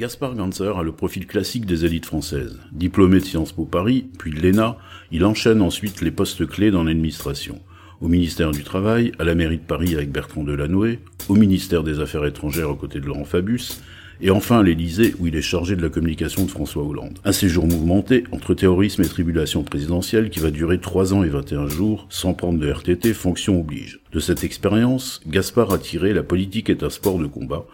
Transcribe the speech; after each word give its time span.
Gaspard 0.00 0.34
Ganser 0.34 0.72
a 0.78 0.82
le 0.82 0.92
profil 0.92 1.26
classique 1.26 1.66
des 1.66 1.84
élites 1.84 2.06
françaises. 2.06 2.58
Diplômé 2.72 3.20
de 3.20 3.24
Sciences 3.26 3.52
Po 3.52 3.66
Paris, 3.66 4.06
puis 4.18 4.30
de 4.30 4.40
l'ENA, 4.40 4.78
il 5.12 5.26
enchaîne 5.26 5.60
ensuite 5.60 6.00
les 6.00 6.10
postes 6.10 6.46
clés 6.46 6.70
dans 6.70 6.84
l'administration. 6.84 7.60
Au 8.00 8.08
ministère 8.08 8.50
du 8.50 8.64
Travail, 8.64 9.12
à 9.18 9.24
la 9.24 9.34
mairie 9.34 9.58
de 9.58 9.62
Paris 9.62 9.92
avec 9.92 10.10
Bertrand 10.10 10.42
Delanoë, 10.42 11.00
au 11.28 11.34
ministère 11.34 11.82
des 11.82 12.00
Affaires 12.00 12.24
étrangères 12.24 12.70
aux 12.70 12.76
côtés 12.76 12.98
de 12.98 13.04
Laurent 13.04 13.26
Fabius, 13.26 13.82
et 14.22 14.30
enfin 14.30 14.60
à 14.60 14.62
l'Élysée 14.62 15.14
où 15.18 15.26
il 15.26 15.36
est 15.36 15.42
chargé 15.42 15.76
de 15.76 15.82
la 15.82 15.90
communication 15.90 16.46
de 16.46 16.50
François 16.50 16.82
Hollande. 16.82 17.18
Un 17.26 17.32
séjour 17.32 17.66
mouvementé 17.66 18.24
entre 18.32 18.54
terrorisme 18.54 19.02
et 19.02 19.08
tribulation 19.08 19.64
présidentielle 19.64 20.30
qui 20.30 20.40
va 20.40 20.50
durer 20.50 20.80
3 20.80 21.12
ans 21.12 21.24
et 21.24 21.28
21 21.28 21.68
jours 21.68 22.06
sans 22.08 22.32
prendre 22.32 22.58
de 22.58 22.70
RTT, 22.70 23.12
fonction 23.12 23.60
oblige. 23.60 24.00
De 24.12 24.20
cette 24.20 24.44
expérience, 24.44 25.20
Gaspard 25.26 25.72
a 25.72 25.78
tiré 25.78 26.14
La 26.14 26.22
politique 26.22 26.70
est 26.70 26.82
un 26.82 26.90
sport 26.90 27.18
de 27.18 27.26
combat, 27.26 27.66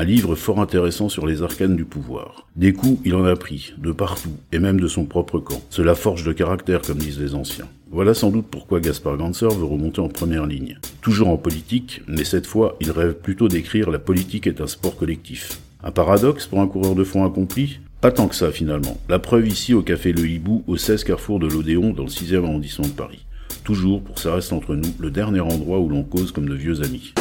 un 0.00 0.04
livre 0.04 0.34
fort 0.34 0.62
intéressant 0.62 1.10
sur 1.10 1.26
les 1.26 1.42
arcanes 1.42 1.76
du 1.76 1.84
pouvoir. 1.84 2.46
Des 2.56 2.72
coups, 2.72 2.98
il 3.04 3.14
en 3.14 3.26
a 3.26 3.36
pris, 3.36 3.74
de 3.76 3.92
partout, 3.92 4.32
et 4.50 4.58
même 4.58 4.80
de 4.80 4.88
son 4.88 5.04
propre 5.04 5.38
camp. 5.38 5.60
Cela 5.68 5.94
forge 5.94 6.24
de 6.24 6.32
caractère, 6.32 6.80
comme 6.80 6.96
disent 6.96 7.20
les 7.20 7.34
anciens. 7.34 7.68
Voilà 7.90 8.14
sans 8.14 8.30
doute 8.30 8.46
pourquoi 8.50 8.80
Gaspard 8.80 9.18
Ganser 9.18 9.48
veut 9.48 9.66
remonter 9.66 10.00
en 10.00 10.08
première 10.08 10.46
ligne. 10.46 10.78
Toujours 11.02 11.28
en 11.28 11.36
politique, 11.36 12.00
mais 12.08 12.24
cette 12.24 12.46
fois, 12.46 12.78
il 12.80 12.90
rêve 12.92 13.12
plutôt 13.12 13.48
d'écrire 13.48 13.90
La 13.90 13.98
politique 13.98 14.46
est 14.46 14.62
un 14.62 14.66
sport 14.66 14.96
collectif. 14.96 15.60
Un 15.84 15.90
paradoxe 15.90 16.46
pour 16.46 16.62
un 16.62 16.66
coureur 16.66 16.94
de 16.94 17.04
fond 17.04 17.26
accompli? 17.26 17.80
Pas 18.00 18.10
tant 18.10 18.28
que 18.28 18.34
ça 18.34 18.50
finalement. 18.50 18.96
La 19.10 19.18
preuve 19.18 19.48
ici 19.48 19.74
au 19.74 19.82
café 19.82 20.14
Le 20.14 20.26
Hibou, 20.26 20.64
au 20.66 20.78
16 20.78 21.04
carrefour 21.04 21.40
de 21.40 21.46
l'Odéon, 21.46 21.92
dans 21.92 22.04
le 22.04 22.08
6e 22.08 22.42
arrondissement 22.42 22.86
de 22.86 22.92
Paris. 22.92 23.26
Toujours, 23.64 24.00
pour 24.00 24.18
ça 24.18 24.34
reste 24.34 24.54
entre 24.54 24.76
nous, 24.76 24.94
le 24.98 25.10
dernier 25.10 25.40
endroit 25.40 25.78
où 25.78 25.90
l'on 25.90 26.04
cause 26.04 26.32
comme 26.32 26.48
de 26.48 26.54
vieux 26.54 26.82
amis. 26.82 27.12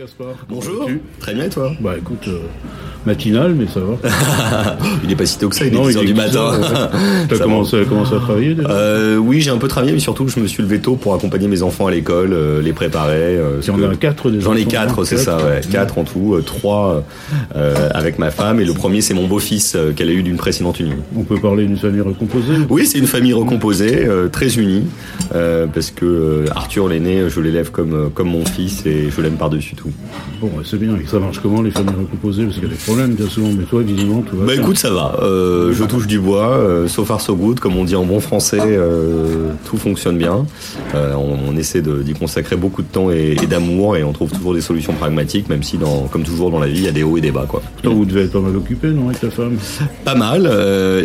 Gaspard. 0.00 0.46
Bonjour. 0.48 0.88
Très 1.18 1.34
bien 1.34 1.44
et 1.44 1.48
toi? 1.50 1.72
Bah 1.78 1.92
écoute, 1.98 2.26
euh, 2.28 2.38
matinal, 3.04 3.52
mais 3.54 3.66
ça 3.66 3.80
va. 3.80 4.78
il 5.02 5.10
n'est 5.10 5.14
pas 5.14 5.26
si 5.26 5.38
tôt 5.38 5.50
que 5.50 5.56
ça, 5.56 5.66
il 5.66 5.74
Non, 5.74 5.86
est 5.90 5.92
il 5.92 5.98
10 5.98 6.02
est 6.02 6.06
du 6.06 6.12
10 6.14 6.18
matin. 6.18 6.52
ouais. 6.58 6.66
T'as 7.28 7.38
commencé, 7.38 7.84
commencé 7.86 8.14
à 8.14 8.18
travailler 8.20 8.54
déjà? 8.54 8.70
Euh, 8.70 9.16
oui, 9.18 9.42
j'ai 9.42 9.50
un 9.50 9.58
peu 9.58 9.68
travaillé, 9.68 9.92
mais 9.92 9.98
surtout 9.98 10.26
je 10.28 10.40
me 10.40 10.46
suis 10.46 10.62
levé 10.62 10.78
tôt 10.80 10.96
pour 10.96 11.12
accompagner 11.12 11.48
mes 11.48 11.62
enfants 11.62 11.86
à 11.86 11.90
l'école, 11.90 12.32
euh, 12.32 12.62
les 12.62 12.72
préparer. 12.72 13.12
euh, 13.36 13.60
Tu 13.60 13.70
en 13.70 13.74
parce 13.78 13.88
as 13.92 13.94
que- 13.94 14.00
quatre 14.00 14.30
déjà 14.30 14.42
J'en 14.46 14.54
ai 14.56 14.64
quatre, 14.64 15.04
c'est 15.04 15.18
ça, 15.18 15.36
ouais. 15.36 15.60
Quatre 15.70 15.98
en 15.98 16.04
tout, 16.04 16.40
trois 16.46 17.04
avec 17.92 18.18
ma 18.18 18.30
femme, 18.30 18.58
et 18.60 18.64
le 18.64 18.72
premier 18.72 19.02
c'est 19.02 19.12
mon 19.14 19.26
beau-fils 19.26 19.76
qu'elle 19.96 20.08
a 20.08 20.12
eu 20.12 20.22
d'une 20.22 20.36
précédente 20.38 20.80
union. 20.80 20.96
On 21.14 21.24
peut 21.24 21.38
parler 21.38 21.66
d'une 21.66 21.76
famille 21.76 22.00
recomposée? 22.00 22.54
Oui, 22.70 22.86
c'est 22.86 22.98
une 22.98 23.06
famille 23.06 23.34
recomposée, 23.34 24.08
très 24.32 24.56
unie, 24.56 24.84
parce 25.30 25.90
que 25.90 26.46
Arthur 26.56 26.88
l'aîné, 26.88 27.24
je 27.28 27.40
l'élève 27.40 27.70
comme 27.70 28.10
comme 28.14 28.30
mon 28.30 28.46
fils 28.46 28.86
et 28.86 29.10
je 29.14 29.20
l'aime 29.20 29.34
par-dessus 29.36 29.74
tout. 29.74 29.89
Bon, 30.40 30.50
c'est 30.64 30.78
bien. 30.78 30.96
Ça 31.06 31.18
marche 31.18 31.38
comment 31.40 31.62
les 31.62 31.70
familles 31.70 31.94
recomposées? 31.98 32.44
Parce 32.44 32.54
qu'il 32.56 32.64
y 32.64 32.66
a 32.66 32.70
des 32.70 32.76
problèmes 32.76 33.14
bien 33.14 33.26
souvent, 33.28 33.48
mais 33.56 33.64
toi, 33.64 33.82
visiblement, 33.82 34.22
tout 34.22 34.36
va 34.36 34.46
Bah 34.46 34.52
bien. 34.52 34.62
écoute, 34.62 34.78
ça 34.78 34.90
va. 34.90 35.18
Euh, 35.22 35.72
je 35.72 35.84
touche 35.84 36.06
du 36.06 36.18
bois, 36.18 36.48
euh, 36.56 36.88
so 36.88 37.04
far 37.04 37.20
so 37.20 37.34
good, 37.36 37.60
comme 37.60 37.76
on 37.76 37.84
dit 37.84 37.96
en 37.96 38.04
bon 38.04 38.20
français. 38.20 38.58
euh, 38.60 39.50
tout 39.68 39.76
fonctionne 39.76 40.18
bien. 40.18 40.46
Euh, 40.94 41.14
on, 41.14 41.36
on 41.52 41.56
essaie 41.56 41.82
d'y 41.82 42.12
consacrer 42.14 42.56
beaucoup 42.56 42.82
de 42.82 42.88
temps 42.88 43.10
et, 43.10 43.36
et 43.42 43.46
d'amour, 43.46 43.96
et 43.96 44.04
on 44.04 44.12
trouve 44.12 44.30
toujours 44.30 44.54
des 44.54 44.60
solutions 44.60 44.92
pragmatiques, 44.92 45.48
même 45.48 45.62
si, 45.62 45.78
dans, 45.78 46.08
comme 46.10 46.22
toujours 46.22 46.50
dans 46.50 46.58
la 46.60 46.66
vie, 46.66 46.78
il 46.80 46.84
y 46.84 46.88
a 46.88 46.92
des 46.92 47.02
hauts 47.02 47.16
et 47.16 47.20
des 47.20 47.30
bas, 47.32 47.46
quoi. 47.48 47.62
Pourtant, 47.74 47.94
vous 47.96 48.04
devez 48.04 48.22
être 48.22 48.32
pas 48.32 48.40
mal 48.40 48.56
occupé, 48.56 48.88
non, 48.88 49.06
avec 49.08 49.20
ta 49.20 49.30
femme? 49.30 49.56
Pas 50.04 50.14
mal. 50.14 50.50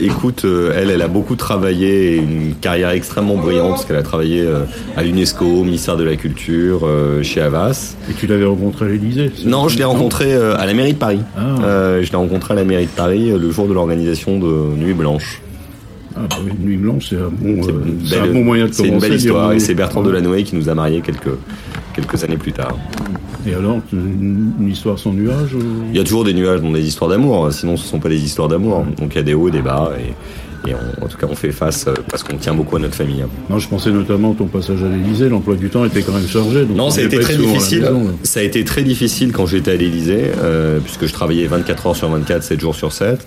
Écoute, 0.02 0.46
elle, 0.76 0.90
elle 0.90 1.02
a 1.02 1.08
beaucoup 1.08 1.36
travaillé, 1.36 2.16
une 2.18 2.56
carrière 2.60 2.90
extrêmement 2.90 3.36
brillante, 3.38 3.72
parce 3.72 3.86
qu'elle 3.86 3.96
a 3.96 4.04
travaillé 4.04 4.46
à 4.98 5.04
l'UNESCO, 5.04 5.46
au 5.46 5.64
ministère 5.64 5.96
de 5.98 6.04
la 6.04 6.16
Culture, 6.16 6.88
chez 7.22 7.42
Havas. 7.42 7.96
Et 8.10 8.14
tu 8.14 8.28
l'avais 8.28 8.46
rencontré 8.46 8.75
à 8.84 8.88
l'Élysée 8.88 9.32
c'est- 9.36 9.48
Non, 9.48 9.68
je 9.68 9.78
l'ai 9.78 9.84
rencontré 9.84 10.34
euh, 10.34 10.58
à 10.58 10.66
la 10.66 10.74
mairie 10.74 10.94
de 10.94 10.98
Paris. 10.98 11.20
Ah. 11.38 11.42
Euh, 11.64 12.04
je 12.04 12.12
l'ai 12.12 12.18
rencontré 12.18 12.54
à 12.54 12.58
la 12.58 12.64
mairie 12.64 12.86
de 12.86 12.92
Paris 12.92 13.32
euh, 13.32 13.38
le 13.38 13.52
jour 13.52 13.68
de 13.68 13.74
l'organisation 13.74 14.40
de 14.40 14.76
Nuit 14.78 14.94
Blanche. 14.94 15.42
Ah, 16.18 16.22
bah 16.30 16.38
oui, 16.46 16.52
Nuit 16.64 16.78
Blanche, 16.78 17.08
c'est 17.10 17.18
un, 17.18 17.30
bon, 17.30 17.62
C'est 17.64 17.72
euh, 17.72 17.74
c'est 18.06 18.20
un 18.20 18.28
bon 18.28 18.44
moyen 18.44 18.68
de 18.68 18.72
C'est 18.74 18.84
commencer. 18.88 19.06
une 19.06 19.10
belle 19.12 19.18
histoire 19.20 19.52
et 19.52 19.60
c'est 19.60 19.74
Bertrand 19.74 20.02
Delanoë 20.02 20.44
qui 20.44 20.56
nous 20.56 20.70
a 20.70 20.74
mariés 20.76 21.02
quelques, 21.02 21.36
quelques 21.94 22.24
années 22.24 22.38
plus 22.38 22.54
tard. 22.54 22.78
Et 23.48 23.54
alors, 23.54 23.80
une, 23.92 24.68
histoire 24.70 24.98
sans 24.98 25.12
nuage 25.14 25.54
ou- 25.54 25.60
Il 25.92 25.98
y 25.98 26.00
a 26.00 26.04
toujours 26.06 26.24
des 26.24 26.34
nuages 26.34 26.62
dans 26.62 26.72
des 26.72 26.88
histoires 26.88 27.10
d'amour, 27.10 27.46
hein, 27.46 27.52
sinon 27.52 27.76
ce 27.78 27.84
ne 27.84 27.88
sont 27.90 28.00
pas 28.00 28.10
des 28.10 28.24
histoires 28.24 28.48
d'amour. 28.48 28.86
Donc 28.98 29.10
il 29.14 29.16
y 29.18 29.20
a 29.20 29.24
des 29.24 29.34
hauts 29.34 29.50
et 29.50 29.52
des 29.52 29.62
bas 29.62 29.92
et, 30.00 30.14
et 30.68 30.74
on- 30.74 31.06
en 31.06 31.08
tout 31.08 31.18
cas 31.18 31.28
on 31.30 31.36
fait 31.36 31.52
face 31.52 31.86
euh, 31.88 31.94
parce 32.10 32.24
qu'on 32.24 32.38
tient 32.38 32.54
beaucoup 32.54 32.76
à 32.76 32.80
notre 32.80 32.96
famille. 32.96 33.22
hein. 33.22 33.30
Non, 33.50 33.60
je 33.60 33.68
pensais 33.68 33.92
notamment 33.92 34.32
à 34.34 34.36
ton 34.36 34.46
passage 34.48 34.82
à 34.84 34.88
l'Élysée. 34.88 35.30
L'emploi 35.30 35.56
du 35.56 35.70
temps 35.70 35.86
était 35.86 36.02
quand 36.02 36.14
même 36.14 36.28
chargé. 36.28 36.66
donc 36.66 36.76
Non, 36.78 36.86
on 36.86 36.90
ça 36.90 37.02
a 37.02 37.04
été 37.06 37.20
très 37.20 37.36
difficile. 37.36 37.82
maison. 37.82 38.16
Ça 38.24 38.40
a 38.40 38.44
été 38.44 38.64
très 38.66 38.84
difficile 38.84 39.32
quand 39.32 39.46
j'étais 39.46 39.72
à 39.72 39.76
l'Élysée, 39.76 40.32
euh, 40.42 40.80
puisque 40.80 41.06
je 41.06 41.14
travaillais 41.14 41.46
24 41.48 41.88
heures 41.88 41.96
sur 41.96 42.10
24, 42.10 42.44
7 42.44 42.60
jours 42.60 42.76
sur 42.76 42.92
7. 42.92 43.26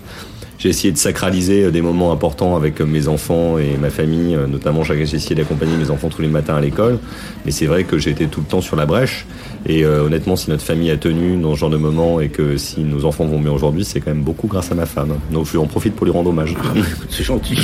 J'ai 0.59 0.69
essayé 0.69 0.91
de 0.91 0.97
sacraliser 0.97 1.63
euh, 1.63 1.71
des 1.71 1.81
moments 1.81 2.11
importants 2.11 2.55
avec 2.57 2.81
euh, 2.81 2.85
mes 2.85 3.07
enfants 3.07 3.57
et 3.57 3.77
ma 3.79 3.89
famille, 3.89 4.35
euh, 4.35 4.45
notamment 4.45 4.83
j'ai 4.83 5.05
j'ai 5.05 5.15
essayé 5.15 5.33
d'accompagner 5.35 5.77
mes 5.77 5.89
enfants 5.89 6.09
tous 6.09 6.21
les 6.21 6.27
matins 6.27 6.55
à 6.55 6.61
l'école. 6.61 6.99
Mais 7.45 7.51
c'est 7.51 7.65
vrai 7.65 7.85
que 7.85 7.97
j'étais 7.97 8.25
tout 8.27 8.41
le 8.41 8.45
temps 8.45 8.59
sur 8.61 8.75
la 8.75 8.85
brèche. 8.85 9.25
Et 9.65 9.83
euh, 9.83 10.03
honnêtement, 10.03 10.35
si 10.35 10.49
notre 10.49 10.63
famille 10.63 10.91
a 10.91 10.97
tenu 10.97 11.35
dans 11.37 11.53
ce 11.55 11.59
genre 11.59 11.69
de 11.69 11.77
moment 11.77 12.19
et 12.19 12.29
que 12.29 12.57
si 12.57 12.81
nos 12.81 13.05
enfants 13.05 13.25
vont 13.25 13.39
mieux 13.39 13.49
aujourd'hui, 13.51 13.83
c'est 13.85 13.99
quand 14.01 14.11
même 14.11 14.23
beaucoup 14.23 14.47
grâce 14.47 14.71
à 14.71 14.75
ma 14.75 14.85
femme. 14.85 15.13
Donc 15.31 15.45
je 15.47 15.51
lui 15.51 15.57
en 15.59 15.65
profite 15.65 15.95
pour 15.95 16.05
lui 16.05 16.11
rendre 16.13 16.29
hommage. 16.29 16.55
Ah, 16.61 16.73
c'est 17.09 17.23
gentil. 17.23 17.57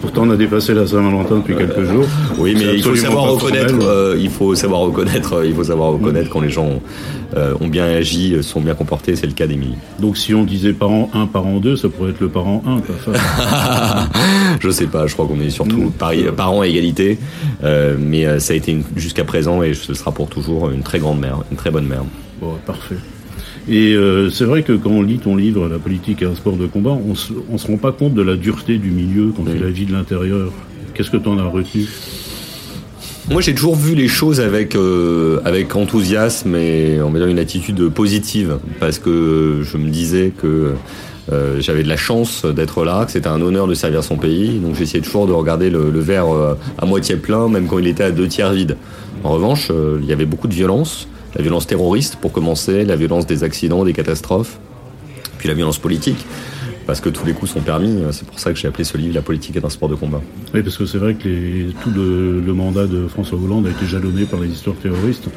Pourtant, 0.00 0.22
on 0.24 0.30
a 0.30 0.36
dépassé 0.36 0.72
la 0.74 0.86
Saint-Valentin 0.86 1.36
depuis 1.36 1.54
quelques 1.56 1.84
jours. 1.84 2.04
Oui, 2.38 2.54
mais 2.58 2.74
il 2.76 2.82
faut 2.82 2.96
savoir 2.96 3.24
reconnaître. 3.32 3.74
euh, 3.82 4.16
il 4.18 4.30
faut 4.30 4.54
savoir 4.54 4.80
reconnaître. 4.80 5.34
euh, 5.34 5.46
il 5.46 5.54
faut 5.54 5.64
savoir 5.64 5.92
reconnaître 5.92 6.30
quand 6.30 6.40
les 6.40 6.50
gens 6.50 6.80
euh, 7.36 7.54
ont 7.60 7.68
bien 7.68 7.86
agi, 7.86 8.34
euh, 8.34 8.42
sont 8.42 8.60
bien 8.60 8.74
comportés. 8.74 9.16
C'est 9.16 9.26
le 9.26 9.32
cas 9.32 9.46
d'Émilie. 9.46 9.76
Donc, 9.98 10.16
si 10.16 10.34
on 10.34 10.44
disait 10.44 10.72
parent 10.72 11.10
1, 11.12 11.26
parent 11.26 11.58
2, 11.58 11.76
ça 11.76 11.88
pourrait 11.88 12.10
être 12.10 12.20
le 12.20 12.28
parent 12.28 12.62
1, 12.66 12.80
ta 12.80 12.92
femme. 12.94 14.08
je 14.60 14.70
sais 14.70 14.86
pas. 14.86 15.06
Je 15.06 15.14
crois 15.14 15.26
qu'on 15.26 15.40
est 15.40 15.50
surtout 15.50 15.92
parents 16.36 16.60
à 16.60 16.66
égalité. 16.66 17.18
Euh, 17.64 17.96
mais 17.98 18.26
euh, 18.26 18.38
ça 18.38 18.52
a 18.52 18.56
été 18.56 18.76
jusqu'à 18.96 19.24
présent 19.24 19.62
et 19.62 19.74
ce 19.74 19.94
sera 19.94 20.12
pour 20.12 20.28
toujours 20.28 20.70
une 20.70 20.82
très 20.82 20.98
grande 20.98 21.20
mère, 21.20 21.42
une 21.50 21.56
très 21.56 21.70
bonne 21.70 21.86
mère. 21.86 22.04
Bon, 22.40 22.54
parfait. 22.66 22.96
Et 23.68 23.92
euh, 23.92 24.30
c'est 24.30 24.44
vrai 24.44 24.62
que 24.62 24.72
quand 24.72 24.90
on 24.90 25.02
lit 25.02 25.18
ton 25.18 25.36
livre, 25.36 25.68
La 25.68 25.78
politique 25.78 26.22
est 26.22 26.26
un 26.26 26.34
sport 26.34 26.56
de 26.56 26.66
combat, 26.66 26.90
on 26.90 27.14
se, 27.14 27.32
on 27.50 27.58
se 27.58 27.66
rend 27.66 27.76
pas 27.76 27.92
compte 27.92 28.14
de 28.14 28.22
la 28.22 28.36
dureté 28.36 28.78
du 28.78 28.90
milieu 28.90 29.32
quand 29.36 29.44
il 29.54 29.62
agit 29.62 29.84
de 29.84 29.92
l'intérieur. 29.92 30.50
Qu'est-ce 30.94 31.10
que 31.10 31.18
tu 31.18 31.28
en 31.28 31.38
as 31.38 31.44
retenu? 31.44 31.86
Moi, 33.30 33.42
j'ai 33.42 33.54
toujours 33.54 33.76
vu 33.76 33.94
les 33.94 34.08
choses 34.08 34.40
avec 34.40 34.74
euh, 34.74 35.40
avec 35.44 35.76
enthousiasme 35.76 36.54
et 36.56 36.98
on 37.02 37.10
va 37.10 37.18
dire 37.18 37.28
une 37.28 37.38
attitude 37.38 37.90
positive 37.90 38.58
parce 38.80 38.98
que 38.98 39.60
je 39.62 39.76
me 39.76 39.90
disais 39.90 40.32
que 40.36 40.72
euh, 41.30 41.60
j'avais 41.60 41.82
de 41.82 41.88
la 41.88 41.98
chance 41.98 42.46
d'être 42.46 42.84
là, 42.84 43.04
que 43.04 43.12
c'était 43.12 43.28
un 43.28 43.42
honneur 43.42 43.66
de 43.66 43.74
servir 43.74 44.02
son 44.02 44.16
pays. 44.16 44.58
Donc 44.60 44.76
j'essayais 44.76 45.02
toujours 45.02 45.26
de 45.26 45.32
regarder 45.32 45.68
le, 45.68 45.90
le 45.90 46.00
verre 46.00 46.32
euh, 46.32 46.54
à 46.78 46.86
moitié 46.86 47.16
plein, 47.16 47.48
même 47.48 47.66
quand 47.66 47.78
il 47.78 47.86
était 47.86 48.04
à 48.04 48.10
deux 48.10 48.28
tiers 48.28 48.52
vide. 48.52 48.76
En 49.24 49.30
revanche, 49.30 49.68
euh, 49.70 49.98
il 50.00 50.08
y 50.08 50.12
avait 50.12 50.24
beaucoup 50.24 50.48
de 50.48 50.54
violence, 50.54 51.06
la 51.36 51.42
violence 51.42 51.66
terroriste 51.66 52.16
pour 52.16 52.32
commencer, 52.32 52.86
la 52.86 52.96
violence 52.96 53.26
des 53.26 53.44
accidents, 53.44 53.84
des 53.84 53.92
catastrophes, 53.92 54.58
puis 55.36 55.48
la 55.48 55.54
violence 55.54 55.78
politique. 55.78 56.24
Parce 56.88 57.02
que 57.02 57.10
tous 57.10 57.26
les 57.26 57.34
coups 57.34 57.52
sont 57.52 57.60
permis. 57.60 57.98
C'est 58.12 58.26
pour 58.26 58.38
ça 58.40 58.50
que 58.50 58.58
j'ai 58.58 58.66
appelé 58.66 58.82
ce 58.82 58.96
livre 58.96 59.14
La 59.14 59.20
politique 59.20 59.54
est 59.56 59.64
un 59.64 59.68
sport 59.68 59.90
de 59.90 59.94
combat. 59.94 60.22
Oui, 60.54 60.62
parce 60.62 60.78
que 60.78 60.86
c'est 60.86 60.96
vrai 60.96 61.14
que 61.14 61.28
les, 61.28 61.66
tout 61.84 61.90
le, 61.94 62.40
le 62.40 62.52
mandat 62.54 62.86
de 62.86 63.06
François 63.08 63.38
Hollande 63.38 63.66
a 63.66 63.70
été 63.70 63.84
jalonné 63.84 64.24
par 64.24 64.40
les 64.40 64.48
histoires 64.48 64.74
terroristes. 64.82 65.28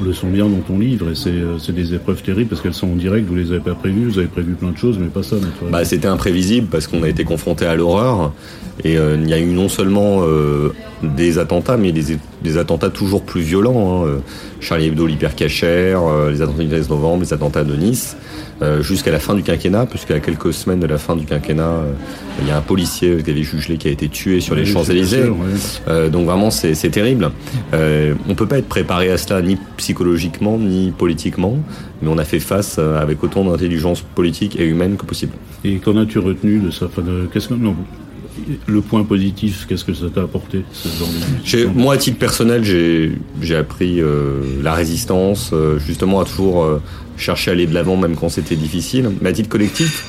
On 0.00 0.04
le 0.04 0.12
sent 0.14 0.26
bien 0.28 0.46
dans 0.48 0.58
ton 0.58 0.78
livre, 0.78 1.10
et 1.10 1.14
c'est 1.14 1.28
euh, 1.30 1.58
c'est 1.60 1.72
des 1.74 1.94
épreuves 1.94 2.20
terribles 2.22 2.48
parce 2.48 2.60
qu'elles 2.62 2.74
sont 2.74 2.88
en 2.88 2.96
direct, 2.96 3.28
vous 3.28 3.36
les 3.36 3.50
avez 3.52 3.60
pas 3.60 3.74
prévues, 3.74 4.06
vous 4.08 4.18
avez 4.18 4.26
prévu 4.26 4.54
plein 4.54 4.72
de 4.72 4.76
choses, 4.76 4.98
mais 4.98 5.06
pas 5.06 5.22
ça. 5.22 5.36
Bah, 5.70 5.84
c'était 5.84 6.08
imprévisible 6.08 6.66
parce 6.68 6.88
qu'on 6.88 7.04
a 7.04 7.08
été 7.08 7.22
confronté 7.22 7.64
à 7.64 7.76
l'horreur 7.76 8.32
et 8.82 8.96
euh, 8.98 9.16
il 9.22 9.28
y 9.28 9.32
a 9.34 9.38
eu 9.38 9.52
non 9.52 9.68
seulement 9.68 10.22
euh, 10.22 10.70
des 11.04 11.38
attentats 11.38 11.76
mais 11.76 11.92
des, 11.92 12.18
des 12.42 12.56
attentats 12.56 12.90
toujours 12.90 13.22
plus 13.22 13.42
violents. 13.42 14.02
hein. 14.02 14.06
Euh, 14.06 14.18
Charlie 14.58 14.86
Hebdo, 14.86 15.06
l'hypercachère, 15.06 16.00
euh, 16.02 16.30
les 16.32 16.42
attentats 16.42 16.62
du 16.64 16.68
13 16.70 16.88
novembre, 16.88 17.22
les 17.22 17.32
attentats 17.32 17.62
de 17.62 17.76
Nice, 17.76 18.16
euh, 18.16 18.53
jusqu'à 18.80 19.10
la 19.10 19.18
fin 19.18 19.34
du 19.34 19.42
quinquennat, 19.42 19.86
puisqu'à 19.86 20.20
quelques 20.20 20.52
semaines 20.54 20.80
de 20.80 20.86
la 20.86 20.98
fin 20.98 21.16
du 21.16 21.24
quinquennat, 21.26 21.62
euh, 21.62 21.92
il 22.40 22.48
y 22.48 22.50
a 22.50 22.56
un 22.56 22.60
policier, 22.62 23.16
Xavier 23.16 23.42
Jugelet, 23.42 23.76
qui 23.76 23.88
a 23.88 23.90
été 23.90 24.08
tué 24.08 24.40
sur 24.40 24.54
les 24.54 24.62
Oui, 24.62 24.68
Champs-Élysées. 24.72 25.24
Euh, 25.88 26.08
donc 26.08 26.26
vraiment, 26.26 26.50
c'est 26.50 26.74
terrible. 26.90 27.30
Euh, 27.72 28.14
on 28.28 28.34
peut 28.34 28.46
pas 28.46 28.58
être 28.58 28.68
préparé 28.68 29.10
à 29.10 29.18
cela 29.18 29.42
ni 29.42 29.56
psychologiquement 29.76 30.58
ni 30.58 30.92
politiquement, 30.96 31.58
mais 32.00 32.08
on 32.08 32.18
a 32.18 32.24
fait 32.24 32.40
face 32.40 32.76
euh, 32.78 33.00
avec 33.00 33.22
autant 33.24 33.44
d'intelligence 33.44 34.00
politique 34.02 34.58
et 34.58 34.64
humaine 34.66 34.96
que 34.96 35.04
possible. 35.04 35.32
Et 35.64 35.76
qu'en 35.76 35.96
as-tu 35.96 36.18
retenu 36.18 36.58
de 36.60 36.70
ça? 36.70 36.86
Enfin, 36.86 37.02
de- 37.02 37.28
qu'est-ce 37.32 37.48
que, 37.48 37.54
non, 37.54 37.74
Le 38.66 38.80
point 38.80 39.04
positif, 39.04 39.66
qu'est-ce 39.68 39.84
que 39.84 39.94
ça 39.94 40.06
t'a 40.12 40.22
apporté 40.22 40.64
ce 40.72 40.88
genre 40.88 41.08
de- 41.08 41.66
Moi, 41.78 41.94
à 41.94 41.96
titre 41.96 42.18
personnel, 42.18 42.64
j'ai 42.64 43.56
appris 43.56 44.00
euh, 44.00 44.40
la 44.62 44.74
résistance, 44.74 45.50
euh, 45.52 45.78
justement 45.78 46.20
à 46.20 46.24
toujours 46.24 46.64
euh, 46.64 46.82
chercher 47.16 47.50
à 47.50 47.54
aller 47.54 47.66
de 47.66 47.74
l'avant 47.74 47.96
même 47.96 48.16
quand 48.16 48.28
c'était 48.28 48.56
difficile. 48.56 49.10
Mais 49.20 49.28
à 49.28 49.32
titre 49.32 49.48
collectif, 49.48 50.06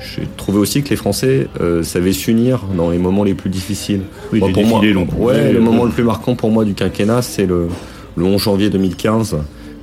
j'ai 0.00 0.26
trouvé 0.36 0.58
aussi 0.58 0.82
que 0.82 0.90
les 0.90 0.96
Français 0.96 1.46
savaient 1.82 2.12
s'unir 2.12 2.62
dans 2.76 2.90
les 2.90 2.98
moments 2.98 3.22
les 3.22 3.34
plus 3.34 3.50
difficiles. 3.50 4.02
Oui, 4.32 4.40
pour 4.52 4.64
moi, 4.66 4.80
ouais, 5.16 5.52
le 5.52 5.60
moment 5.60 5.84
le 5.84 5.90
plus 5.92 6.02
marquant 6.04 6.34
pour 6.34 6.50
moi 6.50 6.64
du 6.64 6.74
quinquennat, 6.74 7.22
c'est 7.22 7.46
le, 7.46 7.68
le 8.16 8.24
11 8.24 8.42
janvier 8.42 8.68
2015 8.70 9.36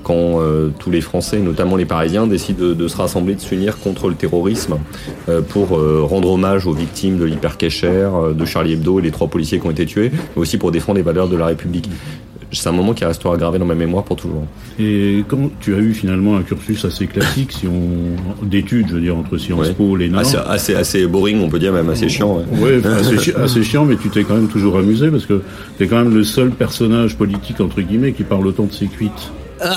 quand 0.03 0.41
euh, 0.41 0.69
tous 0.79 0.91
les 0.91 1.01
Français, 1.01 1.39
notamment 1.39 1.75
les 1.75 1.85
Parisiens, 1.85 2.27
décident 2.27 2.73
de, 2.73 2.87
se 2.87 2.97
rassembler, 2.97 3.35
de 3.35 3.41
s'unir 3.41 3.79
contre 3.79 4.09
le 4.09 4.15
terrorisme 4.15 4.77
euh, 5.27 5.41
pour 5.41 5.77
euh, 5.77 6.01
rendre 6.03 6.31
hommage 6.31 6.67
aux 6.67 6.73
victimes 6.73 7.17
de 7.17 7.25
l'hypercacher, 7.25 8.09
de 8.33 8.45
Charlie 8.45 8.73
Hebdo 8.73 8.99
et 8.99 9.01
les 9.01 9.11
trois 9.11 9.27
policiers 9.27 9.59
qui 9.59 9.67
ont 9.67 9.71
été 9.71 9.85
tués, 9.85 10.11
mais 10.11 10.41
aussi 10.41 10.57
pour 10.57 10.71
défendre 10.71 10.97
les 10.97 11.03
valeurs 11.03 11.27
de 11.27 11.37
la 11.37 11.47
République. 11.47 11.89
C'est 12.51 12.67
un 12.67 12.71
moment 12.71 12.93
qui 12.93 13.05
restera 13.05 13.37
gravé 13.37 13.59
dans 13.59 13.65
ma 13.65 13.75
mémoire 13.75 14.03
pour 14.03 14.15
toujours. 14.15 14.43
Et 14.79 15.23
quand 15.27 15.51
tu 15.59 15.75
as 15.75 15.77
eu 15.77 15.93
finalement 15.93 16.35
un 16.35 16.41
cursus 16.41 16.83
assez 16.83 17.05
classique, 17.05 17.51
si 17.51 17.67
on 17.67 18.43
d'études, 18.43 18.87
je 18.89 18.95
veux 18.95 19.01
dire 19.01 19.15
entre 19.15 19.37
Sciences 19.37 19.69
Po, 19.69 19.95
l'ENA, 19.95 20.19
assez, 20.19 20.37
assez, 20.37 20.75
assez 20.75 21.05
boring, 21.05 21.43
on 21.43 21.49
peut 21.49 21.59
dire 21.59 21.71
même 21.71 21.89
assez 21.89 22.09
chiant. 22.09 22.41
Ouais, 22.53 22.83
assez, 22.83 23.35
assez, 23.35 23.63
chiant, 23.63 23.85
mais 23.85 23.97
tu 23.97 24.09
t'es 24.09 24.23
quand 24.23 24.33
même 24.33 24.47
toujours 24.47 24.79
amusé 24.79 25.11
parce 25.11 25.27
que 25.27 25.43
tu 25.77 25.83
es 25.83 25.87
quand 25.87 25.97
même 25.97 26.13
le 26.13 26.23
seul 26.23 26.49
personnage 26.49 27.15
politique 27.17 27.61
entre 27.61 27.81
guillemets 27.81 28.13
qui 28.13 28.23
parle 28.23 28.47
autant 28.47 28.63
de 28.63 28.73
ses 28.73 28.87
cuites 28.87 29.31
ça 29.59 29.75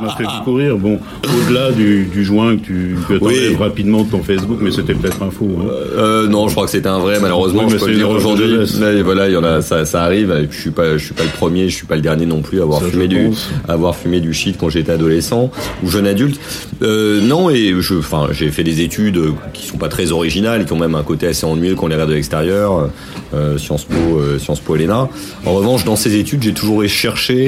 m'a 0.00 0.14
fait 0.16 0.24
beaucoup 0.24 0.54
rire. 0.54 0.76
Bon, 0.76 0.98
au-delà 1.24 1.72
du, 1.72 2.04
du, 2.04 2.24
joint 2.24 2.56
que 2.56 2.62
tu 2.62 2.96
que 3.08 3.14
oui. 3.20 3.56
rapidement 3.56 4.04
de 4.04 4.10
ton 4.10 4.22
Facebook, 4.22 4.58
mais 4.60 4.70
c'était 4.70 4.94
peut-être 4.94 5.22
un 5.22 5.30
faux. 5.30 5.50
Hein. 5.60 5.66
Euh, 5.96 6.28
non, 6.28 6.48
je 6.48 6.54
crois 6.54 6.66
que 6.66 6.70
c'était 6.70 6.88
un 6.88 6.98
vrai. 6.98 7.18
Malheureusement, 7.20 7.68
je 7.68 7.76
peux 7.76 7.88
le 7.88 7.96
dire 7.96 8.10
aujourd'hui. 8.10 8.56
Voilà, 9.02 9.28
il 9.28 9.34
y 9.34 9.36
en 9.36 9.44
a, 9.44 9.62
ça, 9.62 9.84
ça 9.84 10.04
arrive. 10.04 10.30
Et 10.30 10.46
puis, 10.46 10.56
je 10.56 10.62
suis 10.62 10.70
pas, 10.70 10.96
je 10.96 11.04
suis 11.04 11.14
pas 11.14 11.24
le 11.24 11.30
premier, 11.30 11.68
je 11.68 11.74
suis 11.74 11.86
pas 11.86 11.96
le 11.96 12.02
dernier 12.02 12.26
non 12.26 12.42
plus 12.42 12.60
à 12.60 12.62
avoir 12.62 12.82
fumé 12.82 13.08
du, 13.08 13.30
avoir 13.68 13.96
fumé 13.96 14.20
du 14.20 14.32
shit 14.32 14.56
quand 14.58 14.68
j'étais 14.68 14.92
adolescent 14.92 15.50
ou 15.82 15.90
jeune 15.90 16.06
adulte. 16.06 16.40
Euh, 16.82 17.20
non, 17.20 17.50
et 17.50 17.74
je, 17.80 17.94
enfin, 17.94 18.28
j'ai 18.30 18.50
fait 18.50 18.64
des 18.64 18.80
études 18.80 19.20
qui 19.52 19.66
sont 19.66 19.78
pas 19.78 19.88
très 19.88 20.12
originales, 20.12 20.64
qui 20.64 20.72
ont 20.72 20.78
même 20.78 20.94
un 20.94 21.02
côté 21.02 21.26
assez 21.26 21.44
ennuyeux 21.46 21.74
quand 21.74 21.86
on 21.86 21.88
les 21.88 21.94
regarde 21.94 22.10
de 22.10 22.14
l'extérieur. 22.14 22.90
Euh, 23.34 23.58
Sciences 23.58 23.84
Po, 23.84 24.38
Sciences 24.38 24.60
Po, 24.60 24.76
ELENA. 24.76 25.08
En 25.46 25.54
revanche, 25.54 25.84
dans 25.84 25.96
ces 25.96 26.16
études, 26.16 26.42
j'ai 26.42 26.52
toujours 26.52 26.84
cherché 26.86 27.39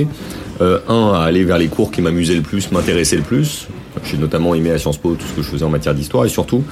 euh, 0.60 0.78
un, 0.88 1.12
à 1.14 1.24
aller 1.24 1.44
vers 1.44 1.58
les 1.58 1.68
cours 1.68 1.90
qui 1.90 2.02
m'amusaient 2.02 2.34
le 2.34 2.42
plus, 2.42 2.70
m'intéressaient 2.70 3.16
le 3.16 3.22
plus. 3.22 3.68
J'ai 4.04 4.16
notamment 4.16 4.54
aimé 4.54 4.70
à 4.70 4.78
Sciences 4.78 4.96
Po 4.96 5.14
tout 5.14 5.26
ce 5.26 5.32
que 5.34 5.42
je 5.42 5.48
faisais 5.48 5.64
en 5.64 5.68
matière 5.68 5.94
d'histoire 5.94 6.24
et 6.24 6.28
surtout 6.28 6.62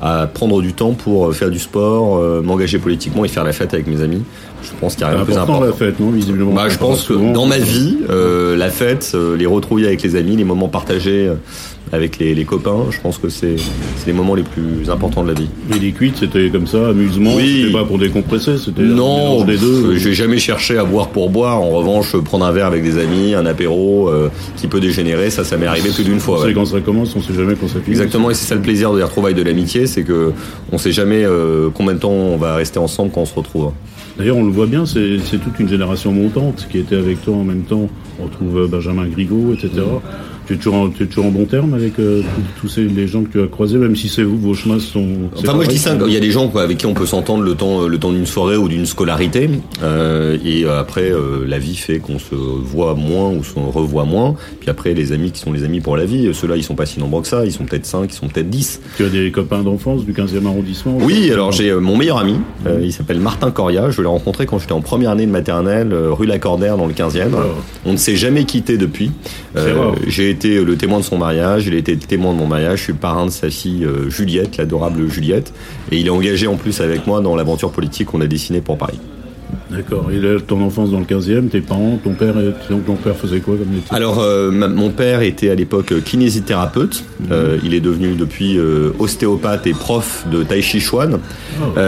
à 0.00 0.26
prendre 0.26 0.62
du 0.62 0.72
temps 0.72 0.92
pour 0.92 1.26
euh, 1.26 1.32
faire 1.32 1.50
du 1.50 1.58
sport, 1.58 2.18
euh, 2.18 2.40
m'engager 2.40 2.78
politiquement 2.78 3.24
et 3.24 3.28
faire 3.28 3.44
la 3.44 3.52
fête 3.52 3.74
avec 3.74 3.86
mes 3.86 4.00
amis. 4.00 4.22
Je 4.62 4.70
pense 4.80 4.94
qu'il 4.94 5.02
y 5.02 5.04
a 5.04 5.08
rien 5.08 5.20
de 5.20 5.24
plus 5.24 5.36
important. 5.36 5.64
la 5.64 5.72
fête, 5.72 6.00
non 6.00 6.10
Visiblement. 6.10 6.52
Bah, 6.52 6.68
je 6.68 6.78
pense 6.78 7.04
que 7.04 7.32
dans 7.32 7.46
ma 7.46 7.58
vie, 7.58 7.98
la 8.08 8.70
fête, 8.70 9.16
les 9.36 9.46
retrouilles 9.46 9.86
avec 9.86 10.02
les 10.02 10.16
amis, 10.16 10.36
les 10.36 10.44
moments 10.44 10.68
partagés 10.68 11.30
avec 11.92 12.18
les, 12.18 12.44
copains, 12.44 12.86
je 12.90 13.00
pense 13.00 13.18
que 13.18 13.28
c'est 13.28 13.56
les 14.06 14.12
moments 14.12 14.34
les 14.34 14.42
plus 14.42 14.90
importants 14.90 15.22
de 15.22 15.28
la 15.28 15.34
vie. 15.34 15.48
Et 15.74 15.78
les 15.78 15.92
cuites, 15.92 16.16
c'était 16.18 16.48
comme 16.50 16.66
ça, 16.66 16.88
amusement, 16.88 17.34
oui. 17.36 17.62
c'était 17.62 17.72
pas 17.72 17.84
pour 17.84 17.98
décompresser, 17.98 18.58
c'était 18.58 18.82
non, 18.82 19.44
des 19.44 19.56
deux. 19.56 19.96
Je 19.96 20.08
vais 20.08 20.14
jamais 20.14 20.38
cherché 20.38 20.78
à 20.78 20.84
boire 20.84 21.08
pour 21.08 21.30
boire. 21.30 21.60
En 21.60 21.70
revanche, 21.70 22.16
prendre 22.16 22.44
un 22.44 22.52
verre 22.52 22.66
avec 22.66 22.82
des 22.82 22.98
amis, 22.98 23.34
un 23.34 23.46
apéro 23.46 24.08
euh, 24.08 24.28
qui 24.56 24.66
peut 24.66 24.80
dégénérer, 24.80 25.30
ça, 25.30 25.44
ça 25.44 25.56
m'est 25.56 25.66
arrivé 25.66 25.90
plus 25.90 26.04
d'une 26.04 26.20
fois. 26.20 26.44
Sait 26.44 26.52
quand 26.52 26.64
ça 26.64 26.80
commence, 26.80 27.14
on 27.16 27.20
sait 27.20 27.34
jamais 27.34 27.54
quand 27.54 27.68
ça 27.68 27.80
finit. 27.80 27.90
Exactement, 27.90 28.30
et 28.30 28.34
c'est 28.34 28.46
ça 28.46 28.54
le 28.54 28.62
plaisir 28.62 28.92
de 28.92 28.98
la 28.98 29.06
retrouvailles 29.06 29.34
de 29.34 29.42
l'amitié, 29.42 29.86
c'est 29.86 30.02
que 30.02 30.32
on 30.72 30.78
sait 30.78 30.92
jamais 30.92 31.24
euh, 31.24 31.68
combien 31.72 31.94
de 31.94 31.98
temps 31.98 32.10
on 32.10 32.36
va 32.36 32.54
rester 32.54 32.78
ensemble 32.78 33.10
quand 33.12 33.22
on 33.22 33.26
se 33.26 33.34
retrouve. 33.34 33.72
D'ailleurs, 34.18 34.36
on 34.36 34.44
le 34.44 34.50
voit 34.50 34.66
bien, 34.66 34.84
c'est 34.84 35.18
toute 35.38 35.60
une 35.60 35.68
génération 35.68 36.10
montante 36.10 36.66
qui 36.70 36.78
était 36.78 36.96
avec 36.96 37.22
toi 37.22 37.36
en 37.36 37.44
même 37.44 37.62
temps. 37.62 37.88
On 38.20 38.24
retrouve 38.24 38.58
euh, 38.58 38.66
Benjamin 38.66 39.06
Grigot, 39.06 39.54
etc. 39.54 39.70
Tu 40.48 40.54
es 40.54 40.56
toujours 40.56 40.76
en, 40.76 40.88
es 40.88 41.04
toujours 41.04 41.26
en 41.26 41.30
bon 41.30 41.44
terme 41.44 41.74
avec 41.74 41.98
euh, 41.98 42.22
tous 42.58 42.68
ces 42.68 42.84
les 42.84 43.06
gens 43.06 43.22
que 43.22 43.32
tu 43.32 43.42
as 43.42 43.48
croisés, 43.48 43.76
même 43.76 43.94
si 43.94 44.08
c'est 44.08 44.22
vous, 44.22 44.38
vos 44.38 44.54
chemins 44.54 44.78
sont. 44.78 45.06
Enfin, 45.36 45.52
moi 45.52 45.64
je 45.64 45.68
dis 45.68 45.76
ça. 45.76 45.94
Il 46.06 46.10
y 46.10 46.16
a 46.16 46.20
des 46.20 46.30
gens 46.30 46.48
quoi, 46.48 46.62
avec 46.62 46.78
qui 46.78 46.86
on 46.86 46.94
peut 46.94 47.04
s'entendre 47.04 47.42
le 47.42 47.54
temps, 47.54 47.86
le 47.86 47.98
temps 47.98 48.12
d'une 48.12 48.24
soirée 48.24 48.56
ou 48.56 48.66
d'une 48.66 48.86
scolarité, 48.86 49.50
euh, 49.82 50.38
et 50.42 50.64
après 50.64 51.10
euh, 51.10 51.44
la 51.46 51.58
vie 51.58 51.76
fait 51.76 51.98
qu'on 51.98 52.18
se 52.18 52.34
voit 52.34 52.94
moins 52.94 53.28
ou 53.28 53.44
se 53.44 53.52
revoit 53.58 54.06
moins. 54.06 54.36
Puis 54.60 54.70
après 54.70 54.94
les 54.94 55.12
amis 55.12 55.32
qui 55.32 55.40
sont 55.40 55.52
les 55.52 55.64
amis 55.64 55.80
pour 55.80 55.98
la 55.98 56.06
vie, 56.06 56.32
ceux-là 56.32 56.56
ils 56.56 56.64
sont 56.64 56.76
pas 56.76 56.86
si 56.86 56.98
nombreux 56.98 57.20
que 57.20 57.28
ça. 57.28 57.44
Ils 57.44 57.52
sont 57.52 57.66
peut-être 57.66 57.84
5, 57.84 58.10
ils 58.10 58.16
sont 58.16 58.28
peut-être 58.28 58.48
10 58.48 58.80
Tu 58.96 59.04
as 59.04 59.10
des 59.10 59.30
copains 59.30 59.62
d'enfance 59.62 60.06
du 60.06 60.14
15e 60.14 60.46
arrondissement 60.46 60.96
Oui, 61.02 61.30
alors 61.30 61.52
j'ai 61.52 61.74
mon 61.74 61.98
meilleur 61.98 62.16
ami. 62.16 62.36
il 62.82 62.94
s'appelle 62.94 63.20
Martin 63.20 63.50
Coria. 63.50 63.90
Je 63.90 64.00
l'ai 64.00 64.08
rencontré 64.08 64.46
quand 64.46 64.58
j'étais 64.58 64.72
en 64.72 64.80
première 64.80 65.10
année 65.10 65.26
de 65.26 65.30
maternelle, 65.30 65.92
rue 65.92 66.24
Lacordaire 66.24 66.78
dans 66.78 66.86
le 66.86 66.94
15e. 66.94 67.28
Ah. 67.36 67.40
On 67.84 67.92
ne 67.92 67.98
s'est 67.98 68.16
jamais 68.16 68.44
quitté 68.44 68.78
depuis. 68.78 69.10
j'ai 70.06 70.37
été 70.38 70.64
le 70.64 70.76
témoin 70.76 71.00
de 71.00 71.04
son 71.04 71.18
mariage, 71.18 71.66
il 71.66 71.74
a 71.74 71.78
été 71.78 71.92
le 71.92 71.98
témoin 71.98 72.32
de 72.32 72.38
mon 72.38 72.46
mariage, 72.46 72.78
je 72.78 72.84
suis 72.84 72.92
le 72.92 72.98
parrain 72.98 73.26
de 73.26 73.30
sa 73.30 73.50
fille 73.50 73.84
euh, 73.84 74.08
Juliette, 74.08 74.56
l'adorable 74.56 75.08
Juliette, 75.08 75.52
et 75.90 75.98
il 75.98 76.06
est 76.06 76.10
engagé 76.10 76.46
en 76.46 76.54
plus 76.54 76.80
avec 76.80 77.08
moi 77.08 77.20
dans 77.20 77.34
l'aventure 77.34 77.72
politique 77.72 78.06
qu'on 78.06 78.20
a 78.20 78.26
dessinée 78.28 78.60
pour 78.60 78.78
Paris. 78.78 79.00
D'accord. 79.70 80.10
Et 80.10 80.20
ton 80.46 80.62
enfance 80.62 80.90
dans 80.90 81.00
le 81.00 81.04
15e, 81.04 81.48
tes 81.48 81.60
parents, 81.60 81.98
ton 82.02 82.14
père, 82.14 82.34
ton 82.68 82.94
père 82.94 83.16
faisait 83.16 83.40
quoi 83.40 83.56
comme 83.56 83.68
métier? 83.68 83.88
Alors, 83.90 84.20
euh, 84.20 84.50
mon 84.50 84.90
père 84.90 85.22
était 85.22 85.50
à 85.50 85.54
l'époque 85.54 85.92
kinésithérapeute. 86.04 87.04
Mhm. 87.20 87.26
Euh, 87.30 87.58
il 87.64 87.74
est 87.74 87.80
devenu 87.80 88.14
depuis 88.14 88.58
ostéopathe 88.98 89.66
et 89.66 89.72
prof 89.72 90.26
de 90.30 90.42
tai 90.42 90.62
chi 90.62 90.80
chuan. 90.80 91.18
Ah 91.60 91.80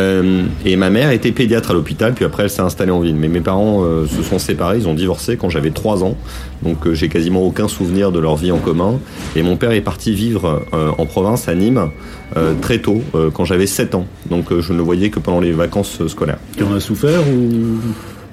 et 0.65 0.77
ma 0.77 0.91
mère 0.91 1.11
était 1.11 1.33
pédiatre 1.33 1.71
à 1.71 1.75
l'hôpital, 1.75 2.13
puis 2.15 2.25
après 2.25 2.45
elle 2.45 2.51
s'est 2.51 2.61
installée 2.61 2.91
en 2.91 3.01
ville. 3.01 3.15
Mais 3.15 3.29
mes 3.29 3.41
parents 3.41 3.85
se 4.07 4.23
sont 4.23 4.39
séparés, 4.39 4.79
ils 4.79 4.89
ont 4.89 4.95
divorcé 4.95 5.37
quand 5.37 5.49
j'avais 5.49 5.71
3 5.71 6.05
ans. 6.05 6.17
Donc 6.63 6.87
euh, 6.87 6.95
j'ai 6.95 7.09
quasiment 7.09 7.43
aucun 7.43 7.69
souvenir 7.69 8.13
de 8.13 8.19
leur 8.19 8.37
vie 8.37 8.53
en 8.53 8.59
commun. 8.59 8.99
Et 9.37 9.43
mon 9.43 9.57
père 9.57 9.73
est 9.73 9.81
parti 9.81 10.13
vivre 10.13 10.63
euh, 10.75 10.91
en 10.99 11.07
province, 11.07 11.49
à 11.49 11.55
Nîmes, 11.55 11.91
euh, 12.37 12.55
très 12.61 12.79
tôt, 12.79 13.03
quand 13.35 13.45
j'avais 13.45 13.67
7 13.67 13.95
ans. 13.95 14.07
Donc 14.31 14.47
je 14.59 14.73
ne 14.73 14.79
le 14.79 14.85
voyais 14.85 15.11
que 15.11 15.19
pendant 15.19 15.41
les 15.41 15.53
vacances 15.53 16.07
scolaires. 16.07 16.39
Tu 16.57 16.63
en 16.63 16.75
as 16.75 16.81
souffert 16.81 17.21
ou 17.29 17.70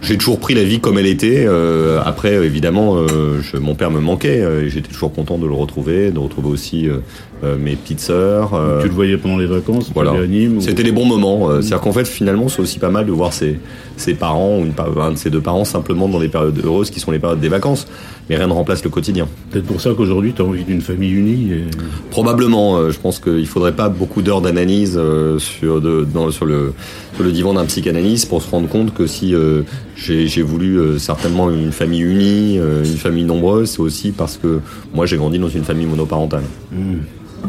j'ai 0.01 0.17
toujours 0.17 0.39
pris 0.39 0.53
la 0.53 0.63
vie 0.63 0.79
comme 0.79 0.97
elle 0.97 1.07
était. 1.07 1.45
Euh, 1.47 1.99
après, 2.05 2.33
évidemment, 2.33 2.97
euh, 2.97 3.41
mon 3.59 3.75
père 3.75 3.89
me 3.89 3.99
manquait 3.99 4.41
euh, 4.41 4.65
et 4.65 4.69
j'étais 4.69 4.91
toujours 4.91 5.11
content 5.11 5.37
de 5.37 5.47
le 5.47 5.53
retrouver, 5.53 6.11
de 6.11 6.19
retrouver 6.19 6.49
aussi 6.49 6.87
mes 7.43 7.75
petites 7.75 7.99
sœurs. 7.99 8.51
tu 8.81 8.87
le 8.87 8.93
voyais 8.93 9.17
pendant 9.17 9.37
les 9.37 9.45
vacances 9.45 9.91
Voilà. 9.93 10.13
C'était 10.59 10.83
les 10.83 10.91
bons 10.91 11.05
moments. 11.05 11.49
C'est-à-dire 11.61 11.81
qu'en 11.81 11.91
fait, 11.91 12.05
finalement, 12.05 12.49
c'est 12.49 12.61
aussi 12.61 12.79
pas 12.79 12.89
mal 12.89 13.05
de 13.05 13.11
voir 13.11 13.33
ses, 13.33 13.59
ses 13.95 14.13
parents, 14.13 14.59
une, 14.59 14.73
un 15.01 15.11
de 15.11 15.17
ses 15.17 15.29
deux 15.29 15.41
parents, 15.41 15.65
simplement 15.65 16.07
dans 16.07 16.19
les 16.19 16.29
périodes 16.29 16.59
heureuses 16.63 16.89
qui 16.89 16.99
sont 16.99 17.11
les 17.11 17.19
périodes 17.19 17.39
des 17.39 17.49
vacances. 17.49 17.87
Mais 18.29 18.35
rien 18.35 18.47
ne 18.47 18.53
remplace 18.53 18.83
le 18.83 18.89
quotidien. 18.89 19.27
Peut-être 19.51 19.65
pour 19.65 19.79
ça 19.79 19.91
qu'aujourd'hui, 19.95 20.33
tu 20.33 20.41
as 20.41 20.45
envie 20.45 20.63
d'une 20.63 20.81
famille 20.81 21.13
unie. 21.13 21.51
Et... 21.53 21.63
Probablement. 22.11 22.89
je 22.89 22.99
pense 22.99 23.19
qu'il 23.19 23.47
faudrait 23.47 23.75
pas 23.75 23.89
beaucoup 23.89 24.21
d'heures 24.21 24.41
d'analyse 24.41 24.99
sur, 25.37 25.79
de, 25.81 26.05
dans, 26.11 26.31
sur, 26.31 26.45
le, 26.45 26.73
sur 27.15 27.23
le 27.23 27.31
divan 27.31 27.53
d'un 27.53 27.65
psychanalyste 27.65 28.27
pour 28.27 28.41
se 28.41 28.49
rendre 28.49 28.67
compte 28.67 28.93
que 28.93 29.07
si 29.07 29.33
j'ai 29.97 30.41
voulu 30.41 30.79
euh, 30.79 30.99
certainement 30.99 31.49
une 31.49 31.71
famille 31.71 32.01
unie, 32.01 32.59
euh, 32.59 32.83
une 32.83 32.97
famille 32.97 33.23
nombreuse, 33.23 33.71
c'est 33.71 33.79
aussi 33.79 34.11
parce 34.11 34.37
que 34.37 34.59
moi 34.93 35.05
j'ai 35.05 35.17
grandi 35.17 35.39
dans 35.39 35.49
une 35.49 35.63
famille 35.63 35.87
monoparentale. 35.87 36.43
Mmh. 36.71 36.95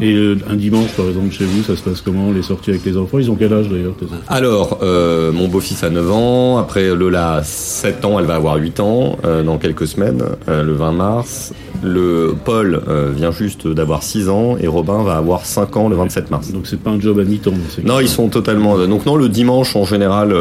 Et 0.01 0.13
euh, 0.13 0.37
un 0.49 0.55
dimanche, 0.55 0.91
par 0.91 1.07
exemple, 1.07 1.31
chez 1.31 1.43
vous, 1.45 1.63
ça 1.63 1.75
se 1.75 1.81
passe 1.81 2.01
comment 2.01 2.31
Les 2.31 2.41
sorties 2.41 2.69
avec 2.69 2.85
les 2.85 2.97
enfants? 2.97 3.19
Ils 3.19 3.29
ont 3.29 3.35
quel 3.35 3.53
âge 3.53 3.67
d'ailleurs 3.69 3.95
Alors, 4.27 4.79
euh, 4.81 5.31
mon 5.31 5.47
beau-fils 5.47 5.83
a 5.83 5.89
9 5.89 6.11
ans, 6.11 6.57
après 6.57 6.95
Lola 6.95 7.35
a 7.35 7.43
7 7.43 8.05
ans, 8.05 8.19
elle 8.19 8.25
va 8.25 8.35
avoir 8.35 8.55
8 8.55 8.79
ans 8.79 9.17
euh, 9.25 9.43
dans 9.43 9.57
quelques 9.57 9.87
semaines, 9.87 10.23
le 10.47 10.73
20 10.73 10.91
mars. 10.93 11.53
Le 11.81 12.35
Paul 12.43 12.81
vient 13.15 13.31
juste 13.31 13.67
d'avoir 13.67 14.03
6 14.03 14.29
ans 14.29 14.57
et 14.59 14.67
Robin 14.67 15.01
va 15.03 15.15
avoir 15.15 15.45
5 15.45 15.77
ans 15.77 15.89
le 15.89 15.95
27 15.95 16.29
mars. 16.29 16.51
Donc 16.51 16.67
c'est 16.67 16.79
pas 16.79 16.89
un 16.89 16.99
job 16.99 17.19
à 17.19 17.23
mi-temps 17.23 17.53
Non, 17.83 17.99
ils 17.99 18.09
sont 18.09 18.27
totalement... 18.27 18.77
Donc 18.87 19.05
non, 19.05 19.15
le 19.15 19.29
dimanche, 19.29 19.75
en 19.75 19.85
général, 19.85 20.33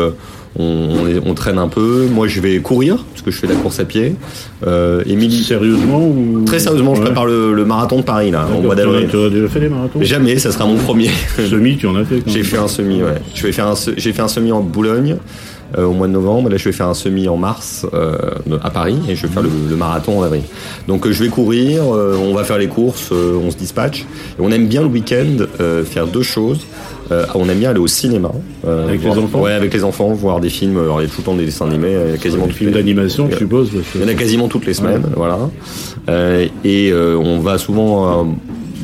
on, 0.58 1.20
on, 1.24 1.34
traîne 1.34 1.58
un 1.58 1.68
peu. 1.68 2.06
Moi, 2.10 2.28
je 2.28 2.40
vais 2.40 2.58
courir, 2.58 3.04
parce 3.10 3.22
que 3.22 3.30
je 3.30 3.38
fais 3.38 3.46
de 3.46 3.52
la 3.52 3.58
course 3.58 3.80
à 3.80 3.84
pied. 3.84 4.16
Euh, 4.66 5.02
Émilie... 5.06 5.44
Sérieusement 5.44 6.00
ou... 6.00 6.44
Très 6.46 6.58
sérieusement, 6.58 6.94
je 6.94 7.02
prépare 7.02 7.26
le, 7.26 7.64
marathon 7.64 7.98
de 7.98 8.02
Paris, 8.02 8.30
là, 8.30 8.46
au 8.56 8.62
mois 8.62 8.74
d'avril. 8.74 9.08
Tu 9.10 9.16
as 9.16 9.30
déjà 9.30 9.48
fait 9.48 9.60
les 9.60 9.68
marathons 9.68 10.00
Jamais, 10.02 10.38
ça 10.38 10.52
sera 10.52 10.66
mon 10.66 10.76
premier. 10.76 11.10
Semi, 11.36 11.76
tu 11.76 11.86
en 11.86 11.96
as 11.96 12.04
fait 12.04 12.22
J'ai 12.26 12.42
fait 12.42 12.58
un 12.58 12.68
semi, 12.68 13.02
ouais. 13.02 13.20
Je 13.34 13.42
vais 13.42 13.52
faire 13.52 13.66
un, 13.66 13.74
j'ai 13.96 14.12
fait 14.12 14.22
un 14.22 14.28
semi 14.28 14.52
en 14.52 14.60
Boulogne. 14.60 15.16
Euh, 15.76 15.84
au 15.84 15.92
mois 15.92 16.06
de 16.06 16.12
novembre. 16.12 16.48
Là, 16.48 16.56
je 16.56 16.64
vais 16.64 16.72
faire 16.72 16.86
un 16.86 16.94
semi 16.94 17.28
en 17.28 17.36
mars 17.36 17.84
euh, 17.92 18.16
à 18.62 18.70
Paris 18.70 18.98
et 19.06 19.14
je 19.14 19.26
vais 19.26 19.32
faire 19.32 19.42
le, 19.42 19.76
marathon 19.76 20.20
en 20.20 20.22
avril. 20.22 20.40
Donc, 20.86 21.06
euh, 21.06 21.12
je 21.12 21.22
vais 21.22 21.28
courir, 21.28 21.82
euh, 21.94 22.16
on 22.16 22.32
va 22.32 22.42
faire 22.44 22.56
les 22.56 22.68
courses, 22.68 23.12
on 23.12 23.50
se 23.50 23.56
dispatche. 23.56 24.06
Et 24.38 24.40
on 24.40 24.50
aime 24.50 24.66
bien 24.66 24.80
le 24.80 24.86
week-end 24.86 25.44
faire 25.84 26.06
deux 26.06 26.22
choses. 26.22 26.60
On 27.34 27.48
aime 27.48 27.58
bien 27.58 27.70
aller 27.70 27.78
au 27.80 27.86
cinéma. 27.86 28.30
avec 28.66 29.02
les 29.02 29.10
enfants 29.10 29.40
Ouais, 29.40 29.52
avec 29.52 29.72
les 29.72 29.84
enfants, 29.84 30.08
voir 30.12 30.40
des 30.40 30.50
films. 30.50 30.78
Alors, 30.78 31.00
il 31.00 31.04
y 31.04 31.06
a 31.06 31.10
tout 31.10 31.20
le 31.20 31.24
temps 31.24 31.34
des 31.34 31.44
dessins 31.44 31.66
animés, 31.66 31.96
quasiment 32.20 32.46
des 32.46 32.52
films 32.52 32.72
d'animation, 32.72 33.28
je 33.30 33.36
suppose. 33.36 33.70
Il 33.94 34.00
y 34.00 34.04
en 34.04 34.08
a 34.08 34.14
quasiment 34.14 34.48
toutes 34.48 34.66
les 34.66 34.74
semaines, 34.74 35.04
voilà. 35.16 35.38
et 36.64 36.92
on 36.92 37.40
va 37.40 37.58
souvent 37.58 38.26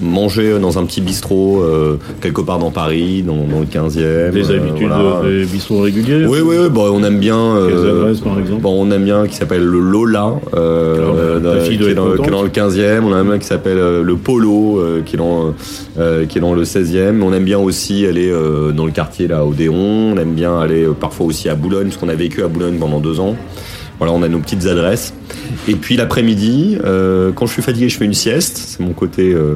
manger 0.03 0.59
dans 0.59 0.79
un 0.79 0.85
petit 0.85 1.01
bistrot 1.01 1.63
euh, 1.63 1.97
quelque 2.21 2.41
part 2.41 2.59
dans 2.59 2.71
Paris, 2.71 3.23
dans, 3.23 3.37
dans 3.47 3.61
le 3.61 3.67
15e. 3.67 4.31
Des 4.33 4.51
euh, 4.51 4.57
habitudes 4.57 4.89
voilà. 4.89 5.21
de- 5.25 5.39
des 5.41 5.45
bistrots 5.45 5.81
réguliers 5.83 6.27
Oui, 6.27 6.39
oui, 6.45 6.57
oui, 6.61 6.69
bon, 6.71 6.91
on 6.93 7.03
aime 7.05 7.19
bien. 7.19 7.39
Euh, 7.39 8.01
adresses, 8.03 8.21
par 8.21 8.39
exemple 8.39 8.61
Bon, 8.63 8.75
on 8.87 8.91
aime 8.91 9.05
bien 9.05 9.27
qui 9.27 9.35
s'appelle 9.37 9.65
le 9.65 9.79
Lola, 9.81 10.33
euh, 10.55 10.97
Alors, 10.97 11.15
euh, 11.17 11.61
fille 11.65 11.79
qui, 11.79 11.85
est 11.85 11.95
dans, 11.95 12.07
qui 12.09 12.13
est 12.15 12.17
contente. 12.19 12.31
dans 12.31 12.43
le 12.43 12.49
15e. 12.49 13.03
On 13.05 13.17
aime 13.17 13.27
bien 13.29 13.39
qui 13.39 13.47
s'appelle 13.47 13.79
euh, 13.79 14.03
le 14.03 14.17
Polo, 14.17 14.79
euh, 14.81 15.03
qui, 15.05 15.15
est 15.17 15.19
dans, 15.19 15.55
euh, 15.99 16.27
qui 16.27 16.39
est 16.39 16.41
dans 16.41 16.55
le 16.55 16.65
16e. 16.65 17.23
On 17.23 17.33
aime 17.33 17.45
bien 17.45 17.59
aussi 17.59 18.07
aller 18.07 18.31
euh, 18.31 18.73
dans 18.73 18.87
le 18.87 18.93
quartier 18.93 19.29
là, 19.29 19.45
Odéon. 19.47 20.13
On 20.15 20.17
aime 20.17 20.35
bien 20.35 20.59
aller 20.59 20.85
euh, 20.85 20.93
parfois 20.93 21.27
aussi 21.27 21.49
à 21.49 21.55
Boulogne, 21.55 21.85
parce 21.89 21.97
qu'on 21.99 22.09
a 22.09 22.15
vécu 22.15 22.43
à 22.43 22.49
Boulogne 22.49 22.77
pendant 22.79 23.01
deux 23.01 23.21
ans. 23.21 23.37
Voilà, 23.99 24.13
on 24.13 24.23
a 24.23 24.29
nos 24.29 24.41
petites 24.41 24.67
adresses. 24.67 25.15
Et 25.69 25.75
puis 25.77 25.97
l'après-midi, 25.97 26.79
euh, 26.85 27.31
quand 27.33 27.47
je 27.47 27.53
suis 27.53 27.63
fatigué, 27.63 27.89
je 27.89 27.97
fais 27.97 28.05
une 28.05 28.13
sieste. 28.15 28.57
C'est 28.59 28.81
mon 28.81 28.93
côté, 28.93 29.33
euh, 29.33 29.55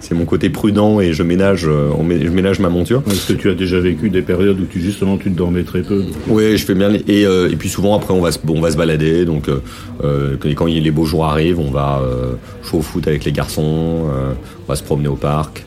c'est 0.00 0.14
mon 0.14 0.24
côté 0.26 0.48
prudent 0.48 1.00
et 1.00 1.12
je 1.12 1.22
ménage, 1.24 1.66
euh, 1.66 1.88
on 1.98 2.04
mé- 2.04 2.22
je 2.24 2.28
ménage 2.30 2.60
ma 2.60 2.68
monture. 2.68 3.02
Est-ce 3.10 3.32
que 3.32 3.38
tu 3.38 3.50
as 3.50 3.54
déjà 3.54 3.80
vécu 3.80 4.08
des 4.08 4.22
périodes 4.22 4.60
où 4.60 4.64
tu 4.64 4.80
justement 4.80 5.16
tu 5.16 5.28
ne 5.28 5.34
dormais 5.34 5.64
très 5.64 5.82
peu? 5.82 6.04
Oui, 6.28 6.56
je 6.56 6.64
fais 6.64 6.74
bien. 6.74 6.88
les- 6.88 7.04
Et, 7.08 7.26
euh, 7.26 7.50
et 7.50 7.56
puis 7.56 7.68
souvent 7.68 7.96
après, 7.96 8.14
on 8.14 8.20
va 8.20 8.30
se, 8.32 8.38
bon, 8.42 8.58
on 8.58 8.60
va 8.60 8.70
se 8.70 8.76
balader. 8.76 9.24
Donc, 9.24 9.48
euh, 9.48 9.60
euh, 10.04 10.36
quand- 10.54 10.66
les 10.66 10.90
beaux 10.92 11.04
jours 11.06 11.24
arrivent, 11.26 11.58
on 11.58 11.70
va 11.72 12.00
euh, 12.02 12.34
jouer 12.62 12.78
au 12.78 12.82
foot 12.82 13.06
avec 13.08 13.24
les 13.24 13.32
garçons. 13.32 14.06
euh, 14.14 14.32
on 14.66 14.72
va 14.72 14.76
se 14.76 14.82
promener 14.84 15.08
au 15.08 15.16
parc. 15.16 15.64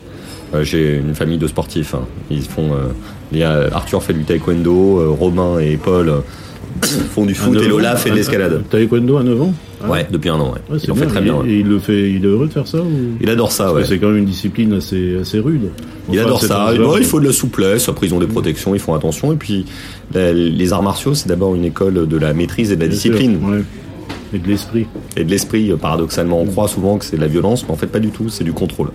J'ai 0.62 0.96
une 0.96 1.14
famille 1.16 1.38
de 1.38 1.46
sportifs. 1.48 1.94
hein. 1.94 2.06
Ils 2.30 2.42
font. 2.42 2.72
euh, 2.72 2.92
il 3.32 3.38
y 3.38 3.42
a 3.42 3.68
Arthur 3.74 4.02
fait 4.02 4.12
du 4.12 4.22
taekwondo, 4.24 5.00
euh, 5.00 5.08
Robin 5.10 5.58
et 5.58 5.76
Paul 5.76 6.12
font 6.82 7.24
du 7.24 7.34
foot 7.34 7.54
et 7.56 7.60
9 7.60 7.68
Lola 7.68 7.94
ans 7.94 7.96
fait 7.96 8.10
de 8.10 8.14
l'escalade. 8.16 8.62
Taekwondo 8.70 9.16
à 9.16 9.22
9 9.22 9.40
ans 9.42 9.54
Ah. 9.82 9.90
Ouais, 9.90 10.06
depuis 10.10 10.28
un 10.30 10.34
an. 10.34 10.52
Ouais. 10.52 10.60
Ouais, 10.70 10.78
c'est 10.78 10.86
il 10.88 10.92
en 10.92 10.94
fait 10.94 11.06
très 11.06 11.20
bien. 11.20 11.34
Et, 11.34 11.38
ouais. 11.38 11.48
et 11.50 11.58
il 11.60 11.66
le 11.68 11.78
fait, 11.78 12.10
il 12.10 12.24
est 12.24 12.28
heureux 12.28 12.46
de 12.48 12.52
faire 12.52 12.66
ça 12.66 12.78
ou... 12.78 12.90
Il 13.20 13.28
adore 13.30 13.52
ça. 13.52 13.64
Parce 13.64 13.76
Ouais. 13.76 13.84
c'est 13.86 13.98
quand 13.98 14.08
même 14.08 14.18
une 14.18 14.24
discipline 14.24 14.72
assez, 14.74 15.16
assez 15.20 15.38
rude. 15.38 15.70
Il 16.12 16.18
adore 16.18 16.42
ça. 16.42 16.72
Ouais, 16.74 16.98
il 16.98 17.04
faut 17.04 17.20
de 17.20 17.26
la 17.26 17.32
souplesse. 17.32 17.88
Après, 17.88 18.06
ils 18.06 18.14
ont 18.14 18.18
des 18.20 18.26
protections, 18.26 18.74
ils 18.74 18.80
font 18.80 18.94
attention. 18.94 19.32
Et 19.32 19.36
puis, 19.36 19.64
la- 20.12 20.32
les 20.32 20.72
arts 20.72 20.82
martiaux, 20.82 21.14
c'est 21.14 21.28
d'abord 21.28 21.54
une 21.54 21.64
école 21.64 22.06
de 22.08 22.16
la 22.16 22.32
maîtrise 22.34 22.72
et 22.72 22.76
de 22.76 22.80
la 22.82 22.88
bien 22.88 22.96
sûr, 22.98 23.12
discipline. 23.12 23.38
ouais. 23.44 23.62
Et 24.34 24.38
de 24.38 24.48
l'esprit. 24.48 24.86
Et 25.16 25.24
de 25.24 25.30
l'esprit, 25.30 25.70
euh, 25.70 25.76
paradoxalement, 25.76 26.40
on 26.40 26.46
croit 26.46 26.66
souvent 26.68 26.98
que 26.98 27.04
c'est 27.04 27.16
de 27.16 27.20
la 27.20 27.28
violence, 27.28 27.64
mais 27.66 27.72
en 27.72 27.76
fait 27.76 27.86
pas 27.86 28.00
du 28.00 28.08
tout, 28.08 28.28
c'est 28.28 28.44
du 28.44 28.52
contrôle. 28.52 28.88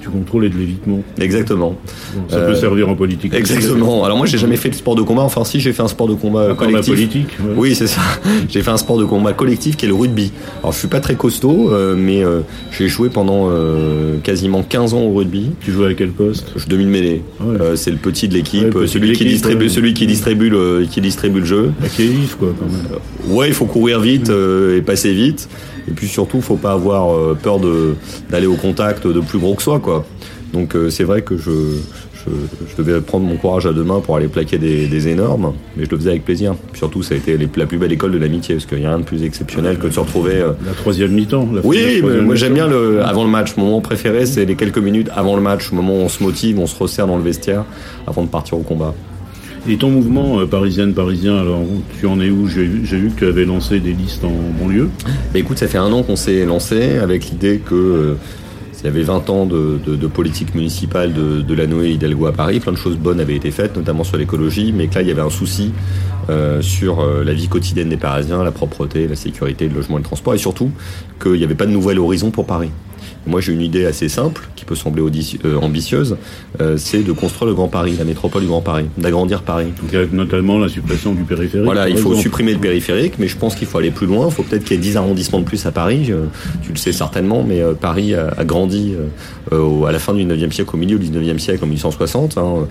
Tu 0.00 0.08
contrôles 0.08 0.44
et 0.44 0.50
de 0.50 0.56
l'évitement. 0.56 1.00
Exactement. 1.20 1.76
Bon, 2.14 2.20
ça 2.28 2.36
Euh, 2.36 2.48
peut 2.52 2.54
servir 2.54 2.88
en 2.88 2.94
politique. 2.94 3.34
Exactement. 3.34 4.04
Alors 4.04 4.16
moi 4.16 4.26
j'ai 4.26 4.38
jamais 4.38 4.56
fait 4.56 4.68
de 4.70 4.74
sport 4.74 4.94
de 4.94 5.02
combat, 5.02 5.22
enfin 5.22 5.44
si 5.44 5.58
j'ai 5.60 5.72
fait 5.72 5.82
un 5.82 5.88
sport 5.88 6.06
de 6.08 6.14
combat 6.14 6.54
part 6.54 6.66
la 6.70 6.80
collectif. 6.80 6.94
politique. 6.94 7.28
ouais. 7.40 7.54
Oui, 7.56 7.74
c'est 7.74 7.86
ça. 7.88 8.00
J'ai 8.48 8.62
fait 8.62 8.70
un 8.70 8.76
sport 8.76 8.98
de 8.98 9.04
combat 9.04 9.32
collectif 9.32 9.76
qui 9.76 9.86
est 9.86 9.88
le 9.88 9.94
rugby. 9.94 10.30
Alors 10.62 10.72
je 10.72 10.78
suis 10.78 10.88
pas 10.88 11.00
très 11.00 11.14
costaud, 11.16 11.70
euh, 11.72 11.94
mais 11.96 12.24
euh, 12.24 12.40
j'ai 12.76 12.88
joué 12.88 13.08
pendant 13.08 13.48
euh, 13.50 14.18
quasiment 14.22 14.62
15 14.62 14.94
ans 14.94 15.02
au 15.02 15.14
rugby. 15.14 15.50
Tu 15.60 15.72
joues 15.72 15.84
à 15.84 15.94
quel 15.94 16.10
poste? 16.10 16.52
Je 16.56 16.66
domine 16.66 16.88
mêlée. 16.88 17.22
Ah 17.40 17.44
ouais. 17.44 17.60
Euh, 17.60 17.76
c'est 17.76 17.90
le 17.90 17.96
petit 17.96 18.28
de 18.28 18.34
l'équipe, 18.34 18.74
Ouais, 18.74 18.86
celui 18.86 19.12
qui 19.12 19.24
distribue, 19.24 19.68
celui 19.68 19.94
qui 19.94 20.06
distribue 20.06 20.50
le, 20.50 20.86
qui 20.90 21.00
distribue 21.00 21.40
le 21.40 21.46
jeu. 21.46 21.72
Qui 21.96 22.02
est 22.02 22.06
vif, 22.06 22.36
quoi, 22.36 22.48
quand 22.58 22.66
même. 22.66 23.34
Ouais, 23.36 23.48
il 23.48 23.54
faut 23.54 23.64
courir 23.66 24.00
vite 24.00 24.28
euh, 24.30 24.76
et 24.78 24.82
passer 24.84 25.12
vite. 25.12 25.48
Et 25.88 25.92
puis 25.92 26.06
surtout, 26.08 26.40
faut 26.40 26.56
pas 26.56 26.72
avoir 26.72 27.12
euh, 27.14 27.36
peur 27.40 27.58
d'aller 28.30 28.46
au 28.46 28.54
contact 28.56 29.06
de 29.06 29.20
plus 29.20 29.38
gros 29.38 29.54
que 29.54 29.62
soi, 29.62 29.80
quoi. 29.80 30.04
Donc 30.52 30.76
euh, 30.76 30.88
c'est 30.88 31.02
vrai 31.04 31.22
que 31.22 31.36
je, 31.36 31.50
je 31.50 32.30
je 32.70 32.82
devais 32.82 33.00
prendre 33.02 33.26
mon 33.26 33.36
courage 33.36 33.66
à 33.66 33.72
deux 33.72 33.82
mains 33.84 34.00
pour 34.00 34.16
aller 34.16 34.28
plaquer 34.28 34.56
des, 34.56 34.86
des 34.86 35.08
énormes, 35.08 35.52
mais 35.76 35.84
je 35.84 35.90
le 35.90 35.96
faisais 35.98 36.10
avec 36.10 36.24
plaisir. 36.24 36.54
Puis 36.72 36.78
surtout, 36.78 37.02
ça 37.02 37.14
a 37.14 37.18
été 37.18 37.36
les- 37.36 37.48
la 37.56 37.66
plus 37.66 37.76
belle 37.76 37.92
école 37.92 38.12
de 38.12 38.18
l'amitié, 38.18 38.54
parce 38.54 38.64
qu'il 38.66 38.78
n'y 38.78 38.86
a 38.86 38.90
rien 38.90 39.00
de 39.00 39.04
plus 39.04 39.24
exceptionnel 39.24 39.78
que 39.78 39.88
de 39.88 39.92
se 39.92 40.00
retrouver. 40.00 40.36
euh, 40.36 40.52
La 40.64 40.72
troisième 40.72 41.10
mi-temps. 41.12 41.46
oui, 41.64 42.00
mais 42.02 42.20
moi 42.22 42.34
j'aime 42.36 42.54
bien 42.54 42.66
le 42.68 43.04
avant 43.04 43.24
le 43.24 43.30
match. 43.30 43.56
Mon 43.56 43.64
moment 43.66 43.80
préféré, 43.82 44.24
c'est 44.26 44.44
les 44.46 44.54
quelques 44.54 44.78
minutes 44.78 45.10
avant 45.14 45.34
le 45.36 45.42
match, 45.42 45.70
au 45.72 45.74
moment 45.74 45.94
où 45.94 46.02
on 46.02 46.08
se 46.08 46.22
motive, 46.22 46.58
on 46.60 46.66
se 46.66 46.78
resserre 46.78 47.06
dans 47.08 47.16
le 47.18 47.22
vestiaire 47.24 47.64
avant 48.06 48.22
de 48.22 48.28
partir 48.28 48.56
au 48.56 48.62
combat. 48.62 48.94
Et 49.68 49.76
ton 49.76 49.90
mouvement 49.90 50.40
euh, 50.40 50.46
parisienne-parisien, 50.46 51.36
alors 51.38 51.62
tu 51.98 52.06
en 52.06 52.20
es 52.20 52.30
où 52.30 52.46
J'ai 52.48 52.66
vu 52.66 53.10
que 53.10 53.20
tu 53.20 53.26
avais 53.26 53.44
lancé 53.44 53.80
des 53.80 53.92
listes 53.92 54.24
en 54.24 54.32
banlieue. 54.60 54.90
Bah, 55.32 55.38
écoute, 55.38 55.58
ça 55.58 55.68
fait 55.68 55.78
un 55.78 55.92
an 55.92 56.02
qu'on 56.02 56.16
s'est 56.16 56.44
lancé 56.44 56.98
avec 56.98 57.30
l'idée 57.30 57.60
que 57.64 57.74
euh, 57.74 58.14
il 58.84 58.88
y 58.88 58.90
avait 58.90 59.02
20 59.02 59.30
ans 59.30 59.46
de, 59.46 60.06
politique 60.08 60.54
municipale 60.54 61.14
de, 61.14 61.40
de 61.40 61.54
la 61.54 61.66
Noé 61.66 61.92
Hidalgo 61.92 62.26
à 62.26 62.32
Paris, 62.32 62.60
plein 62.60 62.72
de 62.72 62.76
choses 62.76 62.98
bonnes 62.98 63.18
avaient 63.18 63.34
été 63.34 63.50
faites, 63.50 63.74
notamment 63.74 64.04
sur 64.04 64.18
l'écologie, 64.18 64.74
mais 64.76 64.88
que 64.88 64.96
là 64.96 65.00
il 65.00 65.08
y 65.08 65.10
avait 65.10 65.22
un 65.22 65.30
souci 65.30 65.72
euh, 66.28 66.60
sur 66.60 67.00
euh, 67.00 67.24
la 67.24 67.32
vie 67.32 67.48
quotidienne 67.48 67.88
des 67.88 67.96
Parisiens, 67.96 68.44
la 68.44 68.50
propreté, 68.50 69.08
la 69.08 69.16
sécurité, 69.16 69.68
le 69.68 69.74
logement 69.76 69.96
et 69.96 70.00
le 70.00 70.04
transport, 70.04 70.34
et 70.34 70.38
surtout 70.38 70.70
qu'il 71.18 71.32
n'y 71.32 71.44
avait 71.44 71.54
pas 71.54 71.64
de 71.64 71.70
nouvel 71.70 71.98
horizon 71.98 72.30
pour 72.30 72.44
Paris. 72.44 72.70
Moi, 73.26 73.40
j'ai 73.40 73.52
une 73.52 73.60
idée 73.62 73.86
assez 73.86 74.08
simple, 74.08 74.48
qui 74.56 74.64
peut 74.64 74.74
sembler 74.74 75.02
euh, 75.44 75.56
ambitieuse, 75.56 76.16
euh, 76.60 76.76
c'est 76.76 77.02
de 77.02 77.12
construire 77.12 77.48
le 77.48 77.54
Grand 77.54 77.68
Paris, 77.68 77.94
la 77.98 78.04
métropole 78.04 78.42
du 78.42 78.48
Grand 78.48 78.60
Paris, 78.60 78.84
d'agrandir 78.98 79.42
Paris. 79.42 79.68
Donc 79.82 79.94
avec 79.94 80.12
notamment 80.12 80.58
la 80.58 80.68
suppression 80.68 81.12
du 81.14 81.22
périphérique. 81.24 81.64
Voilà, 81.64 81.88
il 81.88 81.96
faut 81.96 82.10
exemple. 82.10 82.22
supprimer 82.22 82.52
le 82.52 82.58
périphérique, 82.60 83.14
mais 83.18 83.28
je 83.28 83.36
pense 83.36 83.54
qu'il 83.54 83.66
faut 83.66 83.78
aller 83.78 83.90
plus 83.90 84.06
loin. 84.06 84.26
Il 84.28 84.32
faut 84.34 84.42
peut-être 84.42 84.64
qu'il 84.64 84.76
y 84.76 84.78
ait 84.78 84.82
10 84.82 84.96
arrondissements 84.96 85.40
de 85.40 85.44
plus 85.44 85.64
à 85.66 85.70
Paris. 85.72 86.04
Je- 86.04 86.14
tu 86.62 86.70
le 86.72 86.76
sais 86.76 86.92
certainement, 86.92 87.44
mais 87.46 87.60
euh, 87.62 87.72
Paris 87.74 88.14
a, 88.14 88.28
a 88.36 88.44
grandi 88.44 88.92
au- 89.50 89.84
à 89.86 89.92
la 89.92 89.98
fin 89.98 90.12
du 90.14 90.24
19e 90.24 90.52
siècle, 90.52 90.70
au 90.74 90.78
milieu 90.78 90.98
du 90.98 91.06
19e 91.10 91.38
siècle, 91.38 91.64
en 91.64 91.66
1860. 91.66 92.38
hein. 92.38 92.66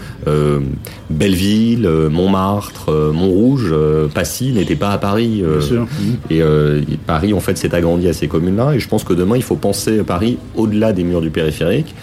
Belleville, 1.10 1.88
Montmartre, 2.12 2.92
Montrouge, 3.14 3.74
Passy 4.14 4.52
n'étaient 4.52 4.76
pas 4.76 4.92
à 4.92 4.98
Paris. 4.98 5.44
Bien 5.46 5.62
sûr. 5.62 5.88
Et, 6.30 6.38
et 6.40 6.98
Paris, 7.06 7.34
en 7.34 7.40
fait, 7.40 7.58
s'est 7.58 7.74
agrandi 7.76 8.08
à 8.08 8.14
ces 8.14 8.28
communes-là. 8.28 8.74
Et 8.76 8.80
je 8.80 8.88
pense 8.88 9.04
que 9.04 9.14
demain, 9.14 9.36
il 9.36 9.44
faut 9.44 9.56
penser 9.56 9.98
Paris 10.04 10.38
au-delà 10.56 10.94
des 10.94 11.04
murs 11.04 11.22
du 11.22 11.30
périphérique, 11.30 11.94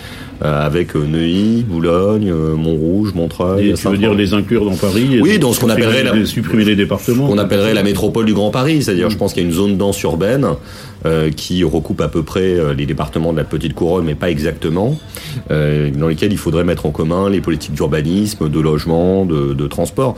euh, 0.42 0.66
avec 0.66 0.96
euh, 0.96 1.04
Neuilly, 1.06 1.62
Boulogne, 1.62 2.30
euh, 2.30 2.54
Montrouge, 2.56 3.12
Montreuil. 3.14 3.70
Et 3.70 3.74
tu 3.74 3.88
veux 3.88 3.98
dire 3.98 4.14
les 4.14 4.32
inclure 4.32 4.64
dans 4.64 4.74
Paris 4.76 5.16
et 5.16 5.20
Oui, 5.20 5.38
dans 5.38 5.52
ce 5.52 5.60
qu'on 5.60 5.68
appellerait 5.68 6.02
la- 6.02 6.24
supprimer 6.24 6.64
les 6.64 6.76
départements. 6.76 7.28
qu'on 7.28 7.36
appellerait 7.38 7.74
la 7.74 7.82
métropole 7.82 8.24
du 8.24 8.32
Grand 8.32 8.50
Paris. 8.50 8.82
C'est-à-dire, 8.82 9.10
je 9.10 9.18
pense 9.18 9.34
qu'il 9.34 9.42
y 9.42 9.46
a 9.46 9.48
une 9.48 9.54
zone 9.54 9.76
dense 9.76 10.00
urbaine 10.02 10.46
euh, 11.04 11.30
qui 11.30 11.62
recoupe 11.62 12.00
à 12.00 12.08
peu 12.08 12.22
près 12.22 12.56
les 12.74 12.86
départements 12.86 13.32
de 13.32 13.38
la 13.38 13.44
Petite 13.44 13.74
Couronne, 13.74 14.04
mais 14.06 14.14
pas 14.14 14.30
exactement, 14.30 14.98
euh, 15.50 15.90
dans 15.90 16.08
lesquels 16.08 16.32
il 16.32 16.38
faudrait 16.38 16.64
mettre 16.64 16.86
en 16.86 16.90
commun 16.90 17.28
les 17.28 17.40
politiques 17.42 17.74
d'urbanisme, 17.74 18.48
de 18.48 18.60
logement, 18.60 19.26
de, 19.26 19.52
de 19.52 19.66
transport. 19.66 20.16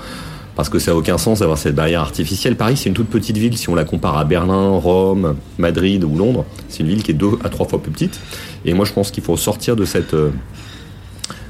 Parce 0.55 0.69
que 0.69 0.79
ça 0.79 0.91
n'a 0.91 0.99
aucun 0.99 1.17
sens 1.17 1.39
d'avoir 1.39 1.57
cette 1.57 1.75
barrière 1.75 2.03
artificielle. 2.03 2.57
Paris, 2.57 2.77
c'est 2.77 2.89
une 2.89 2.95
toute 2.95 3.09
petite 3.09 3.39
ville. 3.39 3.57
Si 3.57 3.69
on 3.71 3.75
la 3.75 3.85
compare 3.85 4.19
à 4.19 4.25
Berlin, 4.25 4.69
Rome, 4.71 5.37
Madrid 5.59 6.05
ou 6.05 6.17
Londres, 6.17 6.45
c'est 6.69 6.81
une 6.81 6.89
ville 6.89 7.03
qui 7.03 7.13
est 7.13 7.15
deux 7.15 7.31
à 7.43 7.49
trois 7.49 7.67
fois 7.67 7.83
plus 7.83 7.91
petite. 7.91 8.21
Et 8.65 8.75
moi, 8.75 8.85
je 8.85 8.93
pense 8.93 9.11
qu'il 9.11 9.23
faut 9.23 9.37
sortir 9.37 9.77
de 9.77 9.87
cette 9.87 10.13
euh, 10.13 10.31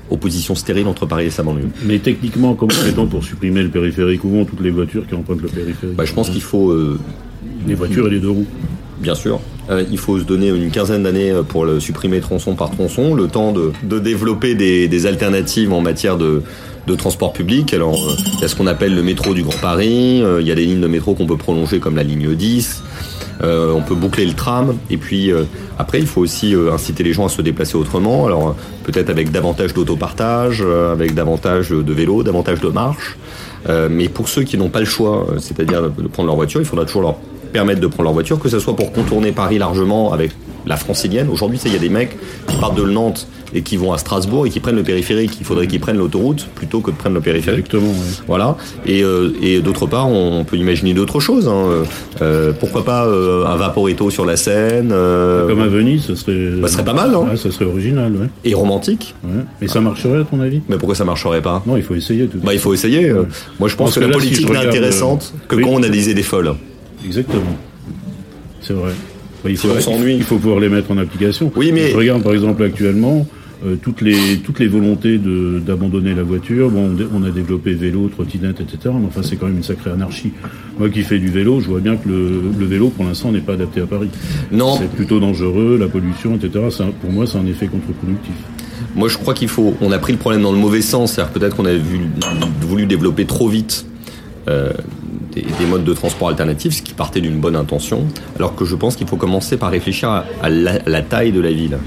opposition 0.09 0.55
stérile 0.55 0.87
entre 0.87 1.07
Paris 1.07 1.27
et 1.27 1.31
sa 1.31 1.43
banlieue. 1.43 1.69
Mais 1.85 1.99
techniquement, 1.99 2.55
comment 2.55 2.73
fait-on 2.73 3.07
pour 3.07 3.25
supprimer 3.25 3.63
le 3.63 3.71
périphérique 3.71 4.23
Où 4.25 4.31
vont 4.31 4.45
toutes 4.45 4.61
les 4.61 4.71
voitures 4.71 5.07
qui 5.07 5.15
empruntent 5.15 5.43
le 5.43 5.49
périphérique? 5.49 5.97
Bah, 5.97 6.05
je 6.05 6.13
pense 6.13 6.31
qu'il 6.31 6.43
faut 6.43 6.71
euh, 6.71 7.01
Les 7.67 7.75
voitures 7.75 8.07
et 8.07 8.11
les 8.11 8.21
deux 8.21 8.31
roues. 8.31 8.47
Bien 8.99 9.15
sûr. 9.15 9.41
Euh, 9.71 9.85
il 9.91 9.99
faut 9.99 10.19
se 10.19 10.25
donner 10.25 10.49
une 10.49 10.71
quinzaine 10.71 11.03
d'années 11.05 11.33
pour 11.49 11.65
le 11.65 11.81
supprimer 11.81 12.21
tronçon 12.21 12.55
par 12.55 12.71
tronçon, 12.71 13.15
le 13.15 13.29
temps 13.29 13.53
de, 13.53 13.99
développer 13.99 14.55
des, 14.55 15.07
alternatives 15.07 15.73
en 15.73 15.81
matière 15.81 16.19
de, 16.19 16.43
transport 16.99 17.33
public. 17.33 17.73
Alors, 17.73 17.95
euh, 17.95 18.15
il 18.35 18.41
y 18.41 18.45
a 18.45 18.49
ce 18.49 18.55
qu'on 18.55 18.67
appelle 18.67 18.95
le 18.95 19.03
métro 19.03 19.35
du 19.35 19.43
Grand 19.43 19.61
Paris, 19.61 20.23
euh, 20.23 20.41
il 20.41 20.47
y 20.47 20.53
a 20.53 20.55
des 20.55 20.67
lignes 20.67 20.81
de 20.81 20.87
métro 20.87 21.15
qu'on 21.15 21.27
peut 21.27 21.37
prolonger 21.37 21.79
comme 21.79 21.97
la 21.97 22.03
ligne 22.03 22.35
10, 22.35 22.83
euh, 23.43 23.73
on 23.73 23.83
peut 23.83 23.95
boucler 23.95 24.25
le 24.25 24.35
tram, 24.35 24.77
et 24.91 24.97
puis 24.97 25.33
euh, 25.33 25.45
après, 25.79 25.99
il 25.99 26.07
faut 26.07 26.21
aussi 26.21 26.55
euh, 26.55 26.73
inciter 26.73 27.03
les 27.03 27.13
gens 27.13 27.27
à 27.27 27.29
se 27.29 27.43
déplacer 27.43 27.77
autrement, 27.77 28.27
alors 28.27 28.49
euh, 28.49 28.53
peut-être 28.85 29.11
avec 29.11 29.33
davantage 29.33 29.75
d'autopartage, 29.75 30.63
euh, 30.65 30.93
avec 30.93 31.15
davantage 31.15 31.71
de 31.71 31.93
vélo, 31.93 32.23
davantage 32.23 32.61
de 32.61 32.69
marche. 32.69 33.17
Euh, 33.69 33.89
mais 33.91 34.09
pour 34.09 34.29
ceux 34.29 34.43
qui 34.43 34.57
n'ont 34.57 34.69
pas 34.69 34.81
le 34.81 34.87
choix, 34.87 35.27
euh, 35.29 35.39
c'est-à-dire 35.39 35.83
de 35.83 36.09
prendre 36.09 36.27
leur 36.27 36.37
voiture, 36.37 36.61
il 36.61 36.67
faudra 36.67 36.85
toujours 36.85 37.03
leur 37.03 37.17
permettre 37.53 37.81
de 37.81 37.87
prendre 37.87 38.05
leur 38.05 38.13
voiture, 38.13 38.39
que 38.39 38.49
ce 38.49 38.59
soit 38.59 38.75
pour 38.77 38.93
contourner 38.93 39.33
Paris 39.33 39.59
largement 39.59 40.13
avec 40.13 40.31
la 40.67 40.77
francilienne. 40.77 41.29
Aujourd'hui, 41.31 41.59
il 41.65 41.73
y 41.73 41.77
a 41.77 41.79
des 41.79 41.89
mecs 41.89 42.17
qui 42.47 42.57
partent 42.57 42.77
de 42.77 42.85
Nantes 42.85 43.27
et 43.55 43.63
qui 43.63 43.77
vont 43.77 43.93
à 43.93 43.99
Strasbourg 43.99 44.47
et 44.47 44.51
qui 44.51 44.61
prennent 44.61 44.77
le 44.77 44.85
périphérique. 44.85 45.33
Il 45.41 45.45
faudrait 45.45 45.67
qu'ils 45.67 45.81
prennent 45.81 45.99
l'autoroute 45.99 46.47
plutôt 46.55 46.81
que 46.81 46.91
de 46.93 46.97
prendre 46.97 47.17
le 47.17 47.21
périphérique. 47.21 47.67
Exactement, 47.67 47.91
ouais. 47.91 48.25
Voilà. 48.29 48.57
Et, 48.87 49.03
euh, 49.03 49.33
et 49.43 49.61
d'autre 49.61 49.87
part, 49.87 50.09
on 50.09 50.45
peut 50.45 50.57
imaginer 50.57 50.95
d'autres 50.95 51.19
choses. 51.21 51.49
hein. 51.49 51.85
Euh, 52.23 52.53
pourquoi 52.59 52.85
pas 52.85 53.05
euh, 53.07 53.45
un 53.45 53.57
vaporito 53.57 54.09
sur 54.09 54.25
la 54.25 54.37
Seine 54.37 54.89
Comme 54.91 55.61
à 55.61 55.67
Venise, 55.67 56.05
ce 56.05 56.15
serait. 56.15 56.61
Bah, 56.61 56.69
ce 56.69 56.75
serait 56.75 56.85
pas 56.85 56.95
mal, 56.95 57.11
non 57.11 57.25
Ouais, 57.29 57.37
ça 57.37 57.51
serait 57.51 57.65
original, 57.67 58.13
ouais. 58.13 58.29
et 58.45 58.55
romantique. 58.55 59.15
ouais. 59.25 59.43
Et 59.61 59.69
ça 59.69 59.81
marcherait, 59.81 60.21
à 60.21 60.25
ton 60.25 60.41
avis? 60.41 60.61
Mais 60.69 60.77
pourquoi 60.77 60.95
ça 60.95 61.05
marcherait 61.05 61.43
pas? 61.43 61.63
Non, 61.67 61.77
il 61.77 61.83
faut 61.83 61.97
essayer 61.97 62.27
tout. 62.27 62.39
Bah, 62.43 62.55
il 62.55 62.61
faut 62.61 62.73
essayer. 62.73 63.13
Moi, 63.59 63.69
je 63.69 63.75
pense 63.77 63.89
Parce 63.89 63.95
que, 63.97 64.01
que 64.01 64.05
la 64.07 64.13
là, 64.13 64.21
si 64.23 64.29
politique 64.29 64.47
je 64.49 64.53
n'est 64.53 64.67
intéressante 64.69 65.35
que 65.49 65.57
oui. 65.57 65.65
quand 65.65 65.71
on 65.71 65.83
a 65.83 65.89
des 65.89 66.09
idées 66.09 66.23
folles. 66.23 66.55
Exactement. 67.05 67.57
C'est 68.61 68.75
vrai. 68.75 68.93
Bah, 69.43 69.51
il, 69.51 69.59
Si 69.59 69.67
faut, 69.67 69.75
on 69.77 69.81
s'ennuie. 69.81 70.15
il 70.17 70.23
faut 70.23 70.39
pouvoir 70.39 70.61
les 70.61 70.69
mettre 70.69 70.91
en 70.91 70.99
application. 70.99 71.51
Oui, 71.57 71.73
mais- 71.73 71.91
Je 71.91 71.97
regarde 71.97 72.23
par 72.23 72.33
exemple 72.33 72.63
actuellement, 72.63 73.27
euh, 73.67 73.77
toutes 73.81 74.01
les 74.01 74.39
toutes 74.39 74.59
les 74.61 74.69
volontés 74.69 75.19
d'abandonner 75.19 76.15
la 76.15 76.23
voiture. 76.23 76.71
Bon, 76.71 76.97
on 77.15 77.23
a 77.25 77.31
développé 77.31 77.75
vélo, 77.75 78.09
trottinette, 78.09 78.61
etc. 78.61 78.95
Mais 78.99 79.07
enfin, 79.07 79.23
c'est 79.23 79.37
quand 79.37 79.47
même 79.47 79.57
une 79.57 79.63
sacrée 79.63 79.91
anarchie. 79.91 80.33
Moi 80.79 80.91
qui 80.91 81.03
fais 81.03 81.19
du 81.19 81.29
vélo, 81.29 81.61
je 81.61 81.69
vois 81.69 81.81
bien 81.81 81.97
que 81.97 82.09
le, 82.09 82.67
vélo, 82.67 82.89
pour 82.89 83.05
l'instant, 83.05 83.33
n'est 83.33 83.41
pas 83.41 83.55
adapté 83.55 83.81
à 83.81 83.87
Paris. 83.87 84.09
Non. 84.53 84.77
C'est 84.79 84.91
plutôt 84.91 85.19
dangereux, 85.21 85.77
la 85.79 85.89
pollution, 85.89 86.37
etc. 86.37 86.65
pour 87.01 87.11
moi, 87.11 87.27
c'est 87.27 87.39
un 87.39 87.47
effet 87.47 87.67
contre-productif. 87.67 88.35
Moi, 88.95 89.09
je 89.09 89.17
crois 89.19 89.35
qu'il 89.35 89.49
faut. 89.49 89.75
On 89.81 89.91
a 89.91 89.99
pris 89.99 90.13
le 90.13 90.19
problème 90.19 90.43
dans 90.43 90.53
le 90.53 90.59
mauvais 90.59 90.83
sens. 90.83 91.13
C'est-à-dire 91.15 91.33
peut-être 91.33 91.57
qu'on 91.57 91.67
a 91.67 91.73
voulu 92.61 92.87
développer 92.87 93.25
trop 93.25 93.49
vite. 93.49 93.87
Euh, 94.49 94.73
des, 95.35 95.67
modes 95.67 95.85
de 95.85 95.95
transport 95.95 96.29
alternatifs, 96.29 96.75
ce 96.75 96.83
qui 96.83 96.95
partait 96.95 97.21
d'une 97.21 97.39
bonne 97.39 97.57
intention, 97.57 98.07
alors 98.37 98.55
que 98.55 98.65
je 98.65 98.77
pense 98.77 98.97
qu'il 98.97 99.07
faut 99.07 99.17
commencer 99.17 99.57
par 99.57 99.71
réfléchir 99.71 100.09
à, 100.11 100.51
la, 100.51 101.03
taille 101.03 101.33
de 101.33 101.41
la 101.41 101.53
ville. 101.53 101.79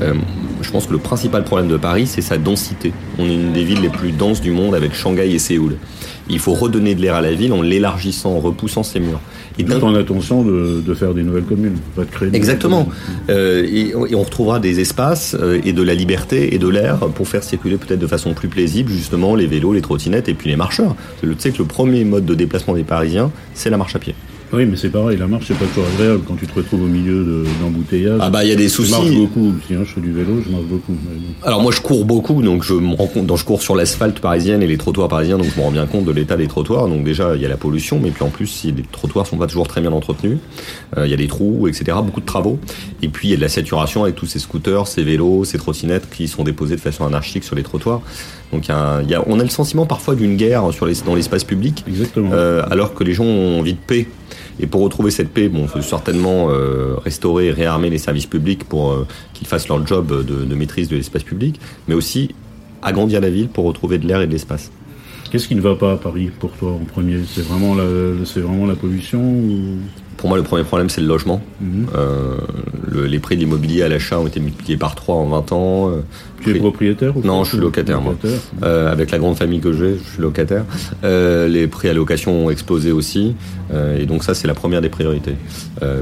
Euh, 0.00 0.14
je 0.62 0.70
pense 0.70 0.86
que 0.86 0.92
le 0.92 0.98
principal 0.98 1.44
problème 1.44 1.68
de 1.68 1.76
Paris, 1.76 2.06
c'est 2.06 2.22
sa 2.22 2.38
densité. 2.38 2.92
On 3.18 3.26
est 3.26 3.34
une 3.34 3.52
des 3.52 3.64
villes 3.64 3.80
les 3.80 3.88
plus 3.88 4.12
denses 4.12 4.40
du 4.40 4.50
monde 4.50 4.74
avec 4.74 4.94
Shanghai 4.94 5.30
et 5.32 5.38
Séoul. 5.38 5.76
Il 6.30 6.38
faut 6.38 6.54
redonner 6.54 6.94
de 6.94 7.00
l'air 7.00 7.16
à 7.16 7.20
la 7.20 7.32
ville 7.32 7.52
en 7.52 7.62
l'élargissant, 7.62 8.32
en 8.32 8.40
repoussant 8.40 8.82
ses 8.82 9.00
murs. 9.00 9.20
Et 9.58 9.64
Tout 9.64 9.84
en 9.84 9.94
attention 9.94 10.42
de, 10.42 10.80
de, 10.80 10.94
faire 10.94 11.12
des 11.12 11.22
nouvelles 11.22 11.44
communes, 11.44 11.76
pas 11.94 12.04
de 12.04 12.10
créer. 12.10 12.30
Exactement. 12.32 12.88
Euh, 13.28 13.66
et, 13.70 13.94
on 13.94 14.22
retrouvera 14.22 14.60
des 14.60 14.80
espaces 14.80 15.36
euh, 15.38 15.60
et 15.64 15.72
de 15.72 15.82
la 15.82 15.94
liberté 15.94 16.54
et 16.54 16.58
de 16.58 16.68
l'air 16.68 17.00
pour 17.08 17.28
faire 17.28 17.42
circuler 17.42 17.76
peut-être 17.76 18.00
de 18.00 18.06
façon 18.06 18.32
plus 18.32 18.48
paisible 18.48 18.90
justement 18.90 19.34
les 19.34 19.46
vélos, 19.46 19.74
les 19.74 19.82
trottinettes 19.82 20.28
et 20.28 20.34
puis 20.34 20.48
les 20.48 20.56
marcheurs. 20.56 20.96
Tu 21.20 21.28
sais 21.38 21.50
que 21.50 21.58
le 21.58 21.66
premier 21.66 22.04
mode 22.04 22.24
de 22.24 22.34
déplacement 22.34 22.74
des 22.74 22.84
Parisiens, 22.84 23.30
c'est 23.52 23.68
la 23.68 23.76
marche 23.76 23.94
à 23.94 23.98
pied. 23.98 24.14
Oui, 24.52 24.66
mais 24.66 24.76
c'est 24.76 24.90
pareil, 24.90 25.16
la 25.16 25.26
marche, 25.26 25.46
c'est 25.48 25.58
pas 25.58 25.64
toujours 25.64 25.86
agréable 25.94 26.22
quand 26.28 26.34
tu 26.34 26.46
te 26.46 26.54
retrouves 26.54 26.82
au 26.82 26.86
milieu 26.86 27.44
d'embouteillages. 27.60 28.18
ah 28.20 28.28
bah, 28.28 28.44
il 28.44 28.50
y 28.50 28.52
a 28.52 28.56
des 28.56 28.68
soucis. 28.68 28.92
Je 28.92 28.96
marche 28.96 29.10
beaucoup. 29.10 29.54
Si 29.66 29.74
hein, 29.74 29.80
je 29.84 29.94
fais 29.94 30.00
du 30.00 30.12
vélo, 30.12 30.42
je 30.44 30.50
marche 30.50 30.64
beaucoup. 30.64 30.94
Alors 31.42 31.62
moi, 31.62 31.72
je 31.72 31.80
cours 31.80 32.04
beaucoup, 32.04 32.42
donc 32.42 32.62
je 32.62 32.74
me 32.74 32.94
rends 32.94 33.06
compte, 33.06 33.26
donc 33.26 33.38
je 33.38 33.44
cours 33.44 33.62
sur 33.62 33.74
l'asphalte 33.74 34.20
parisienne 34.20 34.62
et 34.62 34.66
les 34.66 34.76
trottoirs 34.76 35.08
parisiens, 35.08 35.38
donc 35.38 35.46
je 35.54 35.58
me 35.58 35.64
rends 35.64 35.70
bien 35.70 35.86
compte 35.86 36.04
de 36.04 36.12
l'état 36.12 36.36
des 36.36 36.48
trottoirs. 36.48 36.88
Donc 36.88 37.02
déjà, 37.02 37.34
il 37.34 37.40
y 37.40 37.46
a 37.46 37.48
la 37.48 37.56
pollution, 37.56 37.98
mais 37.98 38.10
puis 38.10 38.24
en 38.24 38.28
plus, 38.28 38.46
si 38.46 38.72
les 38.72 38.82
trottoirs 38.82 39.26
sont 39.26 39.38
pas 39.38 39.46
toujours 39.46 39.66
très 39.66 39.80
bien 39.80 39.92
entretenus, 39.92 40.38
euh, 40.98 41.06
il 41.06 41.10
y 41.10 41.14
a 41.14 41.16
des 41.16 41.28
trous, 41.28 41.66
etc., 41.66 41.96
beaucoup 42.04 42.20
de 42.20 42.26
travaux. 42.26 42.58
Et 43.00 43.08
puis, 43.08 43.28
il 43.28 43.30
y 43.30 43.34
a 43.34 43.36
de 43.36 43.42
la 43.42 43.48
saturation 43.48 44.02
avec 44.02 44.16
tous 44.16 44.26
ces 44.26 44.38
scooters, 44.38 44.86
ces 44.86 45.02
vélos, 45.02 45.44
ces 45.44 45.56
trottinettes 45.56 46.10
qui 46.10 46.28
sont 46.28 46.44
déposés 46.44 46.76
de 46.76 46.80
façon 46.80 47.06
anarchique 47.06 47.44
sur 47.44 47.56
les 47.56 47.62
trottoirs. 47.62 48.02
Donc, 48.52 48.68
il 48.68 49.10
y 49.10 49.14
a, 49.14 49.24
on 49.26 49.40
a 49.40 49.42
le 49.42 49.48
sentiment 49.48 49.86
parfois 49.86 50.14
d'une 50.14 50.36
guerre 50.36 50.72
sur 50.72 50.84
les, 50.84 50.94
dans 51.06 51.14
l'espace 51.14 51.44
public. 51.44 51.84
Exactement. 51.88 52.30
Euh, 52.34 52.62
alors 52.70 52.92
que 52.92 53.02
les 53.02 53.14
gens 53.14 53.24
ont 53.24 53.60
envie 53.60 53.72
de 53.72 53.78
paix. 53.78 54.06
Et 54.60 54.66
pour 54.66 54.82
retrouver 54.82 55.10
cette 55.10 55.30
paix, 55.30 55.48
bon, 55.48 55.62
il 55.62 55.68
faut 55.68 55.82
certainement 55.82 56.48
euh, 56.50 56.94
restaurer 57.02 57.46
et 57.46 57.50
réarmer 57.52 57.90
les 57.90 57.98
services 57.98 58.26
publics 58.26 58.64
pour 58.64 58.92
euh, 58.92 59.06
qu'ils 59.34 59.46
fassent 59.46 59.68
leur 59.68 59.86
job 59.86 60.24
de, 60.24 60.44
de 60.44 60.54
maîtrise 60.54 60.88
de 60.88 60.96
l'espace 60.96 61.22
public, 61.22 61.60
mais 61.88 61.94
aussi 61.94 62.34
agrandir 62.82 63.20
la 63.20 63.30
ville 63.30 63.48
pour 63.48 63.64
retrouver 63.64 63.98
de 63.98 64.06
l'air 64.06 64.20
et 64.20 64.26
de 64.26 64.32
l'espace. 64.32 64.70
Qu'est-ce 65.30 65.48
qui 65.48 65.54
ne 65.54 65.62
va 65.62 65.74
pas 65.76 65.92
à 65.92 65.96
Paris 65.96 66.30
pour 66.38 66.50
toi 66.52 66.72
en 66.72 66.84
premier? 66.84 67.16
C'est 67.26 67.40
vraiment 67.40 67.74
la, 67.74 67.84
vraiment 67.84 68.66
la 68.66 68.74
pollution 68.74 69.22
ou... 69.22 69.78
Pour 70.18 70.28
moi, 70.28 70.36
le 70.36 70.44
premier 70.44 70.62
problème, 70.62 70.90
c'est 70.90 71.00
le 71.00 71.06
logement. 71.06 71.40
Mhm. 71.60 71.86
euh, 71.96 72.36
le, 72.86 73.06
les 73.06 73.18
prix 73.18 73.36
de 73.36 73.40
l'immobilier 73.40 73.82
à 73.82 73.88
l'achat 73.88 74.20
ont 74.20 74.26
été 74.26 74.40
multipliés 74.40 74.76
par 74.76 74.94
3 74.94 75.14
en 75.14 75.28
20 75.28 75.52
ans. 75.52 75.90
Tu 76.42 76.56
es 76.56 76.58
propriétaire 76.58 77.16
ou 77.16 77.22
Non, 77.22 77.44
je 77.44 77.50
suis 77.50 77.58
locataire, 77.58 78.00
moi. 78.00 78.14
Euh, 78.62 78.90
avec 78.90 79.10
la 79.10 79.18
grande 79.18 79.36
famille 79.36 79.60
que 79.60 79.72
j'ai, 79.72 79.98
je 79.98 80.12
suis 80.12 80.22
locataire. 80.22 80.64
Euh, 81.04 81.48
les 81.48 81.66
prix 81.66 81.88
à 81.88 81.94
location 81.94 82.46
ont 82.46 82.50
explosé 82.50 82.92
aussi. 82.92 83.34
Euh, 83.72 83.98
et 83.98 84.06
donc 84.06 84.24
ça, 84.24 84.34
c'est 84.34 84.46
la 84.46 84.54
première 84.54 84.80
des 84.80 84.88
priorités. 84.88 85.34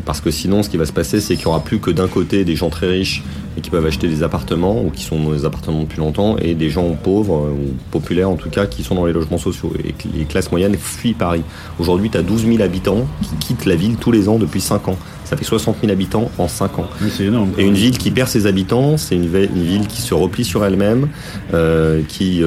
Parce 0.05 0.21
que 0.21 0.31
sinon, 0.31 0.63
ce 0.63 0.69
qui 0.69 0.77
va 0.77 0.85
se 0.85 0.93
passer, 0.93 1.21
c'est 1.21 1.35
qu'il 1.37 1.47
n'y 1.47 1.51
aura 1.51 1.61
plus 1.65 1.79
que 1.79 1.91
d'un 1.91 2.09
côté 2.09 2.45
des 2.45 2.55
gens 2.55 2.69
très 2.69 2.89
riches 2.89 3.23
et 3.57 3.63
qui 3.63 3.71
peuvent 3.71 3.87
acheter 3.87 4.09
des 4.09 4.23
appartements 4.23 4.83
ou 4.83 4.91
qui 4.91 5.05
sont 5.05 5.19
dans 5.19 5.33
des 5.33 5.47
appartements 5.47 5.83
depuis 5.83 5.99
longtemps 5.99 6.37
et 6.37 6.55
des 6.55 6.69
gens 6.69 6.91
pauvres 6.93 7.51
ou 7.51 7.73
populaires 7.91 8.29
en 8.29 8.37
tout 8.37 8.51
cas 8.51 8.67
qui 8.67 8.83
sont 8.83 8.95
dans 8.95 9.07
les 9.07 9.13
logements 9.13 9.39
sociaux. 9.39 9.73
Et 9.83 9.95
les 10.17 10.25
classes 10.27 10.53
moyennes 10.53 10.77
fuient 10.77 11.15
Paris. 11.15 11.43
Aujourd'hui, 11.79 12.11
tu 12.11 12.19
as 12.19 12.23
12 12.23 12.47
000 12.47 12.63
habitants 12.63 13.07
qui 13.23 13.47
quittent 13.47 13.65
la 13.65 13.75
ville 13.75 13.97
tous 13.97 14.13
les 14.13 14.29
ans 14.29 14.39
depuis 14.39 14.61
5 14.61 14.89
ans. 14.89 14.99
Ça 15.31 15.37
fait 15.37 15.45
60 15.45 15.77
000 15.81 15.93
habitants 15.93 16.29
en 16.39 16.49
5 16.49 16.81
ans. 16.81 16.91
c'est 17.09 17.27
énorme. 17.27 17.53
Et 17.57 17.63
une 17.63 17.75
ville 17.75 17.97
qui 17.97 18.11
perd 18.11 18.29
ses 18.29 18.47
habitants, 18.47 18.97
c'est 18.97 19.15
une, 19.15 19.29
ville 19.29 19.87
qui 19.87 20.03
se 20.03 20.13
replie 20.13 20.45
sur 20.45 20.65
elle-même, 20.65 21.07
euh, 21.55 22.03
qui, 22.09 22.43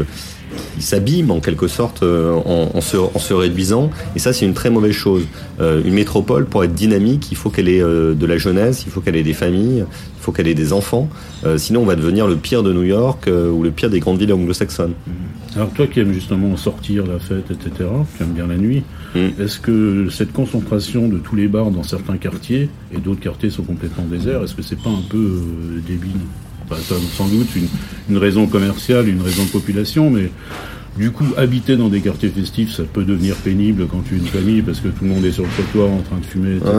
euh, 0.53 0.81
s'abîme 0.81 1.31
en 1.31 1.39
quelque 1.39 1.67
sorte 1.67 2.03
euh, 2.03 2.33
en, 2.33 2.81
se, 2.81 2.97
en, 2.97 3.19
se, 3.19 3.33
réduisant. 3.33 3.89
Et 4.15 4.19
ça, 4.19 4.33
c'est 4.33 4.45
une 4.45 4.53
très 4.53 4.69
mauvaise 4.69 4.93
chose. 4.93 5.23
Euh, 5.59 5.81
une 5.83 5.93
métropole, 5.93 6.45
pour 6.45 6.63
être 6.63 6.73
dynamique, 6.73 7.31
il 7.31 7.37
faut 7.37 7.49
qu'elle 7.49 7.69
ait 7.69 7.81
euh, 7.81 8.13
de 8.13 8.25
la 8.25 8.37
jeunesse, 8.37 8.83
il 8.85 8.91
faut 8.91 9.01
qu'elle 9.01 9.15
ait 9.15 9.23
des 9.23 9.33
familles, 9.33 9.85
il 9.87 10.21
faut 10.21 10.31
qu'elle 10.31 10.47
ait 10.47 10.53
des 10.53 10.73
enfants. 10.73 11.09
sinon, 11.57 11.81
on 11.81 11.85
va 11.85 11.95
devenir 11.95 12.27
le 12.27 12.35
pire 12.35 12.63
de 12.63 12.71
New 12.71 12.83
York 12.83 13.27
ou 13.27 13.61
le 13.63 13.71
pire 13.71 13.89
des 13.89 13.99
grandes 13.99 14.19
villes 14.19 14.33
anglo-saxonnes. 14.33 14.93
Alors 15.55 15.69
toi 15.69 15.85
qui 15.85 15.99
aimes 15.99 16.13
justement 16.13 16.57
sortir, 16.57 17.05
la 17.05 17.19
fête, 17.19 17.51
etc., 17.51 17.89
tu 18.17 18.23
aimes 18.23 18.33
bien 18.33 18.47
la 18.47 18.57
nuit, 18.57 18.83
mm. 19.13 19.39
est-ce 19.39 19.59
que 19.59 20.07
cette 20.09 20.33
concentration 20.33 21.07
de 21.07 21.17
tous 21.17 21.35
les 21.35 21.47
bars 21.47 21.69
dans 21.69 21.83
certains 21.83 22.17
quartiers, 22.17 22.69
et 22.91 22.97
d'autres 22.97 23.19
quartiers 23.19 23.51
sont 23.51 23.63
complètement 23.63 24.05
déserts, 24.05 24.43
est-ce 24.43 24.55
que 24.55 24.63
c'est 24.63 24.81
pas 24.81 24.89
un 24.89 25.03
peu 25.07 25.17
euh, 25.17 25.79
Sans 27.17 27.27
doute 27.27 27.47
une, 28.09 28.17
raison 28.17 28.47
commerciale, 28.47 29.07
une 29.07 29.21
raison 29.21 29.43
de 29.43 29.49
population, 29.49 30.09
mais 30.09 30.29
du 30.97 31.11
coup, 31.11 31.25
habiter 31.37 31.75
dans 31.75 31.89
des 31.89 32.01
quartiers 32.01 32.29
festifs, 32.29 32.75
ça 32.75 32.83
peut 32.83 33.03
devenir 33.03 33.35
pénible 33.35 33.87
quand 33.87 34.01
tu 34.07 34.15
es 34.15 34.17
une 34.17 34.27
famille 34.27 34.61
parce 34.61 34.79
que 34.79 34.89
tout 34.89 35.03
le 35.03 35.09
monde 35.09 35.25
est 35.25 35.31
sur 35.31 35.43
le 35.43 35.49
trottoir 35.49 35.89
en 35.89 36.01
train 36.01 36.17
de 36.17 36.25
fumer, 36.25 36.57
etc. 36.57 36.71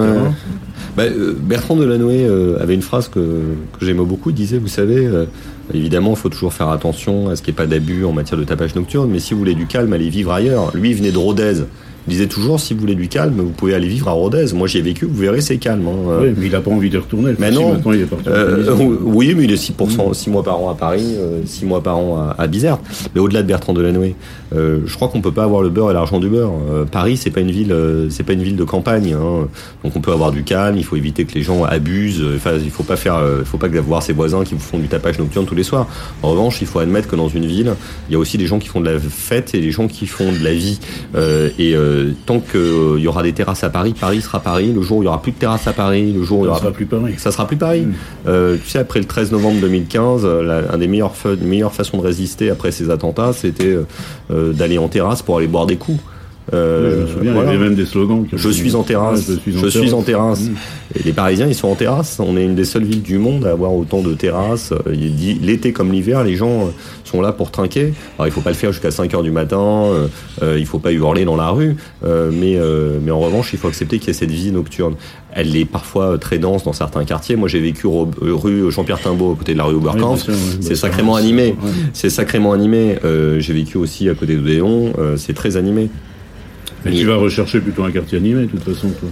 Bah, 0.96 1.02
euh, 1.04 1.34
Bertrand 1.36 1.74
Delanoë 1.74 2.26
euh, 2.26 2.62
avait 2.62 2.74
une 2.74 2.82
phrase 2.82 3.08
que, 3.08 3.18
que 3.18 3.84
j'aimais 3.84 4.04
beaucoup. 4.04 4.30
Il 4.30 4.36
disait, 4.36 4.58
vous 4.58 4.68
savez, 4.68 5.04
euh, 5.04 5.24
évidemment, 5.72 6.10
il 6.10 6.16
faut 6.16 6.28
toujours 6.28 6.52
faire 6.52 6.68
attention 6.68 7.28
à 7.28 7.34
ce 7.34 7.42
qu'il 7.42 7.52
n'y 7.52 7.56
ait 7.56 7.62
pas 7.62 7.66
d'abus 7.66 8.04
en 8.04 8.12
matière 8.12 8.38
de 8.38 8.44
tapage 8.44 8.76
nocturne, 8.76 9.10
mais 9.10 9.18
si 9.18 9.34
vous 9.34 9.40
voulez 9.40 9.54
du 9.54 9.66
calme, 9.66 9.92
allez 9.92 10.10
vivre 10.10 10.32
ailleurs. 10.32 10.70
Lui, 10.76 10.94
venait 10.94 11.10
de 11.10 11.18
Rodez. 11.18 11.64
Il 12.06 12.10
disait 12.10 12.26
toujours, 12.26 12.60
si 12.60 12.74
vous 12.74 12.80
voulez 12.80 12.94
du 12.94 13.08
calme, 13.08 13.34
vous 13.36 13.50
pouvez 13.50 13.74
aller 13.74 13.88
vivre 13.88 14.08
à 14.08 14.12
Rodez. 14.12 14.46
Moi, 14.54 14.68
j'y 14.68 14.78
ai 14.78 14.82
vécu, 14.82 15.06
vous 15.06 15.14
verrez, 15.14 15.40
c'est 15.40 15.56
calme. 15.56 15.86
Hein. 15.88 16.18
Oui, 16.20 16.34
mais 16.36 16.46
il 16.46 16.52
n'a 16.52 16.60
pas 16.60 16.70
envie 16.70 16.90
de 16.90 16.98
retourner. 16.98 17.34
Mais 17.38 17.50
non. 17.50 17.80
il 17.86 18.00
est 18.00 18.04
parti 18.04 18.28
euh, 18.28 18.74
oui, 19.02 19.34
mais 19.36 19.44
il 19.44 19.52
est 19.52 19.70
6%, 19.70 20.12
6 20.12 20.30
mois 20.30 20.42
par 20.42 20.60
an 20.60 20.70
à 20.70 20.74
Paris, 20.74 21.16
6 21.44 21.64
euh, 21.64 21.68
mois 21.68 21.82
par 21.82 21.98
an 21.98 22.18
à, 22.18 22.42
à 22.42 22.46
Bizerte. 22.46 22.80
Mais 23.14 23.20
au-delà 23.20 23.42
de 23.42 23.48
Bertrand 23.48 23.72
Delanoë, 23.72 24.14
euh, 24.54 24.80
je 24.86 24.94
crois 24.94 25.08
qu'on 25.08 25.20
peut 25.20 25.32
pas 25.32 25.44
avoir 25.44 25.62
le 25.62 25.70
beurre 25.70 25.90
et 25.90 25.94
l'argent 25.94 26.20
du 26.20 26.28
beurre. 26.28 26.52
Euh, 26.70 26.84
Paris, 26.84 27.16
c'est 27.16 27.30
pas 27.30 27.40
une 27.40 27.50
ville, 27.50 27.72
euh, 27.72 28.08
c'est 28.10 28.22
pas 28.22 28.34
une 28.34 28.42
ville 28.42 28.56
de 28.56 28.64
campagne. 28.64 29.12
Hein. 29.12 29.48
Donc 29.82 29.96
on 29.96 30.00
peut 30.00 30.12
avoir 30.12 30.30
du 30.30 30.44
calme. 30.44 30.76
Il 30.76 30.84
faut 30.84 30.96
éviter 30.96 31.24
que 31.24 31.34
les 31.34 31.42
gens 31.42 31.64
abusent. 31.64 32.24
Enfin, 32.36 32.52
il 32.62 32.70
faut 32.70 32.82
pas 32.82 32.96
faire, 32.96 33.20
il 33.40 33.44
faut 33.44 33.58
pas 33.58 33.66
avoir 33.66 34.02
ses 34.02 34.12
voisins 34.12 34.44
qui 34.44 34.54
vous 34.54 34.60
font 34.60 34.78
du 34.78 34.88
tapage 34.88 35.18
nocturne 35.18 35.46
tous 35.46 35.54
les 35.54 35.62
soirs. 35.62 35.88
En 36.22 36.30
revanche, 36.30 36.60
il 36.60 36.66
faut 36.66 36.78
admettre 36.78 37.08
que 37.08 37.16
dans 37.16 37.28
une 37.28 37.46
ville, 37.46 37.74
il 38.08 38.12
y 38.12 38.16
a 38.16 38.18
aussi 38.18 38.38
des 38.38 38.46
gens 38.46 38.58
qui 38.58 38.68
font 38.68 38.80
de 38.80 38.90
la 38.90 38.98
fête 38.98 39.54
et 39.54 39.60
des 39.60 39.70
gens 39.70 39.88
qui 39.88 40.06
font 40.06 40.30
de 40.30 40.42
la 40.42 40.52
vie. 40.52 40.78
et 41.58 41.74
tant 42.26 42.40
que 42.40 42.96
il 42.96 43.02
y 43.02 43.08
aura 43.08 43.22
des 43.22 43.32
terrasses 43.32 43.64
à 43.64 43.70
Paris, 43.70 43.94
Paris 43.98 44.20
sera 44.20 44.40
Paris. 44.40 44.72
Le 44.72 44.82
jour 44.82 44.98
où 44.98 45.02
il 45.02 45.06
y 45.06 45.08
aura 45.08 45.20
plus 45.20 45.32
de 45.32 45.38
terrasses 45.38 45.66
à 45.66 45.72
Paris, 45.72 46.12
le 46.12 46.22
jour 46.22 46.40
où 46.40 46.42
il 46.44 46.46
y 46.46 46.48
aura 46.48 46.58
ça 46.58 46.64
sera 46.64 46.72
plus 46.72 46.86
Paris. 46.86 47.14
Ça 47.18 47.32
sera 47.32 47.46
plus 47.46 47.56
Paris. 47.56 47.82
Mm. 47.82 47.94
Euh, 48.26 48.56
tu 48.62 48.70
sais, 48.70 48.78
après 48.78 49.00
le 49.00 49.06
13 49.06 49.32
novembre 49.32 49.60
2015, 49.60 50.24
la, 50.24 50.72
un 50.72 50.78
des 50.78 50.88
meilleurs, 50.88 51.14
meilleures 51.40 51.72
façons 51.74 51.98
de 51.98 52.02
résister 52.02 52.50
après 52.50 52.70
ces 52.70 52.90
attentats, 52.90 53.32
c'était 53.32 53.76
euh, 54.30 54.52
d'aller 54.52 54.78
en 54.78 54.88
terrasse 54.88 55.22
pour 55.22 55.38
aller 55.38 55.46
boire 55.46 55.66
des 55.66 55.76
coups. 55.76 56.00
Euh, 56.52 56.92
je 56.92 57.02
me 57.02 57.06
souviens, 57.06 57.32
il 57.32 57.36
y 57.36 57.48
avait 57.48 57.58
même 57.58 57.74
des 57.74 57.86
slogans. 57.86 58.26
Je 58.32 58.48
suis 58.50 58.74
en 58.74 58.82
terrasse. 58.82 59.30
je 59.46 59.68
suis 59.68 59.92
en, 59.92 60.02
terrasse. 60.02 60.42
Mm. 60.42 60.54
Et 60.96 61.02
les 61.04 61.12
Parisiens, 61.12 61.46
ils 61.46 61.54
sont 61.54 61.68
en 61.68 61.74
terrasse. 61.74 62.20
On 62.20 62.36
est 62.36 62.44
une 62.44 62.54
des 62.54 62.64
seules 62.64 62.84
villes 62.84 63.02
du 63.02 63.18
monde 63.18 63.46
à 63.46 63.52
avoir 63.52 63.74
autant 63.74 64.02
de 64.02 64.12
terrasses. 64.14 64.72
Il 64.92 65.14
dit 65.16 65.38
l'été 65.42 65.72
comme 65.72 65.92
l'hiver, 65.92 66.22
les 66.22 66.36
gens 66.36 66.70
sont 67.04 67.20
là 67.20 67.32
pour 67.32 67.50
trinquer. 67.50 67.94
Alors 68.18 68.26
il 68.26 68.32
faut 68.32 68.40
pas 68.40 68.50
le 68.50 68.56
faire 68.56 68.72
jusqu'à 68.72 68.90
5 68.90 69.12
heures 69.14 69.22
du 69.22 69.30
matin. 69.30 69.58
Euh, 69.58 70.08
euh, 70.42 70.58
il 70.58 70.66
faut 70.66 70.78
pas 70.78 70.92
hurler 70.92 71.24
dans 71.24 71.36
la 71.36 71.50
rue. 71.50 71.76
Euh, 72.04 72.30
mais 72.32 72.56
euh, 72.56 72.98
mais 73.02 73.10
en 73.10 73.20
revanche, 73.20 73.52
il 73.52 73.58
faut 73.58 73.68
accepter 73.68 73.98
qu'il 73.98 74.08
y 74.08 74.10
ait 74.10 74.14
cette 74.14 74.30
vie 74.30 74.50
nocturne. 74.50 74.94
Elle 75.32 75.56
est 75.56 75.64
parfois 75.64 76.18
très 76.18 76.38
dense 76.38 76.64
dans 76.64 76.72
certains 76.72 77.04
quartiers. 77.04 77.36
Moi, 77.36 77.48
j'ai 77.48 77.60
vécu 77.60 77.86
rue 77.86 78.70
Jean-Pierre 78.70 79.00
Timbaud, 79.00 79.32
à 79.32 79.36
côté 79.36 79.52
de 79.52 79.58
la 79.58 79.64
rue 79.64 79.74
Oberkampf. 79.74 80.28
c'est 80.60 80.76
sacrément 80.76 81.16
animé. 81.16 81.56
C'est 81.92 82.10
sacrément 82.10 82.52
animé. 82.52 82.96
j'ai 83.02 83.52
vécu 83.52 83.76
aussi 83.76 84.08
à 84.08 84.14
côté 84.14 84.36
d'Odéon. 84.36 84.92
c'est 85.16 85.34
très 85.34 85.56
animé. 85.56 85.88
Mais 86.84 86.92
tu 86.92 87.04
vas 87.04 87.16
rechercher 87.16 87.60
plutôt 87.60 87.84
un 87.84 87.90
quartier 87.90 88.18
animé, 88.18 88.42
de 88.42 88.46
toute 88.46 88.62
façon, 88.62 88.90
toi. 88.90 89.08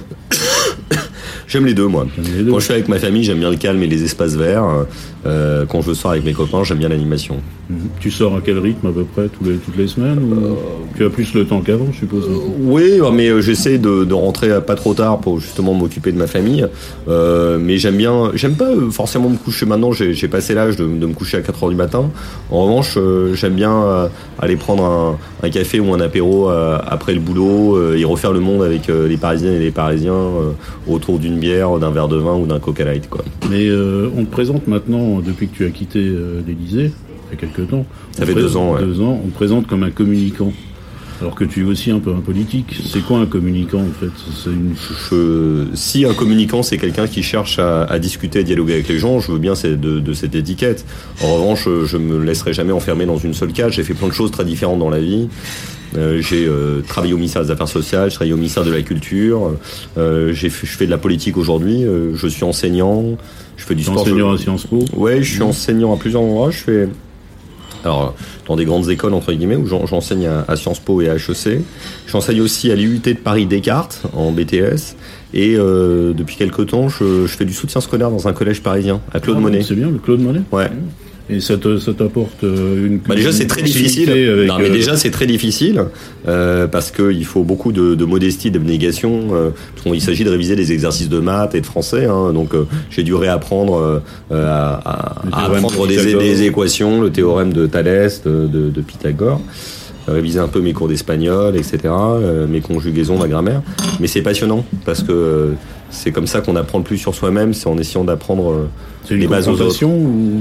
J'aime 1.53 1.67
les 1.67 1.75
deux, 1.75 1.87
moi. 1.87 2.07
Quand 2.17 2.59
je 2.61 2.65
suis 2.65 2.73
avec 2.73 2.89
ma 2.89 2.99
famille, 2.99 3.25
j'aime 3.25 3.39
bien 3.39 3.51
le 3.51 3.59
calme 3.59 3.83
et 3.83 3.87
les 3.87 4.03
espaces 4.03 4.37
verts. 4.37 4.87
Euh, 5.27 5.67
quand 5.67 5.83
je 5.83 5.93
sors 5.93 6.13
avec 6.13 6.25
mes 6.25 6.33
copains, 6.33 6.65
j'aime 6.65 6.79
bien 6.79 6.89
l'animation. 6.89 7.43
Mhm. 7.73 7.89
Tu 8.01 8.11
sors 8.11 8.35
à 8.35 8.41
quel 8.45 8.59
rythme 8.59 8.89
à 8.89 8.93
peu 8.93 9.05
près 9.05 9.29
tous 9.29 9.45
les, 9.45 9.57
toutes 9.57 9.77
les 9.77 9.87
semaines 9.87 10.19
ou 10.19 10.33
euh, 10.33 10.55
Tu 10.97 11.05
as 11.05 11.11
plus 11.11 11.33
le 11.35 11.47
temps 11.47 11.61
qu'avant, 11.61 11.87
je 11.93 11.99
suppose 11.99 12.29
Oui, 12.61 13.01
mais 13.13 13.29
euh, 13.29 13.41
j'essaie 13.41 13.79
de, 13.79 14.05
de, 14.05 14.15
rentrer 14.15 14.61
pas 14.61 14.75
trop 14.75 14.95
tard 14.95 15.21
pour 15.21 15.39
justement 15.39 15.73
m'occuper 15.73 16.13
de 16.13 16.19
ma 16.19 16.27
famille. 16.27 16.67
Euh, 17.09 17.59
mais 17.61 17.79
j'aime 17.79 17.97
bien, 17.97 18.33
j'aime 18.35 18.57
pas 18.57 18.71
forcément 18.91 19.29
me 19.29 19.37
coucher 19.37 19.67
maintenant, 19.67 19.93
j'ai 19.93 20.29
passé 20.29 20.55
l'âge 20.55 20.77
de, 20.77 20.85
de, 20.85 21.07
me 21.07 21.15
coucher 21.15 21.37
à 21.37 21.41
4 21.41 21.65
heures 21.65 21.71
du 21.71 21.77
matin. 21.77 22.11
En 22.51 22.65
revanche, 22.65 22.99
j'aime 23.35 23.55
bien 23.55 24.09
aller 24.39 24.57
prendre 24.57 24.85
un, 24.85 25.19
un, 25.47 25.51
café 25.51 25.81
ou 25.81 25.95
un 25.95 26.01
apéro 26.01 26.49
après 26.49 27.15
le 27.15 27.21
boulot 27.21 27.95
et 27.95 28.05
refaire 28.05 28.33
le 28.33 28.41
monde 28.41 28.63
avec 28.63 28.89
les 28.89 29.17
Parisiennes 29.17 29.55
et 29.55 29.59
les 29.59 29.71
Parisiens 29.71 30.31
autour 30.89 31.19
d'une 31.19 31.37
bière, 31.43 31.79
d'un 31.79 31.91
verre 31.91 32.09
de 32.09 32.17
vin 32.17 32.35
ou 32.37 32.47
d'un 32.47 32.61
Coca 32.61 32.85
Light. 32.85 33.11
Quoi. 33.11 33.25
Mais 33.51 33.69
on 34.17 34.25
te 34.25 34.31
présente 34.31 34.69
maintenant, 34.69 35.21
depuis 35.21 35.49
que 35.49 35.57
tu 35.57 35.67
as 35.67 35.71
quitté 35.71 35.99
l'Élysée, 36.47 36.93
il 37.29 37.31
y 37.31 37.33
a 37.35 37.37
quelques 37.37 37.69
temps, 37.69 37.85
ça 38.13 38.25
fait 38.25 38.35
deux 38.35 38.57
ans, 38.57 38.77
deux 38.79 39.01
ans, 39.01 39.21
on 39.25 39.29
te 39.29 39.35
présente 39.35 39.67
comme 39.67 39.83
un 39.83 39.91
communicant. 39.91 40.53
Alors 41.23 41.37
que 41.37 41.45
tu 41.45 41.61
es 41.61 41.65
aussi 41.65 41.93
un 41.93 42.01
peu 42.01 42.13
un 42.13 42.21
politique. 42.21 42.75
C'est 42.85 43.01
quoi 43.01 43.19
un 43.19 43.27
communicant 43.27 43.81
en 43.81 43.93
fait? 43.93 44.11
Si 45.75 46.05
un 46.05 46.15
communicant 46.15 46.65
c'est 46.65 46.79
quelqu'un 46.79 47.07
qui 47.07 47.23
cherche 47.23 47.61
à, 47.61 47.99
discuter, 48.01 48.41
à 48.41 48.43
dialoguer 48.43 48.75
avec 48.75 48.89
les 48.89 48.99
gens, 48.99 49.21
je 49.21 49.31
veux 49.31 49.39
bien 49.39 49.53
de, 49.53 50.01
de, 50.01 50.13
cette 50.13 50.35
étiquette. 50.35 50.85
En 51.23 51.35
revanche, 51.35 51.69
je 51.87 51.97
me 51.97 52.23
laisserai 52.25 52.53
jamais 52.53 52.73
enfermer 52.73 53.07
dans 53.07 53.19
une 53.19 53.35
seule 53.35 53.53
case. 53.53 53.73
J'ai 53.73 53.85
fait 53.85 53.95
plein 53.95 54.09
de 54.09 54.13
choses 54.13 54.33
très 54.33 54.45
différentes 54.45 54.81
dans 54.81 54.91
la 54.91 54.99
vie. 54.99 55.29
Euh, 55.97 56.21
j'ai 56.21 56.47
euh, 56.47 56.81
travaillé 56.81 57.13
au 57.13 57.19
ministère 57.19 57.45
des 57.45 57.51
Affaires 57.51 57.69
sociales, 57.69 58.11
j'ai 58.11 58.15
travaillé 58.15 58.33
au 58.33 58.39
ministère 58.39 58.65
de 58.65 58.73
la 58.73 58.83
Culture, 58.83 59.53
euh, 59.99 60.33
j'ai 60.33 60.49
je 60.49 60.67
fais 60.67 60.87
de 60.87 60.91
la 60.91 60.99
politique 60.99 61.37
aujourd'hui, 61.37 61.85
je 62.15 62.27
suis 62.27 62.45
enseignant, 62.45 63.05
je 63.57 63.65
fais 63.65 63.75
du 63.75 63.85
sport. 63.85 64.01
Enseignant 64.01 64.33
à 64.33 64.39
Sciences 64.39 64.67
Po? 64.67 64.85
Ouais, 64.97 65.23
je 65.23 65.33
suis 65.33 65.43
enseignant 65.43 65.95
à 65.95 65.99
plusieurs 65.99 66.23
endroits, 66.23 66.51
je 66.51 66.59
fais 66.59 66.89
alors 67.85 68.15
dans 68.47 68.57
des 68.57 68.65
grandes 68.65 68.89
écoles 68.91 69.15
entre 69.15 69.33
guillemets 69.33 69.57
où 69.57 69.67
j'enseigne 69.67 70.29
à, 70.49 70.57
Sciences 70.57 70.81
Po 70.81 71.01
et 71.01 71.09
à 71.09 71.15
HEC. 71.15 71.61
J'enseigne 72.07 72.41
aussi 72.41 72.71
à 72.71 72.75
l'IUT 72.75 73.01
de 73.05 73.13
Paris 73.15 73.47
Descartes 73.47 74.03
en 74.15 74.33
BTS 74.33 74.97
et 75.35 75.57
euh, 75.57 76.13
depuis 76.13 76.37
quelques 76.37 76.69
temps 76.69 76.89
je, 76.89 77.27
je, 77.27 77.37
fais 77.37 77.45
du 77.45 77.55
soutien 77.55 77.81
scolaire 77.81 78.11
dans 78.11 78.29
un 78.29 78.33
collège 78.33 78.63
parisien 78.63 79.01
à 79.13 79.21
Claude 79.21 79.37
ah, 79.39 79.41
Monet. 79.41 79.63
C'est 79.63 79.75
bien 79.75 79.91
le 79.91 79.99
Claude 79.99 80.21
Monet. 80.21 80.43
Ouais. 80.53 80.71
Et 81.33 81.41
ça 81.41 81.57
t'apporte 81.57 82.45
euh, 82.45 82.87
une. 82.87 82.99
Bah 82.99 83.15
déjà 83.15 83.33
c'est 83.33 83.47
très 83.47 83.63
difficile. 83.63 84.09
non 84.09 84.59
mais 84.59 84.69
euh, 84.69 84.73
déjà 84.73 84.97
c'est 84.97 85.11
très 85.11 85.27
difficile 85.27 85.85
euh, 86.29 86.67
parce 86.67 86.91
qu'il 86.91 87.25
faut 87.25 87.43
beaucoup 87.43 87.73
de, 87.73 87.95
de 87.95 88.05
modestie, 88.05 88.51
d'abnégation. 88.51 89.29
Euh, 89.33 89.51
il 89.87 90.01
s'agit 90.01 90.25
de 90.25 90.31
réviser 90.31 90.57
des 90.57 90.73
exercices 90.73 91.09
de 91.09 91.19
maths 91.19 91.55
et 91.55 91.61
de 91.61 91.67
français. 91.67 92.07
Hein, 92.07 92.33
donc 92.33 92.51
j'ai 92.91 93.03
dû 93.03 93.15
réapprendre 93.15 94.03
à, 94.31 94.35
à, 94.35 95.17
à 95.33 95.47
apprendre 95.47 95.87
des, 95.87 96.15
des, 96.15 96.43
équations, 96.43 97.01
le 97.01 97.11
théorème 97.11 97.53
de 97.53 97.67
Thalès, 97.67 98.23
de, 98.23 98.47
de, 98.47 98.71
de 98.71 98.81
Pythagore 98.81 99.41
réviser 100.09 100.41
un 100.41 100.49
peu 100.49 100.61
mes 100.61 100.73
cours 100.73 100.89
d'espagnol, 100.89 101.57
etc., 101.57 101.95
mes 102.49 102.61
conjugaisons, 102.61 103.19
ma 103.19 103.29
grammaire. 103.29 103.63
Mais 104.01 104.09
c'est 104.09 104.23
passionnant 104.23 104.65
parce 104.85 105.03
que 105.03 105.53
c'est 105.91 106.11
comme 106.11 106.27
ça 106.27 106.41
qu'on 106.41 106.57
apprend 106.57 106.79
le 106.79 106.85
plus 106.85 106.99
sur 106.99 107.15
soi-même, 107.15 107.55
c'est 107.55 107.69
en 107.69 107.79
essayant 107.79 108.03
d'apprendre 108.03 108.67
les 109.11 109.29
bases 109.29 109.49
aux 109.49 109.61
autres. 109.61 109.85
Ou... 109.85 110.41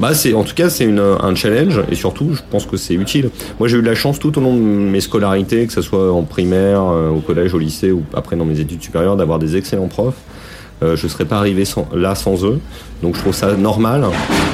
Bah 0.00 0.14
c'est 0.14 0.32
en 0.32 0.44
tout 0.44 0.54
cas 0.54 0.70
c'est 0.70 0.88
un 0.88 1.34
challenge 1.34 1.82
et 1.90 1.94
surtout 1.94 2.30
je 2.34 2.40
pense 2.50 2.66
que 2.66 2.76
c'est 2.76 2.94
utile. 2.94 3.30
Moi 3.58 3.68
j'ai 3.68 3.78
eu 3.78 3.82
de 3.82 3.86
la 3.86 3.94
chance 3.94 4.18
tout 4.18 4.36
au 4.38 4.40
long 4.40 4.54
de 4.54 4.60
mes 4.60 5.00
scolarités, 5.00 5.66
que 5.66 5.72
ce 5.72 5.82
soit 5.82 6.12
en 6.12 6.22
primaire, 6.22 6.82
euh, 6.82 7.10
au 7.10 7.20
collège, 7.20 7.52
au 7.54 7.58
lycée 7.58 7.90
ou 7.90 8.02
après 8.14 8.36
dans 8.36 8.44
mes 8.44 8.60
études 8.60 8.82
supérieures, 8.82 9.16
d'avoir 9.16 9.38
des 9.38 9.56
excellents 9.56 9.88
profs. 9.88 10.14
Euh, 10.82 10.94
je 10.94 11.08
serais 11.08 11.24
pas 11.24 11.38
arrivé 11.38 11.64
là 11.92 12.14
sans 12.14 12.44
eux. 12.44 12.60
Donc 13.02 13.16
je 13.16 13.20
trouve 13.20 13.34
ça 13.34 13.56
normal 13.56 14.04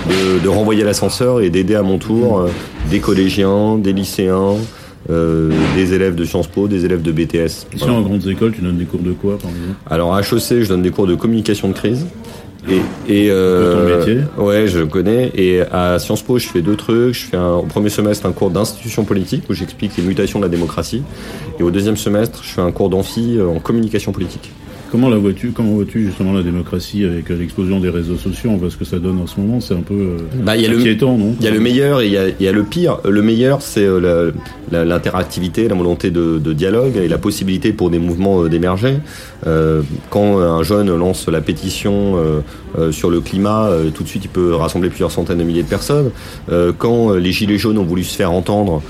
de, 0.09 0.43
de 0.43 0.49
renvoyer 0.49 0.83
l'ascenseur 0.85 1.41
et 1.41 1.51
d'aider 1.51 1.75
à 1.75 1.83
mon 1.83 1.99
tour 1.99 2.39
euh, 2.39 2.49
des 2.91 3.01
collégiens, 3.01 3.77
des 3.77 3.93
lycéens, 3.93 4.57
euh, 5.11 5.51
des 5.75 5.93
élèves 5.93 6.15
de 6.15 6.25
Sciences 6.25 6.47
Po, 6.47 6.67
des 6.67 6.87
élèves 6.87 7.03
de 7.03 7.13
BTS. 7.13 7.67
Ici 7.75 7.85
en 7.85 8.01
grandes 8.01 8.27
écoles, 8.27 8.53
tu 8.53 8.63
donnes 8.63 8.79
des 8.79 8.87
cours 8.87 9.03
de 9.03 9.13
quoi 9.13 9.37
par 9.39 9.51
exemple? 9.51 9.77
Alors 9.91 10.15
à 10.15 10.21
HEC, 10.21 10.63
je 10.63 10.69
donne 10.69 10.83
des 10.83 10.91
cours 10.91 11.07
de 11.07 11.15
communication 11.15 11.69
de 11.69 11.75
crise. 11.75 12.07
Et, 12.69 12.81
et 13.09 13.31
euh, 13.31 13.99
métier 13.99 14.21
ouais, 14.39 14.67
je 14.67 14.81
connais. 14.81 15.31
Et 15.35 15.61
à 15.61 15.99
Sciences 15.99 16.23
Po, 16.23 16.39
je 16.39 16.49
fais 16.49 16.63
deux 16.63 16.77
trucs. 16.77 17.15
Je 17.15 17.27
fais 17.27 17.37
un, 17.37 17.55
au 17.55 17.65
premier 17.65 17.91
semestre 17.91 18.27
un 18.27 18.33
cours 18.33 18.51
d'institution 18.51 19.05
politique 19.05 19.45
où 19.51 19.55
j'explique 19.55 19.97
les 19.97 20.03
mutations 20.03 20.39
de 20.39 20.45
la 20.45 20.49
démocratie. 20.49 21.03
Et 21.59 21.63
au 21.63 21.71
deuxième 21.71 21.97
semestre, 21.97 22.41
je 22.43 22.49
fais 22.49 22.63
un 22.63 22.73
cours 22.73 22.89
d'amphi 22.89 23.37
euh, 23.39 23.47
en 23.47 23.59
communication 23.59 24.13
politique. 24.13 24.51
Comment 24.95 25.11
la 25.11 25.17
vois-tu 25.17 25.51
Comment 25.51 25.73
vois-tu 25.73 26.07
justement 26.07 26.33
la 26.33 26.45
démocratie 26.45 27.05
avec 27.05 27.29
euh, 27.29 27.37
l'explosion 27.37 27.81
des 27.81 27.89
réseaux 27.89 28.15
sociaux? 28.15 28.51
On 28.51 28.59
voit 28.59 28.71
ce 28.71 28.77
que 28.77 28.85
ça 28.85 29.01
donne 29.01 29.19
en 29.21 29.27
ce 29.27 29.41
moment. 29.41 29.61
C'est 29.61 29.75
un 29.75 29.81
peu 29.81 29.93
euh, 29.93 30.19
bah, 30.41 30.57
y 30.57 30.67
a 30.67 30.71
inquiétant, 30.71 31.19
non? 31.19 31.35
Il 31.41 31.45
y 31.45 31.49
a 31.49 31.51
le 31.51 31.59
meilleur 31.59 32.01
et 32.01 32.07
il 32.07 32.13
y 32.13 32.17
a, 32.17 32.29
y 32.29 32.47
a, 32.47 32.53
le 32.53 32.63
pire. 32.63 32.99
Le 33.05 33.21
meilleur, 33.21 33.61
c'est 33.61 33.85
euh, 33.85 34.31
l'interactivité, 34.71 35.67
la, 35.67 35.75
volonté 35.75 36.13
de, 36.13 36.39
de, 36.39 36.53
dialogue 36.53 36.97
et 36.97 37.09
la 37.09 37.19
possibilité 37.19 37.73
pour 37.73 37.91
des 37.91 37.99
mouvements 37.99 38.45
d'émerger. 38.45 38.99
Quand 40.11 40.39
un 40.39 40.63
jeune 40.63 40.95
lance 40.97 41.29
la 41.29 41.41
pétition 41.43 42.17
sur 42.93 43.11
le 43.11 43.21
climat, 43.21 43.71
tout 43.95 44.05
de 44.05 44.09
suite, 44.09 44.25
il 44.25 44.31
peut 44.31 44.55
rassembler 44.55 44.89
plusieurs 44.89 45.11
centaines 45.11 45.39
de 45.39 45.45
milliers 45.45 45.65
de 45.65 45.69
personnes. 45.69 46.11
quand 46.79 47.13
les 47.13 47.31
gilets 47.31 47.59
jaunes 47.59 47.77
ont 47.77 47.85
voulu 47.85 48.05
se 48.05 48.17
faire 48.17 48.33
entendre 48.33 48.83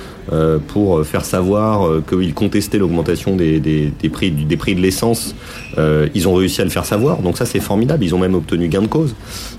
pour 0.68 1.04
faire 1.04 1.24
savoir 1.24 1.86
euh, 1.86 2.02
qu'ils 2.08 2.34
contestaient 2.34 2.78
l'augmentation 2.78 3.36
des, 3.36 3.60
des, 3.60 3.92
des, 4.00 4.08
prix, 4.08 4.30
des 4.30 4.56
prix 4.56 4.74
de 4.74 4.80
l'essence. 4.80 5.34
Euh, 5.78 6.08
ils 6.14 6.28
ont 6.28 6.34
réussi 6.34 6.60
à 6.60 6.64
le 6.64 6.70
faire 6.70 6.84
savoir, 6.84 7.18
donc 7.18 7.36
ça 7.36 7.46
c'est 7.46 7.60
formidable. 7.60 8.04
Ils 8.04 8.14
ont 8.14 8.18
même 8.18 8.34
obtenu 8.34 8.68
gain 8.68 8.82
de 8.82 8.86
cause. 8.86 9.14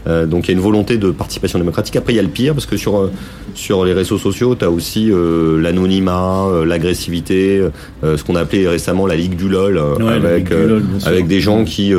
donc 0.06 0.48
il 0.48 0.52
y 0.52 0.54
a 0.54 0.58
une 0.58 0.64
volonté 0.64 0.98
de 0.98 1.12
participation 1.12 1.60
démocratique. 1.60 1.96
Après 1.96 2.14
il 2.14 2.16
y 2.16 2.20
a 2.20 2.24
le 2.24 2.30
pire 2.30 2.54
parce 2.54 2.66
que 2.66 2.78
sur 2.78 3.10
sur 3.54 3.86
les 3.86 3.94
réseaux 3.94 4.18
sociaux, 4.18 4.56
tu 4.56 4.66
as 4.66 4.70
aussi 4.70 5.12
l'anonymat, 5.12 6.48
l'agressivité, 6.66 7.68
ce 8.04 8.24
qu'on 8.24 8.36
a 8.36 8.42
appelé 8.42 8.68
récemment 8.68 9.08
la 9.08 9.16
ligue 9.16 9.36
du 9.36 9.50
lol, 9.50 9.82
avec 10.24 10.52
avec 11.06 11.28
des 11.28 11.42
gens 11.42 11.64
qui 11.64 11.94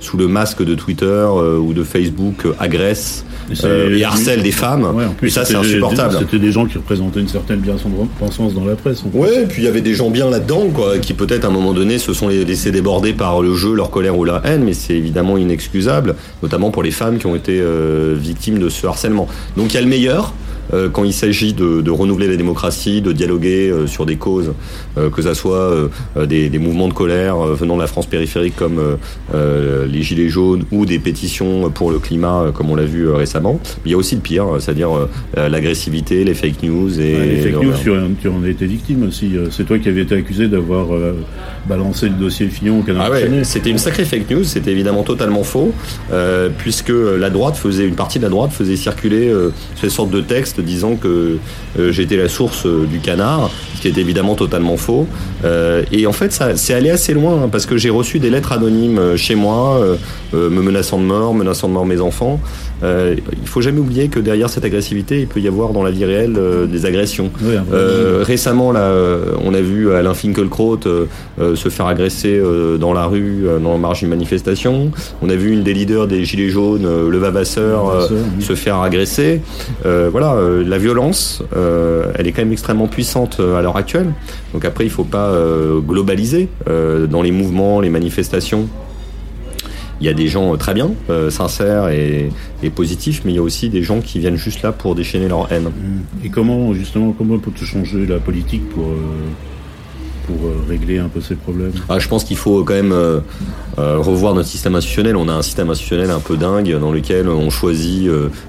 sous 0.00 0.16
le 0.16 0.28
masque 0.28 0.64
de 0.64 0.74
Twitter 0.74 1.26
ou 1.60 1.72
de 1.72 1.82
Facebook 1.82 2.46
agressent 2.58 3.24
euh, 3.64 3.96
et 3.96 4.04
harcèlent 4.04 4.42
des 4.42 4.52
femmes. 4.52 4.86
et 5.22 5.30
ça, 5.30 5.44
c'est 5.44 5.54
insupportable. 5.54 6.16
C'était 6.18 6.38
des 6.38 6.52
gens 6.52 6.66
qui 6.66 6.78
représentaient 6.78 7.20
une 7.20 7.28
certaine 7.28 7.60
dans 7.88 8.64
la 8.64 8.76
presse. 8.76 9.02
Ouais, 9.12 9.42
et 9.42 9.46
puis 9.46 9.62
il 9.62 9.64
y 9.64 9.68
avait 9.68 9.80
des 9.80 9.94
gens 9.94 10.10
bien 10.10 10.30
là-dedans, 10.30 10.68
quoi, 10.72 10.98
qui 10.98 11.14
peut-être 11.14 11.44
à 11.44 11.48
un 11.48 11.52
moment 11.52 11.72
donné 11.72 11.98
se 11.98 12.12
sont 12.12 12.28
laissés 12.28 12.70
déborder 12.70 13.12
par 13.12 13.42
le 13.42 13.54
jeu, 13.54 13.74
leur 13.74 13.90
colère 13.90 14.16
ou 14.16 14.24
la 14.24 14.40
haine, 14.44 14.64
mais 14.64 14.74
c'est 14.74 14.94
évidemment 14.94 15.38
inexcusable, 15.38 16.16
notamment 16.42 16.70
pour 16.70 16.82
les 16.82 16.90
femmes 16.90 17.18
qui 17.18 17.26
ont 17.26 17.36
été 17.36 17.60
euh, 17.60 18.16
victimes 18.18 18.58
de 18.58 18.68
ce 18.68 18.86
harcèlement. 18.86 19.28
Donc 19.56 19.72
il 19.72 19.74
y 19.74 19.78
a 19.78 19.82
le 19.82 19.88
meilleur, 19.88 20.34
quand 20.92 21.04
il 21.04 21.12
s'agit 21.12 21.52
de, 21.52 21.80
de, 21.80 21.90
renouveler 21.90 22.28
la 22.28 22.36
démocratie, 22.36 23.00
de 23.00 23.12
dialoguer 23.12 23.70
euh, 23.70 23.86
sur 23.86 24.06
des 24.06 24.16
causes, 24.16 24.52
euh, 24.96 25.10
que 25.10 25.22
ça 25.22 25.34
soit 25.34 25.72
des, 26.26 26.48
des, 26.48 26.58
mouvements 26.58 26.88
de 26.88 26.92
colère 26.92 27.38
venant 27.38 27.76
de 27.76 27.80
la 27.80 27.86
France 27.86 28.06
périphérique 28.06 28.56
comme 28.56 28.80
les 29.32 30.02
Gilets 30.02 30.28
jaunes 30.28 30.64
ou 30.70 30.86
des 30.86 30.98
pétitions 30.98 31.70
pour 31.70 31.90
le 31.90 31.98
climat 31.98 32.52
comme 32.54 32.70
on 32.70 32.76
l'a 32.76 32.84
vu 32.84 33.08
récemment. 33.10 33.60
il 33.84 33.92
y 33.92 33.94
a 33.94 33.96
aussi 33.96 34.14
le 34.14 34.20
pire, 34.20 34.46
c'est-à-dire 34.58 34.90
l'agressivité, 35.36 36.24
les 36.24 36.34
fake 36.34 36.62
news. 36.62 37.00
Et 37.00 37.26
les 37.26 37.36
fake 37.38 37.62
news, 37.62 37.72
tu, 38.20 38.28
en 38.28 38.42
as 38.44 38.48
été 38.48 38.66
victime 38.66 39.06
aussi. 39.08 39.32
C'est 39.50 39.64
toi 39.64 39.78
qui 39.78 39.88
avais 39.88 40.02
été 40.02 40.14
accusé 40.14 40.48
d'avoir 40.48 40.88
balancé 41.66 42.08
le 42.08 42.14
dossier 42.14 42.48
Fillon 42.48 42.80
au 42.80 42.82
Canada. 42.82 43.06
Ah 43.08 43.10
ouais, 43.10 43.44
c'était 43.44 43.70
une 43.70 43.78
sacrée 43.78 44.04
fake 44.04 44.30
news, 44.30 44.44
c'était 44.44 44.72
évidemment 44.72 45.02
totalement 45.02 45.42
faux, 45.42 45.72
puisque 46.58 46.92
la 46.92 47.30
droite 47.30 47.56
faisait, 47.56 47.86
une 47.86 47.96
partie 47.96 48.18
de 48.18 48.24
la 48.24 48.30
droite 48.30 48.52
faisait 48.52 48.76
circuler 48.76 49.32
ces 49.80 49.88
sortes 49.88 50.10
de 50.10 50.20
textes 50.20 50.61
disant 50.62 50.96
que 50.96 51.38
euh, 51.78 51.92
j'étais 51.92 52.16
la 52.16 52.28
source 52.28 52.66
euh, 52.66 52.86
du 52.86 52.98
canard, 53.00 53.50
qui 53.82 53.88
est 53.88 53.98
évidemment 53.98 54.36
totalement 54.36 54.76
faux. 54.76 55.06
Euh, 55.44 55.82
et 55.90 56.06
en 56.06 56.12
fait, 56.12 56.32
ça 56.32 56.56
c'est 56.56 56.72
allé 56.72 56.88
assez 56.88 57.14
loin 57.14 57.42
hein, 57.42 57.48
parce 57.50 57.66
que 57.66 57.76
j'ai 57.76 57.90
reçu 57.90 58.20
des 58.20 58.30
lettres 58.30 58.52
anonymes 58.52 59.16
chez 59.16 59.34
moi, 59.34 59.80
me 60.32 60.48
menaçant 60.48 60.98
de 60.98 61.04
mort, 61.04 61.34
menaçant 61.34 61.68
de 61.68 61.74
mort 61.74 61.84
mes 61.84 62.00
enfants. 62.00 62.40
Euh, 62.82 63.14
il 63.40 63.48
faut 63.48 63.60
jamais 63.60 63.78
oublier 63.78 64.08
que 64.08 64.18
derrière 64.18 64.50
cette 64.50 64.64
agressivité, 64.64 65.20
il 65.20 65.26
peut 65.26 65.40
y 65.40 65.46
avoir 65.46 65.72
dans 65.72 65.82
la 65.82 65.90
vie 65.90 66.04
réelle 66.04 66.38
des 66.70 66.86
agressions. 66.86 67.30
récemment, 68.22 68.72
là, 68.72 68.92
on 69.44 69.52
a 69.52 69.60
vu 69.60 69.92
Alain 69.92 70.14
Finkielkraut 70.14 70.80
se 71.38 71.68
faire 71.68 71.86
agresser 71.86 72.40
dans 72.78 72.92
la 72.92 73.06
rue, 73.06 73.46
dans 73.62 73.72
la 73.72 73.78
marge 73.78 74.00
d'une 74.00 74.08
manifestation. 74.08 74.90
On 75.22 75.28
a 75.28 75.34
vu 75.34 75.52
une 75.52 75.62
des 75.62 75.74
leaders 75.74 76.06
des 76.06 76.24
Gilets 76.24 76.50
jaunes, 76.50 76.86
le 77.08 77.18
Vavasseur, 77.18 78.08
se 78.40 78.54
faire 78.54 78.80
agresser. 78.80 79.40
voilà, 79.84 80.34
euh, 80.52 80.64
la 80.66 80.78
violence, 80.78 81.42
euh, 81.56 82.12
elle 82.14 82.26
est 82.26 82.32
quand 82.32 82.42
même 82.42 82.52
extrêmement 82.52 82.86
puissante 82.86 83.38
euh, 83.40 83.56
à 83.56 83.62
l'heure 83.62 83.71
actuelle. 83.76 84.12
Donc 84.52 84.64
après, 84.64 84.84
il 84.84 84.88
ne 84.88 84.92
faut 84.92 85.04
pas 85.04 85.34
globaliser 85.86 86.48
dans 86.66 87.22
les 87.22 87.32
mouvements, 87.32 87.80
les 87.80 87.90
manifestations. 87.90 88.68
Il 90.00 90.06
y 90.06 90.08
a 90.08 90.14
des 90.14 90.26
gens 90.26 90.56
très 90.56 90.74
bien, 90.74 90.90
sincères 91.30 91.88
et, 91.88 92.30
positifs, 92.74 93.22
mais 93.24 93.32
il 93.32 93.36
y 93.36 93.38
a 93.38 93.42
aussi 93.42 93.68
des 93.68 93.82
gens 93.82 94.00
qui 94.00 94.18
viennent 94.18 94.36
juste 94.36 94.62
là 94.62 94.72
pour 94.72 94.94
déchaîner 94.94 95.28
leur 95.28 95.52
haine. 95.52 95.70
Et 96.24 96.28
comment, 96.28 96.74
justement, 96.74 97.12
comment 97.16 97.38
peut-tu 97.38 97.64
changer 97.64 98.06
la 98.06 98.18
politique 98.18 98.68
pour 98.70 98.88
pour 100.26 100.36
régler 100.68 100.98
un 100.98 101.08
peu 101.08 101.20
ces 101.20 101.34
problèmes? 101.34 101.72
Ah, 101.88 101.98
Je 101.98 102.06
pense 102.08 102.22
qu'il 102.24 102.36
faut 102.36 102.62
quand 102.64 102.74
même 102.74 102.94
revoir 103.76 104.34
notre 104.34 104.48
système 104.48 104.74
institutionnel. 104.74 105.16
On 105.16 105.28
a 105.28 105.32
un 105.32 105.42
système 105.42 105.70
institutionnel 105.70 106.10
un 106.10 106.20
peu 106.20 106.36
dingue 106.36 106.76
dans 106.78 106.92
lequel 106.92 107.28
on 107.28 107.50
choisit 107.50 108.08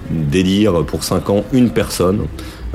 d'élire 0.09 0.83
pour 0.86 1.03
5 1.03 1.29
ans 1.29 1.43
une 1.51 1.69
personne 1.69 2.21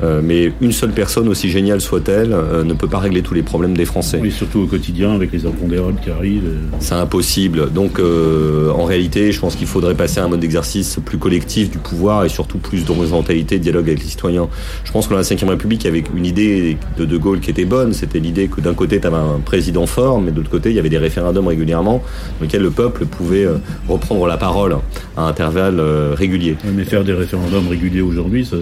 Euh, 0.01 0.21
mais 0.23 0.51
une 0.61 0.71
seule 0.71 0.91
personne, 0.91 1.27
aussi 1.27 1.49
géniale 1.49 1.81
soit-elle, 1.81 2.31
euh, 2.31 2.63
ne 2.63 2.73
peut 2.73 2.87
pas 2.87 2.99
régler 2.99 3.21
tous 3.21 3.33
les 3.33 3.43
problèmes 3.43 3.75
des 3.75 3.85
Français. 3.85 4.19
Oui, 4.21 4.31
surtout 4.31 4.59
au 4.59 4.65
quotidien 4.65 5.13
avec 5.13 5.31
les 5.31 5.45
impondérables 5.45 5.99
qui 6.01 6.09
arrivent. 6.09 6.49
C'est 6.79 6.95
impossible. 6.95 7.71
Donc, 7.71 7.99
euh, 7.99 8.71
en 8.71 8.85
réalité, 8.85 9.31
je 9.31 9.39
pense 9.39 9.55
qu'il 9.55 9.67
faudrait 9.67 9.95
passer 9.95 10.19
à 10.19 10.25
un 10.25 10.29
mode 10.29 10.39
d'exercice 10.39 10.99
plus 11.03 11.17
collectif 11.17 11.69
du 11.69 11.77
pouvoir 11.79 12.25
et 12.25 12.29
surtout 12.29 12.57
plus 12.57 12.85
d'horizontalité, 12.85 13.57
de 13.57 13.63
dialogue 13.63 13.87
avec 13.87 13.99
les 13.99 14.09
citoyens. 14.09 14.47
Je 14.85 14.91
pense 14.91 15.07
que 15.07 15.11
dans 15.11 15.17
la 15.17 15.23
Ve 15.23 15.49
République, 15.49 15.83
il 15.83 15.87
y 15.87 15.89
avait 15.89 16.03
une 16.15 16.25
idée 16.25 16.77
de 16.97 17.05
De 17.05 17.17
Gaulle 17.17 17.39
qui 17.39 17.49
était 17.49 17.65
bonne. 17.65 17.93
C'était 17.93 18.19
l'idée 18.19 18.47
que 18.47 18.61
d'un 18.61 18.73
côté, 18.73 18.99
tu 18.99 19.07
avais 19.07 19.17
un 19.17 19.39
président 19.43 19.85
fort, 19.85 20.21
mais 20.21 20.31
de 20.31 20.37
l'autre 20.37 20.49
côté, 20.49 20.69
il 20.69 20.75
y 20.75 20.79
avait 20.79 20.89
des 20.89 20.97
référendums 20.97 21.47
régulièrement 21.47 22.01
dans 22.39 22.43
lesquels 22.43 22.61
le 22.61 22.71
peuple 22.71 23.05
pouvait 23.05 23.47
reprendre 23.87 24.27
la 24.27 24.37
parole 24.37 24.77
à 25.17 25.23
intervalles 25.23 25.81
réguliers. 26.13 26.55
Mais 26.73 26.85
faire 26.85 27.03
des 27.03 27.13
référendums 27.13 27.67
réguliers 27.67 28.01
aujourd'hui, 28.01 28.45
ça 28.45 28.55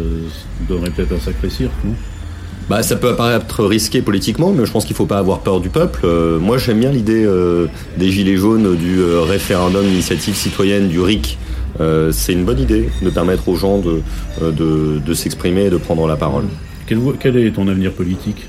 donnerait 0.68 0.90
peut-être 0.90 1.14
sacré 1.28 1.50
cirque, 1.50 1.84
non? 1.84 1.94
Bah, 2.70 2.84
ça 2.84 2.98
peut 2.98 3.10
apparaître 3.10 3.64
risqué 3.64 4.02
politiquement, 4.02 4.52
mais 4.52 4.66
je 4.66 4.72
pense 4.72 4.84
qu'il 4.84 4.94
ne 4.94 4.98
faut 4.98 5.06
pas 5.06 5.20
avoir 5.20 5.40
peur 5.40 5.62
du 5.62 5.70
peuple. 5.70 6.02
Euh, 6.04 6.38
moi, 6.38 6.58
j'aime 6.58 6.80
bien 6.80 6.92
l'idée 6.92 7.24
euh, 7.26 7.68
des 7.98 8.12
Gilets 8.12 8.36
jaunes, 8.36 8.76
du 8.76 9.00
euh, 9.00 9.22
référendum 9.22 9.86
d'initiative 9.86 10.36
citoyenne, 10.36 10.90
du 10.90 11.00
RIC. 11.00 11.38
c'est 12.12 12.34
une 12.34 12.44
bonne 12.44 12.60
idée 12.60 12.90
de 13.02 13.10
permettre 13.10 13.48
aux 13.48 13.56
gens 13.56 13.78
de, 13.78 14.02
de, 14.42 15.00
de 15.00 15.14
s'exprimer 15.14 15.66
et 15.66 15.70
de 15.70 15.78
prendre 15.78 16.08
la 16.08 16.18
parole. 16.18 16.46
quel 16.88 17.38
est 17.38 17.52
ton 17.52 17.68
avenir 17.68 17.94
politique? 17.94 18.48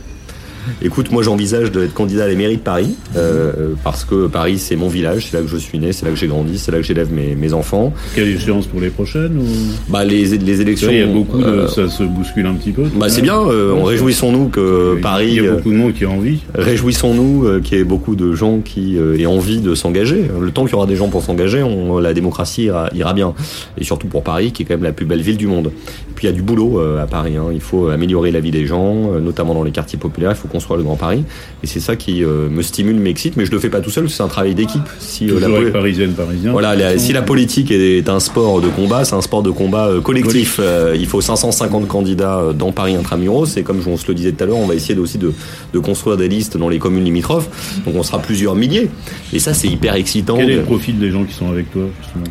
Écoute, 0.82 1.10
moi 1.10 1.22
j'envisage 1.22 1.70
d'être 1.72 1.94
candidat 1.94 2.24
à 2.24 2.28
la 2.28 2.34
mairie 2.34 2.56
de 2.56 2.62
Paris, 2.62 2.96
euh, 3.16 3.74
parce 3.84 4.04
que 4.04 4.26
Paris 4.26 4.58
c'est 4.58 4.76
mon 4.76 4.88
village, 4.88 5.28
c'est 5.30 5.36
là 5.36 5.42
que 5.42 5.48
je 5.48 5.56
suis 5.56 5.78
né, 5.78 5.92
c'est 5.92 6.04
là 6.04 6.12
que 6.12 6.18
j'ai 6.18 6.26
grandi, 6.26 6.58
c'est 6.58 6.70
là 6.72 6.78
que 6.78 6.84
j'élève 6.84 7.12
mes, 7.12 7.34
mes 7.34 7.52
enfants. 7.52 7.92
Quelle 8.14 8.28
échéance 8.28 8.66
pour 8.66 8.80
les 8.80 8.90
prochaines 8.90 9.38
ou... 9.38 9.44
Bah 9.88 10.04
les, 10.04 10.24
les 10.38 10.60
élections. 10.60 10.90
Il 10.90 10.98
y 10.98 11.02
a 11.02 11.06
beaucoup 11.06 11.38
de, 11.38 11.44
euh, 11.44 11.68
ça 11.68 11.88
se 11.88 12.02
bouscule 12.02 12.46
un 12.46 12.54
petit 12.54 12.72
peu. 12.72 12.84
Bah 12.94 13.08
c'est 13.08 13.22
bien, 13.22 13.40
euh, 13.40 13.72
on 13.72 13.84
réjouissons-nous 13.84 14.48
que 14.48 14.98
Paris. 15.00 15.34
Il 15.36 15.44
y 15.44 15.48
a 15.48 15.52
beaucoup 15.52 15.70
de 15.70 15.76
monde 15.76 15.94
qui 15.94 16.04
a 16.04 16.10
envie. 16.10 16.40
Réjouissons-nous 16.54 17.60
qu'il 17.62 17.78
y 17.78 17.80
ait 17.80 17.84
beaucoup 17.84 18.16
de 18.16 18.34
gens 18.34 18.60
qui 18.60 18.96
aient 18.96 19.26
envie 19.26 19.60
de 19.60 19.74
s'engager. 19.74 20.24
Le 20.40 20.50
temps 20.50 20.64
qu'il 20.64 20.72
y 20.72 20.76
aura 20.76 20.86
des 20.86 20.96
gens 20.96 21.08
pour 21.08 21.22
s'engager, 21.22 21.64
la 22.00 22.14
démocratie 22.14 22.64
ira, 22.64 22.88
ira, 22.94 23.12
bien. 23.12 23.34
Et 23.78 23.84
surtout 23.84 24.06
pour 24.06 24.22
Paris, 24.22 24.52
qui 24.52 24.62
est 24.62 24.66
quand 24.66 24.74
même 24.74 24.84
la 24.84 24.92
plus 24.92 25.06
belle 25.06 25.22
ville 25.22 25.36
du 25.36 25.46
monde. 25.46 25.68
Et 25.68 26.14
puis 26.14 26.26
il 26.26 26.30
y 26.30 26.32
a 26.32 26.36
du 26.36 26.42
boulot 26.42 26.80
à 26.80 27.06
Paris. 27.06 27.36
Hein. 27.36 27.46
Il 27.52 27.60
faut 27.60 27.88
améliorer 27.88 28.30
la 28.30 28.40
vie 28.40 28.50
des 28.50 28.66
gens, 28.66 29.12
notamment 29.20 29.54
dans 29.54 29.64
les 29.64 29.70
quartiers 29.70 29.98
populaires. 29.98 30.32
Il 30.32 30.36
faut 30.36 30.48
construire 30.58 30.78
le 30.78 30.82
Grand 30.82 30.96
Paris. 30.96 31.22
Et 31.62 31.68
c'est 31.68 31.78
ça 31.78 31.94
qui 31.94 32.24
euh, 32.24 32.48
me 32.48 32.62
stimule, 32.62 32.96
m'excite, 32.96 33.36
mais 33.36 33.46
je 33.46 33.52
le 33.52 33.60
fais 33.60 33.70
pas 33.70 33.80
tout 33.80 33.90
seul, 33.90 34.10
c'est 34.10 34.24
un 34.24 34.28
travail 34.28 34.56
d'équipe. 34.56 34.82
Si 34.98 35.30
euh, 35.30 35.38
la 35.38 35.70
parisienne, 35.70 36.12
parisien. 36.14 36.50
Voilà, 36.50 36.98
si 36.98 37.12
la 37.12 37.22
politique 37.22 37.70
est 37.70 38.08
un 38.08 38.18
sport 38.18 38.60
de 38.60 38.66
combat, 38.68 39.04
c'est 39.04 39.14
un 39.14 39.20
sport 39.20 39.44
de 39.44 39.50
combat 39.50 39.86
euh, 39.86 40.00
collectif. 40.00 40.60
il 40.94 41.06
faut 41.06 41.20
550 41.20 41.86
candidats 41.86 42.42
dans 42.58 42.72
Paris 42.72 42.96
intramuros. 42.96 43.46
C'est 43.46 43.62
comme 43.62 43.80
on 43.86 43.96
se 43.96 44.08
le 44.08 44.14
disait 44.14 44.32
tout 44.32 44.42
à 44.42 44.46
l'heure, 44.48 44.56
on 44.56 44.66
va 44.66 44.74
essayer 44.74 44.98
aussi 44.98 45.18
de, 45.18 45.32
de, 45.72 45.78
construire 45.78 46.16
des 46.16 46.28
listes 46.28 46.56
dans 46.56 46.68
les 46.68 46.80
communes 46.80 47.04
limitrophes. 47.04 47.48
Donc 47.86 47.94
on 47.96 48.02
sera 48.02 48.18
plusieurs 48.18 48.56
milliers. 48.56 48.88
Et 49.32 49.38
ça, 49.38 49.54
c'est 49.54 49.68
hyper 49.68 49.94
excitant. 49.94 50.36
Quel 50.38 50.50
est 50.50 50.56
le 50.56 50.62
profil 50.62 50.98
des 50.98 51.12
gens 51.12 51.24
qui 51.24 51.34
sont 51.34 51.48
avec 51.48 51.70
toi 51.70 51.84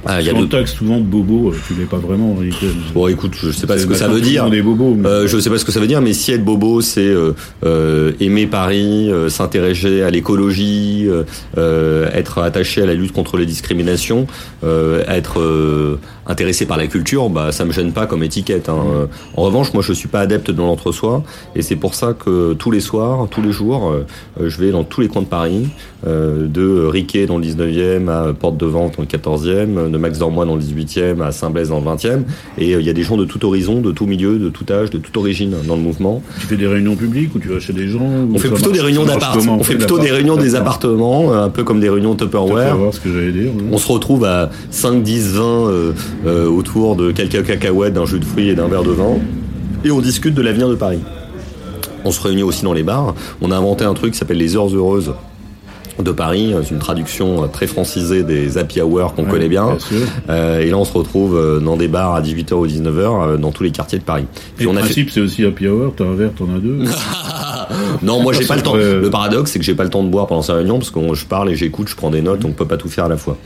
ah, 0.06 0.22
y 0.22 0.30
a 0.30 0.34
de... 0.34 0.46
taxe 0.46 0.74
souvent 0.74 0.98
de 0.98 1.04
bobos, 1.04 1.54
tu 1.66 1.76
l'es 1.76 1.86
pas 1.86 1.98
vraiment 1.98 2.36
Bon, 2.94 3.08
écoute, 3.08 3.36
je 3.42 3.52
sais 3.52 3.68
pas 3.68 3.78
ce 3.78 3.86
que 3.86 3.96
ça 3.96 4.10
veut 4.10 4.22
dire. 4.22 4.50
Bobos, 4.50 4.98
je 5.28 5.40
sais 5.40 5.50
pas 5.50 5.58
ce 5.58 5.66
que 5.66 5.72
ça 5.72 5.80
veut 5.80 5.88
dire, 5.88 6.02
mais 6.02 6.14
si 6.14 6.34
être 6.34 6.44
bobo, 6.44 6.82
c'est 6.82 7.14
aimer 8.20 8.48
Paris, 8.48 9.12
euh, 9.12 9.30
s'intéresser 9.30 10.02
à 10.02 10.10
l'écologie, 10.10 11.06
euh, 11.08 11.24
euh, 11.58 12.10
être 12.14 12.40
attaché 12.40 12.82
à 12.82 12.86
la 12.86 12.94
lutte 12.94 13.14
contre 13.14 13.38
les 13.38 13.46
discriminations, 13.46 14.28
être 15.08 16.00
intéressé 16.28 16.66
par 16.66 16.78
la 16.78 16.88
culture, 16.88 17.30
bah 17.30 17.52
ça 17.52 17.66
me 17.66 17.72
gêne 17.72 17.92
pas 17.92 18.06
comme 18.06 18.24
étiquette. 18.24 18.70
Hein. 18.70 19.08
En 19.36 19.44
revanche, 19.44 19.74
moi 19.74 19.84
je 19.84 19.94
suis 19.94 20.08
pas 20.08 20.20
adepte 20.22 20.52
de 20.52 20.58
l'entre-soi 20.58 21.24
et 21.56 21.62
c'est 21.62 21.76
pour 21.76 21.96
ça 21.96 22.14
que 22.14 22.54
tous 22.54 22.72
les 22.72 22.80
soirs, 22.80 23.28
tous 23.30 23.42
les 23.42 23.52
jours, 23.52 23.94
je 24.40 24.58
vais 24.58 24.72
dans 24.72 24.84
tous 24.84 25.02
les 25.02 25.08
coins 25.08 25.22
de 25.22 25.28
Paris, 25.28 25.68
de 26.06 26.86
Riquet 26.86 27.26
dans 27.26 27.38
le 27.38 27.46
19e 27.46 28.10
à 28.10 28.34
Porte 28.34 28.58
de 28.58 28.66
Vente 28.66 28.98
dans 28.98 29.04
le 29.04 29.08
14e, 29.08 29.92
de 29.92 29.98
Max 29.98 30.20
Dormois 30.20 30.46
dans 30.46 30.56
le 30.56 30.62
18e 30.62 31.22
à 31.22 31.32
Saint-Blaise 31.32 31.70
dans 31.70 31.80
le 31.80 31.86
20e 31.86 32.22
et 32.58 32.72
il 32.72 32.82
y 32.82 32.90
a 32.90 32.94
des 32.94 33.04
gens 33.04 33.18
de 33.18 33.26
tout 33.26 33.46
horizon, 33.46 33.82
de 33.82 33.92
tout 33.92 34.06
milieu, 34.06 34.38
de 34.38 34.50
tout 34.50 34.66
âge, 34.72 34.90
de 34.90 34.98
toute 34.98 35.16
origine 35.18 35.56
dans 35.68 35.76
le 35.76 35.82
mouvement. 35.82 36.22
Tu 36.40 36.48
fais 36.48 36.58
des 36.58 36.68
réunions 36.68 36.96
publiques 36.96 37.34
ou 37.36 37.40
tu 37.40 37.50
vas 37.50 37.60
chez 37.60 37.74
des 37.74 37.88
gens 37.88 38.06
On 38.34 38.38
fait 38.38 38.50
plutôt 38.50 38.72
des 38.72 38.82
réunions 38.82 39.06
on 39.50 39.64
fait 39.64 39.76
plutôt 39.76 40.00
des 40.00 40.12
réunions 40.12 40.38
des 40.38 40.56
appartements, 40.56 41.34
un 41.34 41.50
peu 41.50 41.64
comme 41.64 41.80
des 41.80 41.90
réunions 41.90 42.16
Tupperware. 42.16 42.78
Ce 42.92 43.00
que 43.00 43.32
dire, 43.32 43.52
On 43.72 43.78
se 43.78 43.92
retrouve 43.92 44.26
à 44.26 44.50
5, 44.72 45.04
10, 45.04 45.34
20 45.34 45.72
autour 46.26 46.96
de 46.96 47.12
quelques 47.12 47.46
cacahuètes, 47.46 47.94
d'un 47.94 48.06
jus 48.06 48.20
de 48.20 48.26
fruits 48.26 48.50
et 48.50 48.56
d'un 48.56 48.68
verre 48.68 48.84
de 48.84 48.92
vin. 48.92 49.18
Et 49.84 49.92
on 49.92 50.02
discute 50.02 50.34
de 50.34 50.42
l'avenir 50.42 50.70
de 50.70 50.76
Paris. 50.76 51.00
On 52.04 52.12
se 52.12 52.22
réunit 52.22 52.44
aussi 52.44 52.64
dans 52.64 52.74
les 52.74 52.84
bars. 52.84 53.16
On 53.42 53.52
a 53.52 53.58
inventé 53.58 53.84
un 53.84 53.94
truc 53.94 54.14
qui 54.14 54.18
s'appelle 54.18 54.38
les 54.38 54.56
heures 54.56 54.74
heureuses 54.74 55.14
de 56.04 56.12
Paris, 56.12 56.54
c'est 56.64 56.72
une 56.72 56.80
traduction 56.80 57.48
très 57.48 57.68
francisée 57.68 58.24
des 58.24 58.58
happy 58.58 58.82
hours 58.82 59.14
qu'on 59.16 59.26
connaît 59.26 59.50
bien. 59.50 59.78
Euh, 60.30 60.60
et 60.60 60.70
là, 60.70 60.78
on 60.78 60.86
se 60.86 60.94
retrouve 60.94 61.36
euh, 61.36 61.60
dans 61.60 61.78
des 61.78 61.88
bars 61.88 62.16
à 62.16 62.22
18h 62.22 62.54
ou 62.54 62.68
19h 62.68 62.98
euh, 62.98 63.38
dans 63.38 63.52
tous 63.52 63.64
les 63.64 63.72
quartiers 63.72 64.00
de 64.00 64.04
Paris. 64.04 64.26
Puis 64.56 64.68
on 64.68 64.74
le 64.74 64.80
principe, 64.80 65.10
c'est 65.10 65.22
aussi 65.22 65.46
happy 65.46 65.68
hour, 65.68 65.94
t'as 65.96 66.06
un 66.06 66.16
verre, 66.16 66.32
t'en 66.38 66.46
as 66.56 66.60
deux. 66.60 66.80
non, 68.04 68.22
moi 68.22 68.34
j'ai 68.34 68.46
pas 68.46 68.56
le 68.56 68.62
temps. 68.62 68.76
Le 68.76 69.10
paradoxe, 69.10 69.52
c'est 69.52 69.60
que 69.60 69.66
j'ai 69.66 69.76
pas 69.76 69.84
le 69.84 69.90
temps 69.90 70.04
de 70.04 70.10
boire 70.10 70.28
pendant 70.28 70.42
sa 70.42 70.54
réunion 70.54 70.78
parce 70.78 70.92
que 70.92 71.00
je 71.14 71.26
parle 71.26 71.52
et 71.52 71.56
j'écoute, 71.56 71.88
je 71.90 71.96
prends 71.96 72.10
des 72.10 72.22
notes, 72.22 72.40
donc 72.40 72.52
on 72.52 72.54
peut 72.54 72.68
pas 72.68 72.78
tout 72.78 72.90
faire 72.90 73.06
à 73.06 73.10
la 73.10 73.18
fois. 73.18 73.38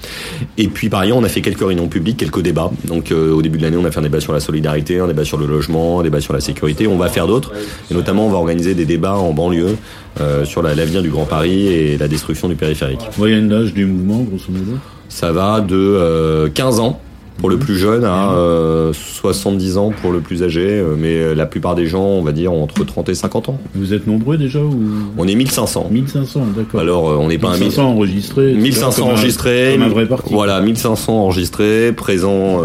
Et 0.57 0.67
puis 0.67 0.89
par 0.89 1.01
ailleurs, 1.01 1.17
on 1.17 1.23
a 1.23 1.29
fait 1.29 1.41
quelques 1.41 1.65
réunions 1.65 1.87
publiques, 1.87 2.17
quelques 2.17 2.41
débats. 2.41 2.71
Donc 2.85 3.11
au 3.11 3.41
début 3.41 3.57
de 3.57 3.63
l'année, 3.63 3.77
on 3.77 3.85
a 3.85 3.91
fait 3.91 3.99
un 3.99 4.03
débat 4.03 4.19
sur 4.19 4.33
la 4.33 4.39
solidarité, 4.39 4.99
un 4.99 5.07
débat 5.07 5.25
sur 5.25 5.37
le 5.37 5.45
logement, 5.45 5.99
un 5.99 6.03
débat 6.03 6.21
sur 6.21 6.33
la 6.33 6.41
sécurité. 6.41 6.87
On 6.87 6.97
va 6.97 7.09
faire 7.09 7.27
d'autres. 7.27 7.51
Et 7.89 7.93
notamment, 7.93 8.27
on 8.27 8.29
va 8.29 8.37
organiser 8.37 8.73
des 8.73 8.85
débats 8.85 9.15
en 9.15 9.33
banlieue 9.33 9.77
euh, 10.19 10.43
sur 10.43 10.61
l'avenir 10.61 11.01
du 11.01 11.09
Grand 11.09 11.25
Paris 11.25 11.67
et 11.67 11.97
la 11.97 12.09
destruction 12.09 12.40
du 12.47 12.55
périphérique. 12.55 13.01
Moyenne 13.17 13.47
d'âge 13.49 13.73
du 13.73 13.85
mouvement, 13.85 14.23
grosso 14.23 14.51
modo 14.51 14.77
Ça 15.09 15.31
va 15.31 15.61
de 15.61 15.75
euh, 15.75 16.49
15 16.49 16.79
ans 16.79 16.99
pour 17.37 17.49
le 17.49 17.57
plus 17.57 17.75
jeune 17.75 18.03
à 18.03 18.33
euh, 18.33 18.93
70 18.93 19.77
ans 19.77 19.91
pour 20.01 20.11
le 20.11 20.19
plus 20.19 20.43
âgé, 20.43 20.61
euh, 20.61 20.95
mais 20.95 21.33
la 21.33 21.47
plupart 21.47 21.73
des 21.73 21.87
gens, 21.87 22.03
on 22.03 22.21
va 22.21 22.33
dire, 22.33 22.51
entre 22.51 22.83
30 22.83 23.09
et 23.09 23.15
50 23.15 23.49
ans. 23.49 23.59
Vous 23.73 23.93
êtes 23.93 24.05
nombreux 24.05 24.37
déjà 24.37 24.59
ou 24.59 24.79
On 25.17 25.27
est 25.27 25.33
1500. 25.33 25.87
1500, 25.89 26.41
d'accord. 26.55 26.79
Alors, 26.79 27.03
on 27.19 27.27
n'est 27.27 27.39
pas 27.39 27.57
1500 27.57 27.83
enregistrés. 27.83 28.53
1500 28.53 29.07
enregistrés. 29.07 29.75
Un 29.75 29.89
vrai 29.89 30.05
parti. 30.05 30.31
Voilà, 30.31 30.61
1500 30.61 31.13
enregistrés, 31.13 31.91
présents 31.93 32.59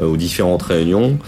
aux 0.00 0.16
différentes 0.16 0.62
réunions. 0.62 1.18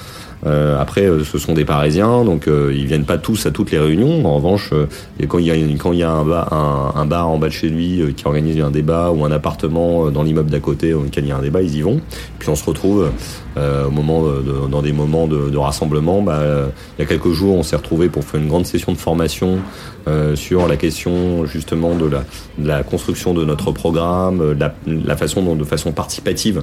Euh, 0.47 0.81
après, 0.81 1.07
euh, 1.07 1.25
ce 1.25 1.39
sont 1.39 1.55
des 1.55 1.65
Parisiens, 1.65 2.25
donc 2.25 2.49
euh, 2.49 2.73
ils 2.75 2.87
viennent 2.87 3.05
pas 3.05 3.19
tous 3.19 3.47
à 3.47 3.51
toutes 3.51 3.71
les 3.71 3.79
réunions. 3.79 4.27
En 4.27 4.37
revanche, 4.37 4.73
quand 5.29 5.39
il 5.39 5.47
y 5.47 5.51
a, 5.51 5.55
quand 5.79 5.93
y 5.93 6.03
a 6.03 6.11
un, 6.11 6.25
bar, 6.25 6.53
un, 6.53 7.01
un, 7.01 7.07
bar 7.07 7.29
en 7.29 7.39
bas 7.39 7.49
de 7.49 7.53
chez 7.53 7.69
lui 7.69 8.15
qui 8.15 8.27
organise 8.27 8.61
un 8.61 8.71
débat 8.71 9.11
ou 9.11 9.25
un 9.25 9.33
appartement 9.33 10.11
dans 10.11 10.23
l'immeuble 10.23 10.51
d'à 10.51 10.61
côté 10.61 10.93
dans 10.93 11.05
il 11.17 11.27
y 11.27 11.33
a 11.33 11.37
un 11.37 11.43
débat, 11.43 11.63
ils 11.63 11.77
y 11.77 11.83
vont. 11.83 12.01
Puis 12.39 12.49
on 12.49 12.57
se 12.57 12.65
retrouve 12.65 13.11
au 13.57 13.91
moment 13.91 14.25
de, 14.25 14.69
dans 14.69 14.83
des 14.83 14.93
moments 14.93 15.27
de, 15.27 15.49
de 15.49 15.57
rassemblement. 15.57 16.23
Bah, 16.23 16.43
il 16.99 17.03
y 17.03 17.05
a 17.05 17.07
quelques 17.07 17.31
jours, 17.31 17.57
on 17.57 17.63
s'est 17.63 17.77
retrouvé 17.77 18.09
pour 18.09 18.25
faire 18.25 18.41
une 18.41 18.49
grande 18.49 18.67
session 18.67 18.93
de 18.93 18.99
formation 18.99 19.59
sur 20.35 20.69
la 20.69 20.77
question 20.77 21.47
justement 21.47 21.95
de 21.95 22.07
la, 22.07 22.25
de 22.59 22.69
la 22.69 22.83
construction 22.83 23.33
de 23.33 23.45
notre 23.45 23.73
programme, 23.73 24.53
la, 24.59 24.75
la 24.87 25.17
façon 25.17 25.43
dont 25.43 25.55
de 25.55 25.65
façon 25.65 25.93
participative 25.93 26.63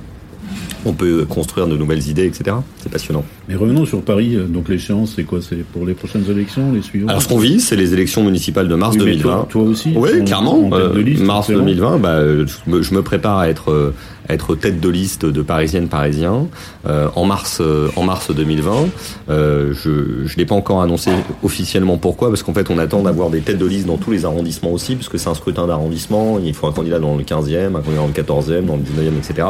on 0.85 0.93
peut 0.93 1.25
construire 1.25 1.67
de 1.67 1.77
nouvelles 1.77 2.07
idées, 2.07 2.25
etc. 2.25 2.55
C'est 2.77 2.91
passionnant. 2.91 3.23
Mais 3.47 3.55
revenons 3.55 3.85
sur 3.85 4.01
Paris. 4.01 4.37
Donc 4.49 4.69
l'échéance, 4.69 5.13
c'est 5.15 5.23
quoi? 5.23 5.39
C'est 5.41 5.63
pour 5.63 5.85
les 5.85 5.93
prochaines 5.93 6.25
élections, 6.29 6.71
les 6.71 6.81
suivantes? 6.81 7.09
Alors 7.09 7.21
ce 7.21 7.27
qu'on 7.27 7.37
vit, 7.37 7.59
c'est 7.59 7.75
les 7.75 7.93
élections 7.93 8.23
municipales 8.23 8.67
de 8.67 8.75
mars 8.75 8.97
2020. 8.97 9.47
Toi, 9.49 9.61
aussi 9.63 9.93
Oui, 9.95 10.23
clairement. 10.25 10.69
Euh, 10.73 10.93
mars 11.19 11.49
2020, 11.49 11.99
bah, 11.99 12.21
je 12.21 12.93
me 12.93 13.01
prépare 13.01 13.39
à 13.39 13.49
être 13.49 13.71
euh, 13.71 13.93
être 14.33 14.55
tête 14.55 14.79
de 14.79 14.89
liste 14.89 15.25
de 15.25 15.41
Parisiennes 15.41 15.87
Parisiens 15.87 16.47
euh, 16.87 17.09
en 17.15 17.25
mars 17.25 17.59
euh, 17.61 17.89
en 17.95 18.03
mars 18.03 18.31
2020. 18.31 18.71
Euh, 19.29 19.73
je 19.73 20.25
je 20.25 20.37
l'ai 20.37 20.45
pas 20.45 20.55
encore 20.55 20.81
annoncé 20.81 21.11
officiellement 21.43 21.97
pourquoi 21.97 22.29
parce 22.29 22.43
qu'en 22.43 22.53
fait 22.53 22.69
on 22.69 22.77
attend 22.77 23.03
d'avoir 23.03 23.29
des 23.29 23.41
têtes 23.41 23.57
de 23.57 23.65
liste 23.65 23.85
dans 23.85 23.97
tous 23.97 24.11
les 24.11 24.25
arrondissements 24.25 24.71
aussi 24.71 24.95
puisque 24.95 25.19
c'est 25.19 25.29
un 25.29 25.35
scrutin 25.35 25.67
d'arrondissement. 25.67 26.39
Il 26.43 26.53
faut 26.53 26.67
un 26.67 26.71
candidat 26.71 26.99
dans 26.99 27.15
le 27.15 27.23
15e, 27.23 27.75
un 27.75 27.81
candidat 27.81 27.97
dans 27.97 28.07
le 28.07 28.13
14e, 28.13 28.65
dans 28.65 28.77
le 28.77 28.83
19e, 28.83 29.17
etc. 29.17 29.47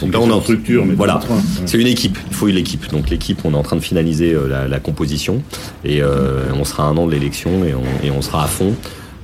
Donc 0.00 0.12
là 0.12 0.20
on 0.20 0.28
est 0.28 0.32
en 0.32 0.40
structure. 0.40 0.84
Mais 0.84 0.94
voilà, 0.94 1.20
c'est 1.66 1.78
une 1.78 1.86
équipe. 1.86 2.18
Il 2.30 2.36
faut 2.36 2.48
une 2.48 2.58
équipe. 2.58 2.90
Donc 2.90 3.10
l'équipe, 3.10 3.40
on 3.44 3.52
est 3.52 3.56
en 3.56 3.62
train 3.62 3.76
de 3.76 3.82
finaliser 3.82 4.36
la, 4.48 4.68
la 4.68 4.80
composition 4.80 5.42
et 5.84 6.02
on 6.02 6.64
sera 6.64 6.84
un 6.84 6.96
an 6.96 7.06
de 7.06 7.12
l'élection 7.12 7.64
et 7.64 7.74
on, 7.74 8.06
et 8.06 8.10
on 8.10 8.22
sera 8.22 8.44
à 8.44 8.46
fond 8.46 8.74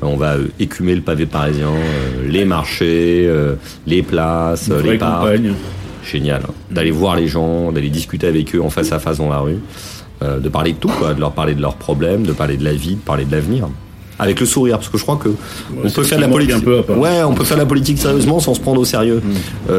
on 0.03 0.17
va 0.17 0.35
euh, 0.35 0.47
écumer 0.61 0.95
le 0.95 1.01
pavé 1.01 1.27
parisien, 1.27 1.69
euh, 1.69 2.29
les 2.29 2.45
marchés, 2.45 3.25
euh, 3.27 3.55
les 3.87 4.03
places, 4.03 4.69
les 4.69 4.99
parcs. 4.99 5.41
Génial. 6.05 6.43
Hein. 6.45 6.53
D'aller 6.71 6.91
voir 6.91 7.17
les 7.17 7.29
gens, 7.29 7.73
d'aller 7.73 7.91
discuter 7.91 8.27
avec 8.27 8.55
eux 8.55 8.63
en 8.63 8.71
face 8.71 8.93
à 8.93 8.99
face 8.99 9.19
dans 9.19 9.29
la 9.29 9.41
rue, 9.41 9.59
de 10.23 10.49
parler 10.49 10.73
de 10.73 10.79
tout, 10.79 10.89
quoi, 10.89 11.15
de 11.15 11.21
leur 11.21 11.33
parler 11.33 11.55
de 11.55 11.61
leurs 11.61 11.77
problèmes, 11.77 12.25
de 12.25 12.33
parler 12.33 12.57
de 12.57 12.65
la 12.65 12.73
vie, 12.73 12.95
de 12.95 13.01
parler 13.01 13.25
de 13.25 13.33
l'avenir 13.33 13.69
avec 14.21 14.41
le 14.41 14.47
sourire 14.47 14.79
parce 14.79 14.89
que 14.89 14.99
je 14.99 15.05
crois 15.05 15.15
que 15.15 15.29
on 15.77 15.89
peut 15.89 16.03
faire 16.03 16.19
de 16.19 16.25
la 16.25 16.29
politique 16.29 16.67
ouais 16.67 17.23
on 17.23 17.35
peut 17.35 17.45
faire 17.45 17.57
la 17.57 17.67
politique 17.67 17.99
sérieusement 17.99 18.41
sans 18.41 18.53
se 18.55 18.59
prendre 18.59 18.81
au 18.81 18.85
sérieux 18.85 19.23
mm. 19.69 19.73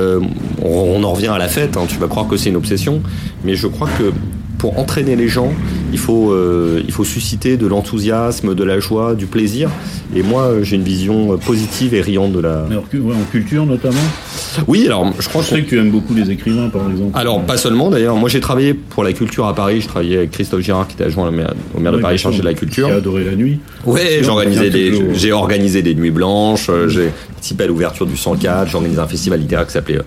on, 0.63 1.03
en 1.03 1.12
revient 1.12 1.27
à 1.27 1.38
la 1.38 1.49
fête 1.49 1.75
hein. 1.75 1.82
tu 1.89 1.97
vas 1.97 2.08
croire 2.08 2.25
que 2.25 2.38
c'est 2.38 2.47
une 2.47 2.55
obsession 2.55 3.01
mais 3.43 3.55
je 3.55 3.67
crois 3.67 3.89
que 3.97 4.13
pour 4.58 4.79
entraîner 4.79 5.17
les 5.17 5.27
gens 5.27 5.51
il 5.91 5.97
faut, 5.97 6.32
euh, 6.32 6.82
il 6.86 6.91
faut 6.91 7.04
susciter 7.04 7.58
de 7.58 7.67
l'enthousiasme, 7.67 8.56
de 8.56 8.63
la 8.63 8.80
joie, 8.80 9.15
du 9.15 9.25
plaisir. 9.25 9.69
Et 10.15 10.23
moi, 10.23 10.54
j'ai 10.63 10.75
une 10.75 10.84
vision 10.84 11.38
positive 11.38 11.93
et 11.93 12.02
riante 12.02 12.32
de 12.32 12.39
la. 12.39 12.65
Alors, 12.69 12.84
en 12.84 13.32
culture 13.32 13.65
notamment? 13.65 13.97
Oui, 14.67 14.86
alors 14.86 15.13
je 15.19 15.28
crois. 15.30 15.41
Je 15.43 15.47
sais 15.47 15.62
que 15.62 15.69
tu 15.69 15.78
aimes 15.78 15.91
beaucoup 15.91 16.13
les 16.13 16.30
écrivains, 16.32 16.69
par 16.69 16.89
exemple. 16.89 17.12
Alors 17.13 17.41
pas 17.43 17.58
seulement 17.58 17.89
d'ailleurs. 17.89 18.15
Moi, 18.15 18.30
j'ai 18.30 18.39
travaillé 18.39 18.73
pour 18.73 19.04
la 19.04 19.13
culture 19.13 19.45
à 19.47 19.56
Paris. 19.56 19.82
Je 19.82 19.88
travaillais 19.88 20.17
avec 20.17 20.32
Christophe 20.32 20.62
Girard, 20.62 20.88
qui 20.88 20.95
était 20.95 21.06
adjoint 21.06 21.28
au 21.28 21.32
maire, 21.32 21.54
au 21.75 21.80
maire 21.80 21.91
de 21.91 21.99
Paris, 21.99 22.17
chargé 22.17 22.39
de 22.39 22.45
la 22.45 22.54
culture. 22.54 22.88
J'ai 22.89 22.95
adoré 22.95 23.23
la 23.23 23.36
nuit. 23.36 23.60
Ouais, 23.86 24.19
j'ai 24.21 24.30
organisé 24.30 24.69
des, 24.69 25.15
j'ai 25.15 25.32
organisé 25.32 25.82
des 25.82 25.95
nuits 25.95 26.12
blanches. 26.12 26.69
J'ai 26.88 27.10
participé 27.34 27.63
à 27.63 27.67
l'ouverture 27.67 28.06
du 28.06 28.17
104. 28.17 28.69
J'ai 28.69 28.75
organisé 28.75 28.99
un 28.99 29.08
festival 29.08 29.39
littéraire 29.39 29.65
qui 29.65 29.73
s'appelait 29.73 29.99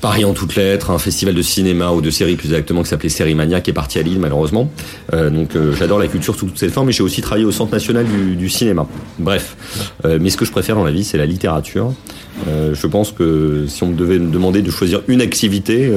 Paris 0.00 0.24
en 0.24 0.32
toutes 0.32 0.56
lettres, 0.56 0.90
un 0.90 0.98
festival 0.98 1.34
de 1.34 1.42
cinéma 1.42 1.90
ou 1.92 2.00
de 2.00 2.10
séries 2.10 2.36
plus 2.36 2.48
exactement 2.48 2.82
qui 2.82 2.88
s'appelait 2.88 3.10
Série 3.10 3.34
Mania 3.34 3.60
qui 3.60 3.70
est 3.70 3.74
parti 3.74 3.98
à 3.98 4.02
Lille 4.02 4.18
malheureusement. 4.18 4.70
Euh, 5.12 5.28
donc 5.28 5.54
euh, 5.54 5.74
j'adore 5.78 5.98
la 5.98 6.08
culture 6.08 6.34
sous 6.34 6.46
toutes 6.46 6.58
ses 6.58 6.70
formes, 6.70 6.86
mais 6.86 6.92
j'ai 6.92 7.02
aussi 7.02 7.20
travaillé 7.20 7.44
au 7.44 7.52
Centre 7.52 7.72
national 7.72 8.06
du, 8.06 8.48
cinéma. 8.48 8.86
Bref, 9.18 9.56
euh, 10.04 10.18
mais 10.20 10.30
ce 10.30 10.36
que 10.36 10.44
je 10.44 10.52
préfère 10.52 10.76
dans 10.76 10.84
la 10.84 10.90
vie, 10.90 11.04
c'est 11.04 11.18
la 11.18 11.26
littérature. 11.26 11.92
je 12.46 12.86
pense 12.86 13.12
que 13.12 13.66
si 13.68 13.82
on 13.82 13.88
me 13.88 13.96
devait 13.96 14.18
me 14.18 14.30
demander 14.30 14.62
de 14.62 14.70
choisir 14.70 15.02
une 15.08 15.20
activité, 15.20 15.92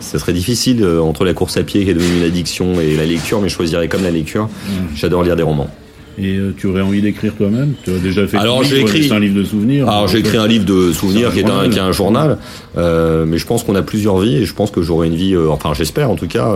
ça 0.00 0.18
serait 0.18 0.34
difficile 0.34 0.84
entre 0.84 1.24
la 1.24 1.32
course 1.32 1.56
à 1.56 1.62
pied 1.62 1.84
qui 1.84 1.90
est 1.90 1.94
devenue 1.94 2.18
une 2.18 2.24
addiction 2.24 2.80
et 2.80 2.96
la 2.96 3.06
lecture, 3.06 3.40
mais 3.40 3.48
je 3.48 3.54
choisirais 3.54 3.88
comme 3.88 4.02
la 4.02 4.10
lecture. 4.10 4.44
Mmh. 4.44 4.70
J'adore 4.94 5.22
lire 5.22 5.36
des 5.36 5.42
romans. 5.42 5.70
Et 6.16 6.36
euh, 6.36 6.54
tu 6.56 6.68
aurais 6.68 6.82
envie 6.82 7.02
d'écrire 7.02 7.34
toi-même? 7.34 7.74
Tu 7.84 7.90
as 7.90 7.98
déjà 7.98 8.26
fait 8.26 8.36
Alors 8.36 8.62
j'ai 8.62 8.80
écrit 8.80 9.10
un 9.12 9.18
livre 9.18 9.36
de 9.36 9.44
souvenirs. 9.44 9.88
Alors 9.88 10.06
j'ai 10.08 10.18
écrit 10.18 10.36
un 10.36 10.46
livre 10.46 10.64
de 10.64 10.92
souvenirs 10.92 11.32
qui 11.32 11.40
est 11.40 11.50
un, 11.50 11.68
qui 11.68 11.78
est 11.78 11.82
un 11.82 11.92
journal, 11.92 12.38
euh, 12.76 13.24
mais 13.26 13.38
je 13.38 13.46
pense 13.46 13.64
qu'on 13.64 13.74
a 13.74 13.82
plusieurs 13.82 14.18
vies 14.18 14.36
et 14.36 14.44
je 14.44 14.54
pense 14.54 14.70
que 14.70 14.80
j'aurai 14.80 15.08
une 15.08 15.16
vie. 15.16 15.34
Euh, 15.34 15.50
enfin 15.50 15.72
j'espère 15.74 16.10
en 16.10 16.16
tout 16.16 16.28
cas. 16.28 16.48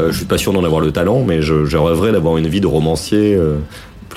Euh, 0.00 0.10
je 0.10 0.16
suis 0.16 0.24
pas 0.24 0.38
sûr 0.38 0.52
d'en 0.52 0.64
avoir 0.64 0.80
le 0.80 0.90
talent, 0.90 1.24
mais 1.26 1.42
je, 1.42 1.64
je 1.64 1.76
rêverais 1.76 2.12
d'avoir 2.12 2.36
une 2.38 2.46
vie 2.46 2.60
de 2.60 2.66
romancier 2.66 3.36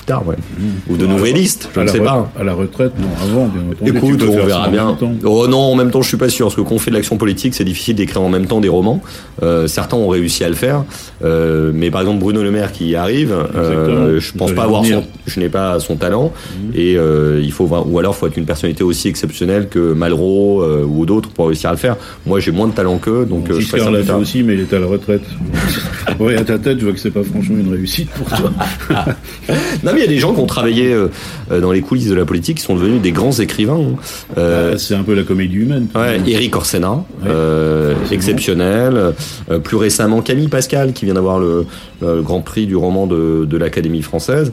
tard, 0.04 0.28
ouais. 0.28 0.36
Mmh. 0.36 0.92
Ou 0.92 0.98
de 0.98 1.06
nouvellistes, 1.06 1.70
je 1.74 1.82
ne 1.82 1.88
sais 1.88 2.00
pas. 2.00 2.32
À 2.38 2.44
la 2.44 2.54
retraite, 2.54 2.94
non, 3.00 3.08
avant, 3.22 3.48
bien 3.48 3.62
entendu. 3.72 3.98
Écoute, 3.98 4.24
on 4.28 4.46
verra 4.46 4.70
bien. 4.70 4.98
Oh 5.24 5.48
non, 5.48 5.60
en 5.60 5.76
même 5.76 5.92
temps, 5.92 6.02
je 6.02 6.08
suis 6.08 6.18
pas 6.18 6.30
sûr, 6.30 6.48
parce 6.48 6.56
que 6.56 6.62
quand 6.62 6.76
on 6.76 6.80
fait 6.80 6.92
de 6.92 6.96
l'action 6.96 7.18
politique, 7.18 7.54
c'est 7.54 7.64
difficile 7.64 7.96
d'écrire 7.96 8.22
en 8.22 8.30
même 8.30 8.48
temps 8.48 8.60
des 8.60 8.70
romans. 8.70 9.02
Euh, 9.44 9.68
certains 9.68 9.98
ont 9.98 10.08
réussi 10.08 10.44
à 10.44 10.50
le 10.50 10.56
faire, 10.56 10.84
euh, 11.24 11.72
mais 11.74 11.92
par 11.92 12.02
exemple 12.02 12.20
Bruno 12.20 12.44
Le 12.44 12.52
Maire 12.52 12.72
qui 12.72 12.90
y 12.90 12.96
arrive, 12.96 13.36
euh, 13.56 14.20
je 14.20 14.34
pense 14.34 14.52
pas 14.54 14.64
avoir 14.64 14.86
son, 14.86 15.04
je 15.28 15.40
n'ai 15.40 15.50
pas 15.50 15.80
son 15.80 15.96
talent, 15.96 16.32
mmh. 16.34 16.72
et 16.76 16.98
euh, 16.98 17.42
il 17.44 17.52
faut, 17.52 17.68
ou 17.68 18.00
alors 18.00 18.16
faut 18.16 18.28
être 18.28 18.38
une 18.38 18.46
personnalité 18.46 18.84
aussi 18.84 19.08
exceptionnelle 19.08 19.70
que 19.70 19.94
Malraux 19.94 20.62
euh, 20.62 20.84
ou 20.84 21.06
d'autres 21.06 21.30
pour 21.30 21.48
réussir 21.48 21.70
à 21.70 21.74
le 21.74 21.80
faire. 21.80 21.98
Moi, 22.26 22.40
j'ai 22.40 22.52
moins 22.52 22.68
de 22.68 22.74
talent 22.74 22.98
qu'eux, 22.98 23.26
donc 23.26 23.50
bon, 23.50 23.60
je 23.60 23.90
l'a 23.92 24.04
fait 24.04 24.14
aussi, 24.14 24.44
mais 24.44 24.54
il 24.54 24.62
était 24.62 24.76
à 24.76 24.80
la 24.80 24.88
retraite. 24.88 25.24
oui, 26.20 26.36
à 26.36 26.44
ta 26.44 26.58
tête, 26.58 26.80
je 26.80 26.84
vois 26.86 26.94
que 26.94 27.00
c'est 27.00 27.12
pas 27.12 27.24
franchement 27.24 27.58
une 27.58 27.72
réussite 27.72 28.10
pour 28.12 28.28
toi. 28.28 28.52
non, 29.84 29.92
il 29.94 30.00
y 30.00 30.04
a 30.04 30.08
des 30.08 30.18
gens 30.18 30.34
qui 30.34 30.40
ont 30.40 30.46
travaillé 30.46 30.94
euh, 30.94 31.08
euh, 31.52 31.62
dans 31.62 31.72
les 31.72 31.82
coulisses 31.82 32.10
de 32.10 32.16
la 32.16 32.26
politique 32.26 32.58
qui 32.58 32.64
sont 32.64 32.76
devenus 32.76 33.02
des 33.02 33.12
grands 33.12 33.32
écrivains. 33.32 33.80
Hein. 33.80 33.96
Euh, 34.38 34.72
bah, 34.72 34.78
c'est 34.78 34.96
un 34.96 35.04
peu 35.04 35.14
la 35.14 35.24
comédie 35.24 35.58
humaine. 35.58 35.88
Ouais, 35.96 36.20
Eric 36.28 36.56
Orsena, 36.56 37.04
exceptionnel. 38.12 39.14
plus 39.64 39.78
récemment, 39.78 40.22
Camille 40.22 40.48
Pascal, 40.48 40.94
qui 40.94 41.06
vient 41.06 41.16
d'avoir 41.16 41.40
le, 41.40 41.66
grand 42.22 42.42
prix 42.42 42.66
du 42.66 42.76
roman 42.76 43.08
de, 43.08 43.46
de 43.46 43.58
l'Académie 43.58 44.02
française. 44.02 44.52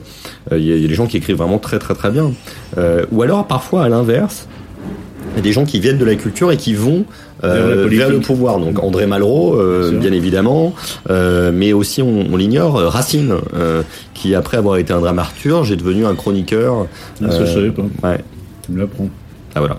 Il 0.51 0.62
y, 0.65 0.85
a 0.85 0.87
des 0.87 0.93
gens 0.93 1.07
qui 1.07 1.17
écrivent 1.17 1.37
vraiment 1.37 1.59
très 1.59 1.79
très 1.79 1.93
très 1.93 2.11
bien. 2.11 2.31
ou 3.11 3.21
alors, 3.21 3.47
parfois, 3.47 3.83
à 3.83 3.89
l'inverse, 3.89 4.47
il 5.33 5.37
y 5.37 5.39
a 5.39 5.41
des 5.41 5.51
gens 5.51 5.65
qui 5.65 5.79
viennent 5.79 5.97
de 5.97 6.05
la 6.05 6.15
culture 6.15 6.51
et 6.51 6.57
qui 6.57 6.73
vont 6.73 7.05
euh, 7.43 7.87
vers, 7.89 8.09
le 8.09 8.19
pouvoir. 8.19 8.59
Donc 8.59 8.81
André 8.81 9.05
Malraux, 9.05 9.55
euh, 9.55 9.91
bien, 9.91 10.11
évidemment, 10.11 10.73
euh, 11.09 11.51
mais 11.53 11.73
aussi 11.73 12.01
on, 12.01 12.35
l'ignore, 12.37 12.75
Racine, 12.75 13.35
qui 14.13 14.35
après 14.35 14.57
avoir 14.57 14.77
été 14.77 14.93
un 14.93 15.01
dramaturge 15.01 15.71
est 15.71 15.75
devenu 15.75 16.05
un 16.05 16.15
chroniqueur. 16.15 16.87
Ah, 17.21 17.31
ça, 17.31 17.45
je 17.45 17.53
savais 17.53 17.71
pas. 17.71 17.83
Ouais. 18.03 18.19
Tu 18.63 18.71
me 18.71 18.79
l'apprends. 18.79 19.09
Ah 19.55 19.59
voilà. 19.59 19.77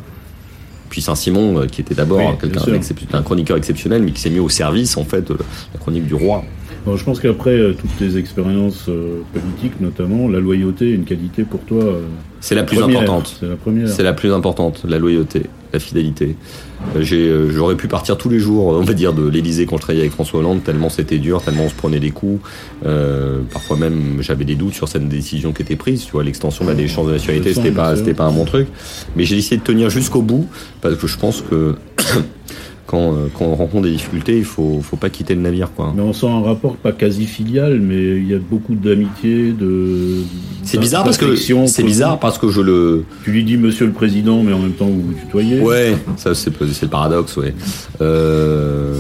Puis 0.91 1.01
Saint-Simon, 1.01 1.67
qui 1.71 1.81
était 1.81 1.95
d'abord 1.95 2.39
quelqu'un 2.39 2.61
un 3.13 3.23
chroniqueur 3.23 3.57
exceptionnel, 3.57 4.03
mais 4.03 4.13
qui 4.13 4.21
s'est 4.21 4.31
mis 4.31 4.41
au 4.41 4.49
service 4.49 4.97
en 4.97 5.05
fait 5.05 5.27
de 5.27 5.35
la 5.73 5.81
chronique 5.81 6.07
du 6.07 6.15
roi. 6.15 6.45
Bon, 6.85 6.97
je 6.97 7.05
pense 7.05 7.21
qu'après 7.21 7.59
toutes 7.73 7.97
tes 7.97 8.19
expériences 8.19 8.91
politiques, 9.33 9.81
notamment, 9.81 10.29
la 10.29 10.41
loyauté 10.41 10.91
est 10.91 10.95
une 10.95 11.05
qualité 11.05 11.45
pour 11.45 11.61
toi. 11.61 11.83
c'est 12.41 12.55
la 12.55 12.65
plus 12.65 12.83
importante. 12.83 13.37
C'est 13.41 13.49
la 13.49 13.57
première. 13.57 13.89
C'est 13.89 14.03
la 14.03 14.13
plus 14.13 14.33
importante, 14.33 14.85
la 14.87 14.99
loyauté 14.99 15.45
la 15.75 15.81
fidélité. 15.81 16.37
Euh, 16.97 17.05
euh, 17.13 17.51
j'aurais 17.51 17.77
pu 17.77 17.89
partir 17.89 18.17
tous 18.17 18.29
les 18.29 18.39
jours, 18.39 18.67
on 18.67 18.83
va 18.83 18.95
dire, 18.95 19.13
de 19.13 19.29
l'Elysée 19.29 19.67
quand 19.67 19.77
je 19.77 19.83
travaillais 19.83 20.03
avec 20.03 20.13
François 20.13 20.41
Hollande, 20.41 20.63
tellement 20.63 20.89
c'était 20.89 21.19
dur, 21.19 21.43
tellement 21.43 21.65
on 21.65 21.69
se 21.69 21.75
prenait 21.75 22.01
des 22.01 22.11
coups. 22.11 22.41
Euh, 22.87 23.41
parfois 23.53 23.77
même, 23.77 24.19
j'avais 24.21 24.45
des 24.45 24.55
doutes 24.55 24.75
sur 24.75 24.89
cette 24.89 25.09
décision 25.09 25.53
qui 25.53 25.63
était 25.63 25.77
prise. 25.77 26.07
Tu 26.07 26.13
vois, 26.13 26.25
l'extension 26.25 26.65
de 26.65 26.71
la 26.71 26.77
déchéance 26.77 27.07
de 27.07 27.13
nationalité, 27.13 27.53
c'était 27.53 27.73
pas, 27.73 27.97
c'était 27.97 28.15
pas 28.15 28.25
un 28.25 28.33
bon 28.33 28.45
truc. 28.45 28.69
Mais 29.17 29.25
j'ai 29.25 29.37
décidé 29.37 29.59
de 29.59 29.63
tenir 29.63 29.91
jusqu'au 29.91 30.23
bout 30.23 30.49
parce 30.81 30.97
que 30.97 31.07
je 31.07 31.19
pense 31.19 31.43
que 31.43 31.75
euh, 32.93 33.29
quand, 33.33 33.45
on 33.45 33.55
rencontre 33.55 33.85
des 33.85 33.93
difficultés, 33.93 34.39
il 34.39 34.45
faut, 34.45 34.81
faut 34.83 34.97
pas 34.97 35.11
quitter 35.11 35.35
le 35.35 35.41
navire. 35.41 35.71
Quoi. 35.75 35.93
Mais 35.97 36.03
on 36.03 36.13
sent 36.13 36.29
un 36.29 36.43
rapport 36.43 36.77
pas 36.77 36.93
quasi 36.93 37.27
filial, 37.27 37.81
mais 37.81 38.17
il 38.17 38.29
y 38.29 38.35
a 38.35 38.39
beaucoup 38.39 38.75
d'amitié, 38.75 39.53
de. 39.53 40.23
C'est 40.63 40.79
bizarre 40.79 41.05
parce 41.05 41.19
que 41.19 41.35
c'est 41.37 41.83
bizarre 41.83 42.19
parce 42.19 42.39
que 42.39 42.51
je 42.51 42.61
le. 42.61 43.05
Tu 43.25 43.33
lui 43.33 43.45
dis 43.45 43.57
Monsieur 43.57 43.87
le 43.87 43.93
Président, 43.93 44.43
mais 44.43 44.53
en 44.53 44.59
même 44.59 44.73
temps 44.73 44.87
vous 44.87 45.03
vous 45.03 45.15
tutoyez. 45.15 45.61
Ouais, 45.61 45.97
ça 46.17 46.35
c'est 46.35 46.51
le 46.61 46.89
paradoxe, 46.89 47.37
ouais. 47.37 47.55
Euh... 48.01 48.97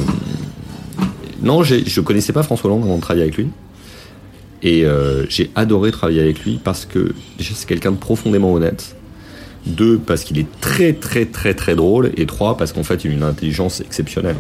Non, 1.42 1.62
je 1.62 2.00
connaissais 2.00 2.32
pas 2.32 2.42
François 2.42 2.70
Hollande 2.70 2.84
avant 2.84 2.96
de 2.96 3.02
travailler 3.02 3.24
avec 3.24 3.36
lui. 3.36 3.48
Et 4.62 4.86
euh, 4.86 5.26
j'ai 5.28 5.50
adoré 5.54 5.90
travailler 5.92 6.22
avec 6.22 6.42
lui 6.42 6.58
parce 6.62 6.86
que 6.86 7.12
c'est 7.38 7.66
quelqu'un 7.66 7.92
de 7.92 7.98
profondément 7.98 8.52
honnête 8.54 8.96
deux, 9.66 9.98
parce 9.98 10.24
qu'il 10.24 10.38
est 10.38 10.46
très 10.60 10.92
très 10.92 11.26
très 11.26 11.54
très 11.54 11.74
drôle. 11.74 12.12
Et 12.16 12.26
trois, 12.26 12.56
parce 12.56 12.72
qu'en 12.72 12.82
fait, 12.82 13.04
il 13.04 13.10
a 13.10 13.14
une 13.14 13.22
intelligence 13.22 13.80
exceptionnelle. 13.80 14.36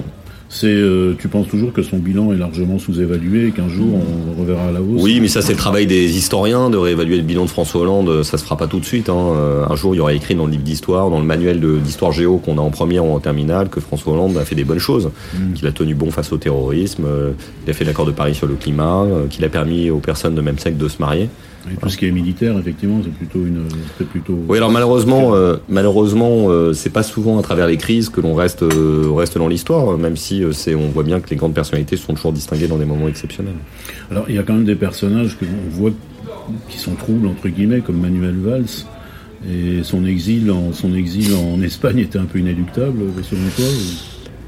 C'est, 0.54 0.66
euh, 0.68 1.16
tu 1.18 1.26
penses 1.26 1.48
toujours 1.48 1.72
que 1.72 1.82
son 1.82 1.98
bilan 1.98 2.32
est 2.32 2.36
largement 2.36 2.78
sous-évalué 2.78 3.48
et 3.48 3.50
qu'un 3.50 3.68
jour 3.68 3.88
on 3.94 4.40
reverra 4.40 4.68
à 4.68 4.70
la 4.70 4.80
hausse? 4.80 5.02
Oui, 5.02 5.18
mais 5.20 5.26
ça 5.26 5.42
c'est 5.42 5.52
le 5.52 5.58
travail 5.58 5.86
des 5.86 6.16
historiens 6.16 6.70
de 6.70 6.76
réévaluer 6.76 7.16
le 7.16 7.22
bilan 7.22 7.44
de 7.44 7.50
François 7.50 7.80
Hollande. 7.80 8.22
Ça 8.22 8.38
se 8.38 8.44
fera 8.44 8.56
pas 8.56 8.68
tout 8.68 8.78
de 8.78 8.84
suite. 8.84 9.08
Hein. 9.08 9.16
Euh, 9.34 9.66
un 9.68 9.74
jour, 9.74 9.96
il 9.96 9.98
y 9.98 10.00
aura 10.00 10.12
écrit 10.12 10.36
dans 10.36 10.44
le 10.44 10.52
livre 10.52 10.62
d'histoire, 10.62 11.10
dans 11.10 11.18
le 11.18 11.24
manuel 11.24 11.60
d'histoire 11.82 12.12
géo 12.12 12.38
qu'on 12.38 12.58
a 12.58 12.60
en 12.60 12.70
première 12.70 13.04
ou 13.04 13.12
en 13.12 13.18
terminale, 13.18 13.68
que 13.68 13.80
François 13.80 14.12
Hollande 14.12 14.36
a 14.36 14.44
fait 14.44 14.54
des 14.54 14.62
bonnes 14.62 14.78
choses, 14.78 15.10
mm. 15.34 15.54
qu'il 15.54 15.66
a 15.66 15.72
tenu 15.72 15.94
bon 15.94 16.12
face 16.12 16.32
au 16.32 16.36
terrorisme, 16.36 17.04
euh, 17.04 17.32
qu'il 17.62 17.70
a 17.70 17.74
fait 17.74 17.84
l'accord 17.84 18.06
de 18.06 18.12
Paris 18.12 18.36
sur 18.36 18.46
le 18.46 18.54
climat, 18.54 19.06
qu'il 19.30 19.44
a 19.44 19.48
permis 19.48 19.90
aux 19.90 19.98
personnes 19.98 20.36
de 20.36 20.40
même 20.40 20.60
sexe 20.60 20.76
de 20.76 20.88
se 20.88 20.98
marier. 21.00 21.28
Et 21.72 21.76
tout 21.76 21.88
ce 21.88 21.96
qui 21.96 22.06
est 22.06 22.10
militaire, 22.10 22.58
effectivement, 22.58 23.00
c'est 23.02 23.12
plutôt 23.12 23.38
une, 23.38 23.64
plutôt. 24.04 24.38
Oui, 24.48 24.58
alors 24.58 24.70
malheureusement, 24.70 25.34
euh, 25.34 25.56
malheureusement, 25.68 26.46
euh, 26.48 26.74
c'est 26.74 26.90
pas 26.90 27.02
souvent 27.02 27.38
à 27.38 27.42
travers 27.42 27.66
les 27.66 27.78
crises 27.78 28.10
que 28.10 28.20
l'on 28.20 28.34
reste, 28.34 28.62
euh, 28.62 29.10
reste 29.14 29.38
dans 29.38 29.48
l'histoire, 29.48 29.96
même 29.96 30.16
si 30.16 30.42
c'est, 30.52 30.74
on 30.74 30.88
voit 30.88 31.04
bien 31.04 31.20
que 31.20 31.30
les 31.30 31.36
grandes 31.36 31.54
personnalités 31.54 31.96
sont 31.96 32.14
toujours 32.14 32.32
distinguées 32.32 32.66
dans 32.66 32.76
des 32.76 32.84
moments 32.84 33.08
exceptionnels. 33.08 33.54
Alors, 34.10 34.26
il 34.28 34.34
y 34.34 34.38
a 34.38 34.42
quand 34.42 34.54
même 34.54 34.66
des 34.66 34.74
personnages 34.74 35.38
que 35.38 35.46
l'on 35.46 35.70
voit 35.70 35.90
qui 36.68 36.78
sont 36.78 36.94
troubles 36.94 37.26
entre 37.26 37.48
guillemets, 37.48 37.80
comme 37.80 38.00
Manuel 38.00 38.36
Valls. 38.36 38.84
Et 39.50 39.82
son 39.82 40.06
exil 40.06 40.50
en, 40.50 40.72
son 40.72 40.94
exil 40.94 41.34
en 41.34 41.60
Espagne 41.62 41.98
était 41.98 42.18
un 42.18 42.24
peu 42.24 42.38
inéluctable, 42.38 43.00
selon 43.22 43.42
toi 43.54 43.66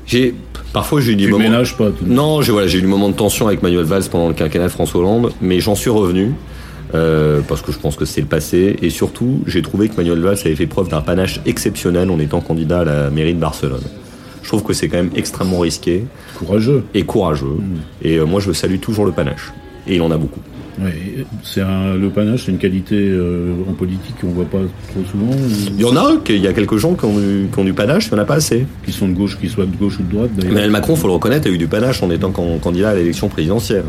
J'ai 0.07 0.35
parfois 0.73 1.03
j'ai 1.03 1.13
eu 1.13 1.17
des 1.17 1.29
moments. 1.29 1.51
pas. 1.51 1.91
Tout 1.91 2.07
non, 2.07 2.41
j'ai 2.41 2.53
voilà, 2.53 2.67
j'ai 2.67 2.79
eu 2.79 2.81
des 2.81 2.87
moments 2.87 3.11
de 3.11 3.15
tension 3.15 3.47
avec 3.47 3.63
Manuel 3.63 3.85
Valls 3.85 4.05
pendant 4.11 4.29
le 4.29 4.35
quinquennat 4.35 4.67
de 4.67 4.73
François 4.73 5.01
Hollande, 5.01 5.33
mais 5.43 5.61
j'en 5.61 5.75
suis 5.75 5.91
revenu. 5.91 6.33
Euh, 6.95 7.41
parce 7.47 7.63
que 7.63 7.73
je 7.73 7.79
pense 7.79 7.97
que 7.97 8.05
c'est 8.05 8.21
le 8.21 8.27
passé. 8.27 8.77
Et 8.83 8.91
surtout, 8.91 9.43
j'ai 9.47 9.63
trouvé 9.63 9.89
que 9.89 9.97
Manuel 9.97 10.21
Valls 10.21 10.39
avait 10.45 10.57
fait 10.57 10.67
preuve 10.67 10.89
d'un 10.89 11.01
panache 11.01 11.41
exceptionnel 11.47 12.11
en 12.11 12.19
étant 12.19 12.41
candidat 12.41 12.81
à 12.81 12.85
la 12.85 13.11
mairie 13.11 13.35
de 13.35 13.41
Barcelone. 13.41 13.83
Je 14.43 14.49
trouve 14.49 14.63
que 14.63 14.73
c'est 14.73 14.89
quand 14.89 14.99
même 14.99 15.11
extrêmement 15.17 15.59
risqué. 15.59 16.05
Courageux. 16.39 16.85
Et 16.95 17.03
courageux. 17.03 17.47
Mm. 17.47 17.77
Et 18.03 18.17
euh, 18.17 18.27
moi, 18.27 18.41
je 18.41 18.53
salue 18.53 18.79
toujours 18.79 19.05
le 19.05 19.13
panache. 19.13 19.53
Et 19.89 19.97
il 19.97 20.03
en 20.03 20.11
a 20.11 20.17
beaucoup. 20.17 20.41
Oui, 20.79 21.25
c'est 21.43 21.63
le 21.63 22.09
panache, 22.11 22.45
c'est 22.45 22.53
une 22.53 22.59
qualité 22.59 22.97
euh, 22.97 23.55
en 23.67 23.73
politique 23.73 24.21
qu'on 24.21 24.29
voit 24.29 24.45
pas 24.45 24.59
trop 24.59 25.05
souvent. 25.11 25.33
Il 25.71 25.81
y 25.81 25.85
en 25.85 25.97
a, 25.97 26.17
il 26.29 26.37
y 26.37 26.47
a 26.47 26.53
quelques 26.53 26.77
gens 26.77 26.95
qui 26.95 27.07
ont, 27.07 27.17
du, 27.17 27.49
qui 27.51 27.59
ont 27.59 27.65
du 27.65 27.73
panache, 27.73 28.09
il 28.09 28.15
n'y 28.15 28.21
en 28.21 28.23
a 28.23 28.27
pas 28.27 28.35
assez. 28.35 28.67
Qui 28.85 28.93
sont 28.93 29.09
de 29.09 29.15
gauche, 29.15 29.39
qui 29.41 29.49
soient 29.49 29.65
de 29.65 29.75
gauche 29.75 29.99
ou 29.99 30.03
de 30.03 30.13
droite. 30.13 30.31
Mais 30.53 30.69
Macron, 30.69 30.95
faut 30.95 31.07
le 31.07 31.15
reconnaître, 31.15 31.49
a 31.49 31.51
eu 31.51 31.57
du 31.57 31.67
panache 31.67 32.03
en 32.03 32.11
étant 32.11 32.31
candidat 32.31 32.91
à 32.91 32.95
l'élection 32.95 33.29
présidentielle. 33.29 33.85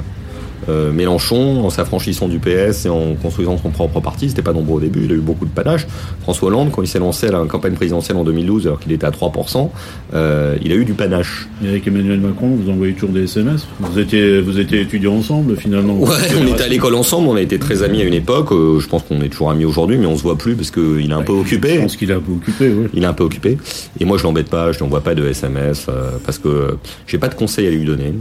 Euh, 0.69 0.91
Mélenchon, 0.91 1.63
en 1.63 1.69
s'affranchissant 1.69 2.27
du 2.27 2.39
PS 2.39 2.85
et 2.85 2.89
en 2.89 3.15
construisant 3.15 3.57
son 3.57 3.69
propre 3.69 3.99
parti, 3.99 4.29
c'était 4.29 4.41
pas 4.41 4.53
nombreux 4.53 4.77
au 4.77 4.79
début, 4.79 5.05
il 5.05 5.11
a 5.11 5.15
eu 5.15 5.19
beaucoup 5.19 5.45
de 5.45 5.51
panache. 5.51 5.87
François 6.21 6.49
Hollande, 6.49 6.71
quand 6.71 6.81
il 6.81 6.87
s'est 6.87 6.99
lancé 6.99 7.27
à 7.27 7.31
la 7.31 7.45
campagne 7.45 7.73
présidentielle 7.73 8.17
en 8.17 8.23
2012, 8.23 8.67
alors 8.67 8.79
qu'il 8.79 8.91
était 8.91 9.05
à 9.05 9.11
3%, 9.11 9.69
euh, 10.13 10.57
il 10.63 10.71
a 10.71 10.75
eu 10.75 10.85
du 10.85 10.93
panache. 10.93 11.47
Et 11.63 11.69
avec 11.69 11.87
Emmanuel 11.87 12.19
Macron, 12.19 12.49
vous 12.49 12.69
envoyez 12.69 12.93
toujours 12.93 13.11
des 13.11 13.23
SMS 13.23 13.67
Vous 13.79 13.99
étiez, 13.99 14.41
vous 14.41 14.59
étiez 14.59 14.81
étudiants 14.81 15.15
ensemble 15.15 15.55
finalement 15.55 15.97
Ouais, 15.97 16.15
on 16.41 16.47
était 16.47 16.63
à 16.63 16.67
l'école 16.67 16.95
ensemble, 16.95 17.29
on 17.29 17.35
a 17.35 17.41
été 17.41 17.59
très 17.59 17.83
amis 17.83 18.01
à 18.01 18.05
une 18.05 18.13
époque. 18.13 18.51
Euh, 18.51 18.79
je 18.79 18.87
pense 18.87 19.03
qu'on 19.03 19.21
est 19.21 19.29
toujours 19.29 19.51
amis 19.51 19.65
aujourd'hui, 19.65 19.97
mais 19.97 20.05
on 20.05 20.17
se 20.17 20.23
voit 20.23 20.37
plus 20.37 20.55
parce 20.55 20.71
qu'il 20.71 21.09
est 21.09 21.13
un 21.13 21.23
peu 21.23 21.33
occupé. 21.33 21.75
Je 21.75 21.81
pense 21.81 21.95
qu'il 21.95 22.11
est 22.11 22.15
un 22.15 22.19
peu 22.19 22.33
occupé, 22.33 22.69
oui. 22.69 22.87
Il 22.93 23.03
est 23.03 23.07
un 23.07 23.13
peu 23.13 23.23
occupé. 23.23 23.57
Et 23.99 24.05
moi, 24.05 24.17
je 24.17 24.23
l'embête 24.23 24.49
pas, 24.49 24.71
je 24.71 24.83
n'envoie 24.83 25.01
pas 25.01 25.15
de 25.15 25.25
SMS 25.25 25.87
parce 26.25 26.39
que 26.39 26.77
j'ai 27.05 27.17
pas 27.17 27.27
de 27.29 27.35
conseils 27.35 27.67
à 27.67 27.71
lui 27.71 27.85
donner. 27.85 28.13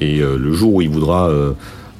et 0.00 0.18
le 0.18 0.52
jour 0.52 0.74
où 0.74 0.82
il 0.82 0.88
voudra 0.88 1.30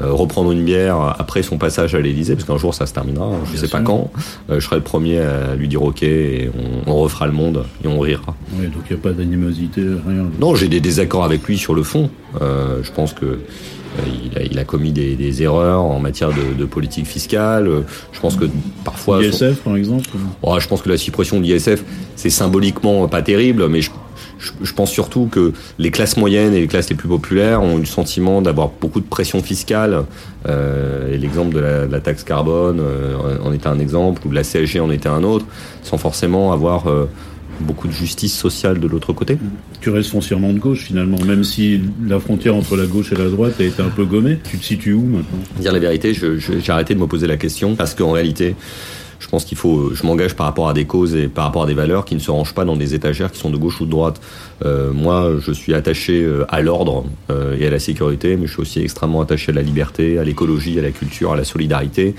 reprendre 0.01 0.51
une 0.51 0.65
bière 0.65 1.15
après 1.19 1.43
son 1.43 1.59
passage 1.59 1.95
à 1.95 2.01
l'Élysée, 2.01 2.35
parce 2.35 2.47
qu'un 2.47 2.57
jour 2.57 2.75
ça 2.75 2.87
se 2.87 2.93
terminera, 2.93 3.31
je 3.47 3.53
ne 3.53 3.57
sais 3.57 3.69
pas 3.69 3.81
quand. 3.81 4.11
je 4.49 4.59
serai 4.59 4.77
le 4.77 4.83
premier 4.83 5.21
à 5.21 5.55
lui 5.55 5.69
dire 5.69 5.83
ok, 5.83 6.03
et 6.03 6.51
on, 6.87 6.97
refera 6.97 7.27
le 7.27 7.33
monde 7.33 7.65
et 7.85 7.89
on 7.89 8.01
rira. 8.01 8.35
Oui, 8.55 8.67
donc 8.67 8.83
il 8.91 8.95
n'y 8.95 9.01
a 9.01 9.03
pas 9.03 9.13
d'animosité, 9.13 9.81
rien. 9.81 10.27
Non, 10.41 10.57
j'ai 10.57 10.69
des 10.69 10.81
désaccords 10.81 11.25
avec 11.25 11.45
lui 11.45 11.57
sur 11.57 11.75
le 11.75 11.83
fond. 11.83 12.11
je 12.41 12.91
pense 12.91 13.13
que 13.13 13.39
il 14.51 14.59
a, 14.59 14.65
commis 14.65 14.93
des, 14.93 15.43
erreurs 15.43 15.83
en 15.83 16.01
matière 16.01 16.31
de, 16.31 16.65
politique 16.65 17.07
fiscale. 17.07 17.69
Je 18.13 18.21
pense 18.21 18.37
que 18.37 18.47
parfois. 18.85 19.21
L'ISF, 19.21 19.61
par 19.63 19.77
exemple 19.77 20.09
oh, 20.43 20.59
Je 20.59 20.69
pense 20.69 20.83
que 20.83 20.89
la 20.89 20.97
suppression 20.97 21.41
de 21.41 21.45
l'ISF, 21.45 21.85
c'est 22.17 22.31
symboliquement 22.31 23.07
pas 23.09 23.23
terrible, 23.23 23.69
mais 23.69 23.83
je, 23.83 23.91
je, 24.63 24.73
pense 24.73 24.91
surtout 24.91 25.29
que 25.31 25.53
les 25.79 25.91
classes 25.91 26.17
moyennes 26.17 26.55
et 26.55 26.61
les 26.61 26.67
classes 26.67 26.91
les 26.91 26.97
plus 26.97 27.09
populaires 27.09 27.63
ont 27.63 27.77
eu 27.77 27.81
le 27.81 27.87
sentiment 27.87 28.43
d'avoir 28.43 28.71
beaucoup 28.81 29.01
de 29.01 29.07
pression 29.07 29.43
fiscale. 29.43 30.05
Euh, 30.49 31.13
et 31.13 31.19
l'exemple 31.19 31.55
de, 31.55 31.61
la, 31.61 32.01
taxe 32.01 32.25
carbone 32.25 32.81
euh, 32.81 33.39
en 33.45 33.53
était 33.53 33.69
un 33.69 33.79
exemple, 33.79 34.27
ou 34.27 34.31
de 34.31 34.35
la 34.35 34.43
CSG 34.43 34.81
en 34.81 34.91
était 34.91 35.09
un 35.09 35.23
autre, 35.23 35.47
sans 35.83 35.99
forcément 35.99 36.53
avoir 36.53 36.89
euh, 36.89 37.09
beaucoup 37.61 37.87
de 37.87 37.93
justice 37.93 38.37
sociale 38.37 38.81
de 38.81 38.89
l'autre 38.89 39.13
côté. 39.13 39.39
Tu 39.81 39.91
restes 39.91 40.11
foncièrement 40.11 40.53
de 40.53 40.59
gauche 40.59 40.85
finalement, 40.87 41.19
même 41.25 41.45
si 41.45 41.81
la 42.05 42.19
frontière 42.19 42.57
entre 42.57 42.77
la 42.77 42.87
gauche 42.87 43.13
et 43.13 43.17
la 43.17 43.29
droite 43.29 43.55
a 43.61 43.65
été 43.65 43.83
un 43.83 43.91
peu 43.91 44.05
gommée. 44.05 44.39
Tu 44.51 44.59
te 44.59 44.65
situes 44.65 44.95
où 44.95 45.03
maintenant? 45.03 45.39
Dire 45.59 45.73
la 45.73 45.79
vérité, 45.79 46.13
j'ai 46.15 46.73
arrêté 46.73 46.95
de 46.95 47.01
me 47.01 47.07
poser 47.07 47.27
la 47.27 47.37
question 47.37 47.77
parce 47.77 47.95
qu'en 47.95 48.13
réalité, 48.13 48.57
je 49.23 49.29
pense 49.29 49.45
qu'il 49.45 49.57
faut, 49.57 49.95
je 49.95 50.05
m'engage 50.05 50.35
par 50.35 50.47
rapport 50.47 50.69
à 50.69 50.75
des 50.75 50.85
causes 50.85 51.15
et 51.15 51.29
par 51.29 51.45
rapport 51.45 51.63
à 51.63 51.67
des 51.67 51.75
valeurs 51.75 52.05
qui 52.05 52.17
ne 52.17 52.21
se 52.21 52.31
rangent 52.31 52.55
pas 52.55 52.65
dans 52.65 52.75
des 52.75 52.95
étagères 52.95 53.31
qui 53.31 53.39
sont 53.39 53.51
de 53.51 53.57
gauche 53.57 53.81
ou 53.81 53.87
de 53.87 53.91
droite. 53.91 54.21
Euh, 54.65 54.93
moi, 54.93 55.31
je 55.41 55.53
suis 55.53 55.75
attaché 55.75 56.23
euh, 56.23 56.45
à 56.49 56.61
l'ordre 56.61 57.05
euh, 57.31 57.57
et 57.59 57.67
à 57.67 57.71
la 57.71 57.79
sécurité, 57.79 58.37
mais 58.37 58.47
je 58.47 58.53
suis 58.53 58.63
aussi 58.63 58.81
extrêmement 58.81 59.21
attaché 59.21 59.53
à 59.53 59.55
la 59.55 59.63
liberté, 59.63 60.19
à 60.19 60.25
l'écologie, 60.25 60.77
à 60.79 60.83
la 60.83 60.91
culture, 60.91 61.33
à 61.33 61.37
la 61.37 61.45
solidarité. 61.45 62.15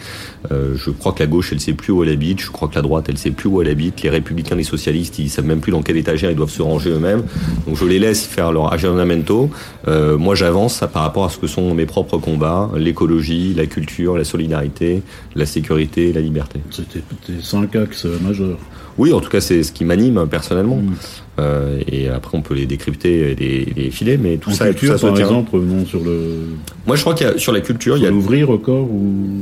je 0.50 0.90
crois 0.92 1.12
que 1.12 1.20
la 1.20 1.28
gauche, 1.28 1.52
elle 1.52 1.60
sait 1.60 1.74
plus 1.74 1.92
où 1.92 2.04
elle 2.04 2.10
habite. 2.10 2.42
Je 2.42 2.52
crois 2.52 2.70
que 2.70 2.76
la 2.76 2.82
droite, 2.82 3.06
elle 3.10 3.18
sait 3.18 3.32
plus 3.32 3.50
où 3.50 3.62
elle 3.62 3.70
habite. 3.70 4.02
Les 4.02 4.10
républicains, 4.10 4.56
les 4.56 4.64
socialistes, 4.64 5.20
ils 5.20 5.30
savent 5.30 5.46
même 5.46 5.60
plus 5.60 5.74
dans 5.74 5.82
quelle 5.82 5.98
étagère 5.98 6.32
ils 6.32 6.38
doivent 6.38 6.50
se 6.50 6.62
ranger 6.62 6.92
eux-mêmes. 6.92 7.24
Donc 7.68 7.76
je 7.76 7.86
les 7.86 8.00
laisse 8.00 8.26
faire 8.26 8.54
leur 8.54 8.72
aggiornamento. 8.72 9.50
moi, 9.88 10.36
j'avance 10.36 10.84
par 10.94 11.04
rapport 11.04 11.26
à 11.26 11.30
ce 11.30 11.38
que 11.38 11.48
sont 11.48 11.74
mes 11.76 11.86
propres 11.86 12.18
combats 12.18 12.70
l'écologie, 12.78 13.54
la 13.54 13.66
culture, 13.66 14.18
la 14.18 14.24
solidarité, 14.24 15.02
la 15.36 15.46
sécurité, 15.46 16.14
la 16.14 16.22
liberté. 16.22 16.60
C'était 16.94 17.42
cinq 17.42 17.76
axes 17.76 18.06
majeurs. 18.06 18.60
Oui, 18.98 19.12
en 19.12 19.20
tout 19.20 19.30
cas, 19.30 19.42
c'est 19.42 19.64
ce 19.64 19.72
qui 19.72 19.86
m'anime 19.86 20.28
personnellement. 20.30 20.78
Mm. 20.78 20.94
Euh, 21.40 21.82
et 21.88 22.10
après, 22.10 22.38
on 22.38 22.42
peut 22.42 22.54
les 22.54 22.68
décrypter 22.68 23.32
et 23.32 23.74
les, 23.76 23.90
filer, 23.90 24.18
mais 24.18 24.38
tout 24.38 24.52
ça, 24.52 24.66
culture, 24.68 24.94
tout 24.94 25.00
ça 25.00 25.08
par 25.08 25.20
exemple, 25.20 25.58
non 25.58 25.86
sur 25.86 26.04
le. 26.04 26.50
Moi, 26.86 26.96
je 26.96 27.02
crois 27.02 27.16
qu'il 27.16 27.26
y 27.26 27.30
a 27.30 27.38
sur 27.38 27.52
la 27.52 27.62
culture, 27.62 27.98
il 27.98 28.04
y 28.04 28.06
a 28.06 28.12
l'ouvrir 28.12 28.52
encore 28.52 28.84
ou. 28.84 29.42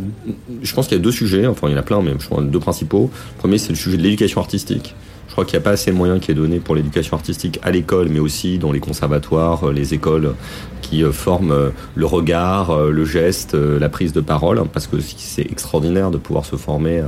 Je 0.62 0.74
pense 0.74 0.88
qu'il 0.88 0.97
y 0.97 0.99
a 0.99 1.04
deux 1.04 1.12
sujets. 1.12 1.47
Enfin, 1.47 1.68
il 1.68 1.72
y 1.72 1.76
en 1.76 1.80
a 1.80 1.84
plein, 1.84 2.02
mais 2.02 2.14
je 2.18 2.26
crois 2.26 2.41
deux 2.41 2.60
principaux. 2.60 3.12
Le 3.36 3.39
premier, 3.39 3.58
c'est 3.58 3.70
le 3.70 3.76
sujet 3.76 3.97
de 3.97 4.04
l'éducation 4.04 4.39
artistique. 4.39 4.95
Je 5.32 5.34
crois 5.34 5.45
qu'il 5.45 5.58
n'y 5.58 5.64
a 5.64 5.64
pas 5.64 5.72
assez 5.72 5.91
de 5.91 5.95
moyens 5.95 6.20
qui 6.20 6.30
est 6.30 6.36
donné 6.36 6.60
pour 6.60 6.76
l'éducation 6.76 7.16
artistique 7.16 7.58
à 7.64 7.72
l'école, 7.72 8.10
mais 8.10 8.20
aussi 8.20 8.58
dans 8.58 8.74
les 8.74 8.82
conservatoires, 8.82 9.70
euh, 9.70 9.72
les 9.72 9.93
écoles 9.93 10.36
qui 10.82 11.06
euh, 11.06 11.14
forment 11.14 11.54
euh, 11.54 11.70
le 11.95 12.06
regard, 12.06 12.78
le 12.78 13.06
geste, 13.06 13.54
la 13.54 13.88
prise 13.88 14.12
de 14.12 14.20
parole, 14.20 14.62
parce 14.74 14.88
que 14.88 14.97
c'est 14.99 15.49
extraordinaire 15.49 16.12
de 16.12 16.18
pouvoir 16.18 16.43
se 16.43 16.58
former 16.58 17.02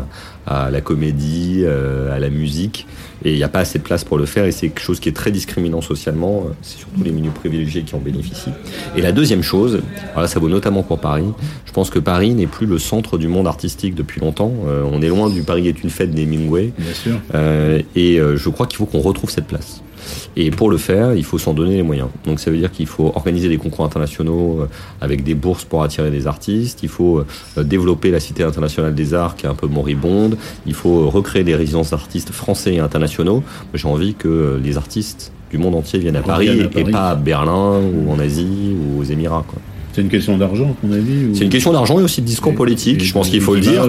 à 0.46 0.70
la 0.72 0.82
comédie, 0.82 1.66
à 1.66 2.20
la 2.20 2.30
musique, 2.30 2.88
et 3.26 3.32
il 3.32 3.38
n'y 3.38 3.44
a 3.44 3.48
pas 3.50 3.60
assez 3.60 3.80
de 3.80 3.84
place 3.84 4.04
pour 4.04 4.18
le 4.18 4.26
faire, 4.26 4.46
et 4.46 4.52
c'est 4.52 4.68
quelque 4.70 4.82
chose 4.82 5.00
qui 5.00 5.08
est 5.10 5.14
très 5.14 5.32
discriminant 5.32 5.82
socialement, 5.82 6.48
c'est 6.62 6.80
surtout 6.80 7.04
les 7.04 7.12
milieux 7.12 7.32
privilégiés 7.32 7.84
qui 7.84 7.96
en 7.96 8.00
bénéficient. 8.00 8.52
Et 8.98 9.02
la 9.02 9.12
deuxième 9.12 9.42
chose, 9.44 9.82
voilà, 10.14 10.28
ça 10.28 10.40
vaut 10.40 10.50
notamment 10.50 10.84
pour 10.84 11.00
Paris, 11.00 11.26
je 11.66 11.72
pense 11.72 11.90
que 11.90 12.00
Paris 12.00 12.34
n'est 12.34 12.48
plus 12.48 12.66
le 12.68 12.78
centre 12.80 13.18
du 13.18 13.28
monde 13.28 13.48
artistique 13.48 13.96
depuis 13.96 14.20
longtemps, 14.20 14.52
on 14.92 15.02
est 15.02 15.08
loin 15.08 15.30
du 15.30 15.44
Paris 15.44 15.68
est 15.68 15.84
une 15.84 15.90
fête 15.90 16.12
des 16.12 16.26
Mingway, 16.26 16.74
Bien 16.78 16.94
sûr. 16.94 17.20
et 17.96 18.18
je 18.36 18.50
crois 18.50 18.68
qu'il 18.68 18.78
faut 18.78 18.86
qu'on 18.86 19.00
retrouve 19.02 19.30
cette 19.30 19.48
place. 19.48 19.82
Et 20.36 20.52
pour 20.52 20.70
le 20.70 20.78
faire, 20.78 21.14
il 21.14 21.24
faut 21.24 21.38
s'en 21.38 21.54
donner 21.54 21.76
les 21.76 21.84
moyens. 21.84 22.10
Donc 22.26 22.40
ça 22.40 22.52
veut 22.52 22.58
dire 22.58 22.72
qu'il 22.72 22.88
faut 22.88 23.12
organiser 23.16 23.50
des 23.50 23.58
concours 23.58 23.86
internationaux 23.86 24.62
euh, 24.62 24.66
avec 25.02 25.24
des 25.24 25.36
bourses 25.36 25.66
pour 25.66 25.84
attirer 25.84 26.12
des 26.12 26.28
artistes. 26.28 26.80
Il 26.84 26.90
faut 26.90 27.20
euh, 27.58 27.64
développer 27.64 28.12
la 28.12 28.20
Cité 28.20 28.44
internationale 28.44 28.96
des 28.96 29.14
arts 29.14 29.36
qui 29.36 29.46
est 29.46 29.50
un 29.50 29.56
peu 29.56 29.68
moribonde. 29.68 30.38
Il 30.66 30.74
faut 30.74 31.10
recréer 31.10 31.44
des 31.44 31.56
résidences 31.56 31.92
d'artistes 31.92 32.32
français 32.32 32.76
et 32.76 32.80
internationaux. 32.80 33.44
J'ai 33.74 33.88
envie 33.88 34.14
que 34.16 34.60
les 34.64 34.78
artistes 34.78 35.32
du 35.52 35.58
monde 35.58 35.76
entier 35.76 36.00
viennent 36.00 36.16
à 36.16 36.22
Paris, 36.22 36.68
et 36.76 36.84
pas 36.86 37.12
à 37.12 37.16
Berlin 37.16 37.80
ou 37.80 38.12
en 38.12 38.18
Asie 38.18 38.76
ou 38.76 39.02
aux 39.02 39.04
Émirats. 39.04 39.46
C'est 39.94 40.02
une 40.02 40.10
question 40.10 40.38
d'argent, 40.38 40.72
à 40.72 40.88
ton 40.88 40.92
avis 40.92 41.36
C'est 41.36 41.44
une 41.44 41.52
question 41.52 41.72
d'argent 41.72 42.00
et 42.00 42.04
aussi 42.04 42.22
de 42.22 42.26
discours 42.26 42.56
politique. 42.56 43.04
Je 43.04 43.14
pense 43.14 43.30
qu'il 43.30 43.42
faut 43.42 43.54
le 43.54 43.62
dire. 43.62 43.88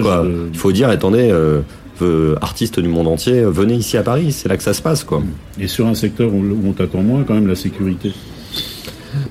Il 0.53 0.57
faut 0.57 0.71
dire, 0.71 0.89
attendez, 0.89 1.29
euh, 1.31 1.61
euh, 2.01 2.35
artistes 2.41 2.79
du 2.79 2.87
monde 2.87 3.07
entier, 3.07 3.39
euh, 3.39 3.49
venez 3.49 3.75
ici 3.75 3.97
à 3.97 4.03
Paris, 4.03 4.31
c'est 4.31 4.49
là 4.49 4.57
que 4.57 4.63
ça 4.63 4.73
se 4.73 4.81
passe. 4.81 5.03
quoi. 5.03 5.23
Et 5.59 5.67
sur 5.67 5.87
un 5.87 5.95
secteur 5.95 6.33
où 6.33 6.43
on 6.65 6.71
t'attend 6.73 7.01
moins, 7.01 7.23
quand 7.23 7.33
même, 7.33 7.47
la 7.47 7.55
sécurité 7.55 8.13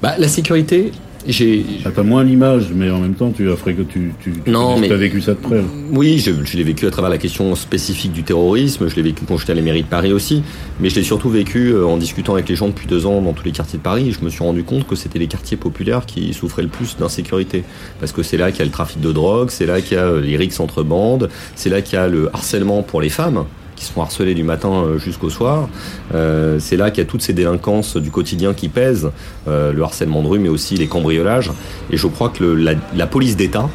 bah, 0.02 0.14
La 0.18 0.28
sécurité, 0.28 0.92
j'ai. 1.26 1.64
T'as 1.94 2.02
moins 2.02 2.24
l'image, 2.24 2.72
mais 2.74 2.90
en 2.90 2.98
même 2.98 3.14
temps, 3.14 3.30
tu 3.30 3.50
as, 3.50 3.56
tu, 3.88 4.12
tu, 4.20 4.32
non, 4.46 4.78
mais... 4.78 4.90
as 4.90 4.96
vécu 4.96 5.20
ça 5.20 5.32
de 5.32 5.38
près. 5.38 5.62
Oui, 5.92 6.18
je, 6.18 6.32
je 6.44 6.56
l'ai 6.56 6.62
vécu 6.64 6.86
à 6.86 6.90
travers 6.90 7.10
la 7.10 7.18
question 7.18 7.54
spécifique 7.54 8.12
du 8.12 8.22
terrorisme. 8.22 8.88
Je 8.88 8.96
l'ai 8.96 9.02
vécu 9.02 9.24
quand 9.26 9.36
j'étais 9.38 9.52
à 9.52 9.54
la 9.54 9.62
mairie 9.62 9.82
de 9.82 9.88
Paris 9.88 10.12
aussi. 10.12 10.42
Mais 10.80 10.90
je 10.90 10.96
l'ai 10.96 11.02
surtout 11.02 11.30
vécu 11.30 11.68
euh, 11.68 11.86
en 11.86 11.96
discutant 11.96 12.34
avec 12.34 12.48
les 12.48 12.56
gens 12.56 12.68
depuis 12.68 12.86
deux 12.86 13.06
ans 13.06 13.22
dans 13.22 13.32
tous 13.32 13.44
les 13.44 13.52
quartiers 13.52 13.78
de 13.78 13.82
Paris. 13.82 14.12
Je 14.12 14.24
me 14.24 14.30
suis 14.30 14.42
rendu 14.42 14.64
compte 14.64 14.86
que 14.86 14.96
c'était 14.96 15.18
les 15.18 15.28
quartiers 15.28 15.56
populaires 15.56 16.06
qui 16.06 16.32
souffraient 16.34 16.62
le 16.62 16.68
plus 16.68 16.96
d'insécurité. 16.96 17.64
Parce 18.00 18.12
que 18.12 18.22
c'est 18.22 18.36
là 18.36 18.50
qu'il 18.50 18.60
y 18.60 18.62
a 18.62 18.66
le 18.66 18.70
trafic 18.70 19.00
de 19.00 19.12
drogue, 19.12 19.50
c'est 19.50 19.66
là 19.66 19.80
qu'il 19.80 19.96
y 19.96 20.00
a 20.00 20.04
euh, 20.04 20.20
les 20.20 20.36
rixes 20.36 20.60
entre 20.60 20.82
bandes, 20.82 21.30
c'est 21.54 21.70
là 21.70 21.80
qu'il 21.80 21.94
y 21.94 22.02
a 22.02 22.08
le 22.08 22.28
harcèlement 22.34 22.82
pour 22.82 23.00
les 23.00 23.08
femmes 23.08 23.44
qui 23.76 23.84
sont 23.84 24.00
harcelés 24.00 24.34
du 24.34 24.44
matin 24.44 24.72
euh, 24.72 24.98
jusqu'au 24.98 25.30
soir. 25.30 25.68
Euh, 26.14 26.58
c'est 26.58 26.76
là 26.76 26.90
qu'il 26.90 27.02
y 27.02 27.06
a 27.06 27.10
toutes 27.10 27.22
ces 27.22 27.32
délinquances 27.32 27.96
du 27.96 28.10
quotidien 28.10 28.54
qui 28.54 28.68
pèsent, 28.68 29.10
euh, 29.48 29.72
le 29.72 29.82
harcèlement 29.82 30.22
de 30.22 30.28
rue, 30.28 30.38
mais 30.38 30.48
aussi 30.48 30.76
les 30.76 30.86
cambriolages. 30.86 31.50
Et 31.90 31.96
je 31.96 32.06
crois 32.06 32.28
que 32.28 32.44
la, 32.44 33.06
police 33.06 33.36
d'État, 33.36 33.68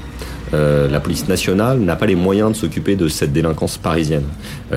la 0.51 0.99
police 0.99 1.27
nationale 1.27 1.79
n'a 1.79 1.95
pas 1.95 2.07
les 2.07 2.15
moyens 2.15 2.51
de 2.51 2.55
s'occuper 2.55 2.95
de 2.95 3.07
cette 3.07 3.31
délinquance 3.31 3.77
parisienne, 3.77 4.23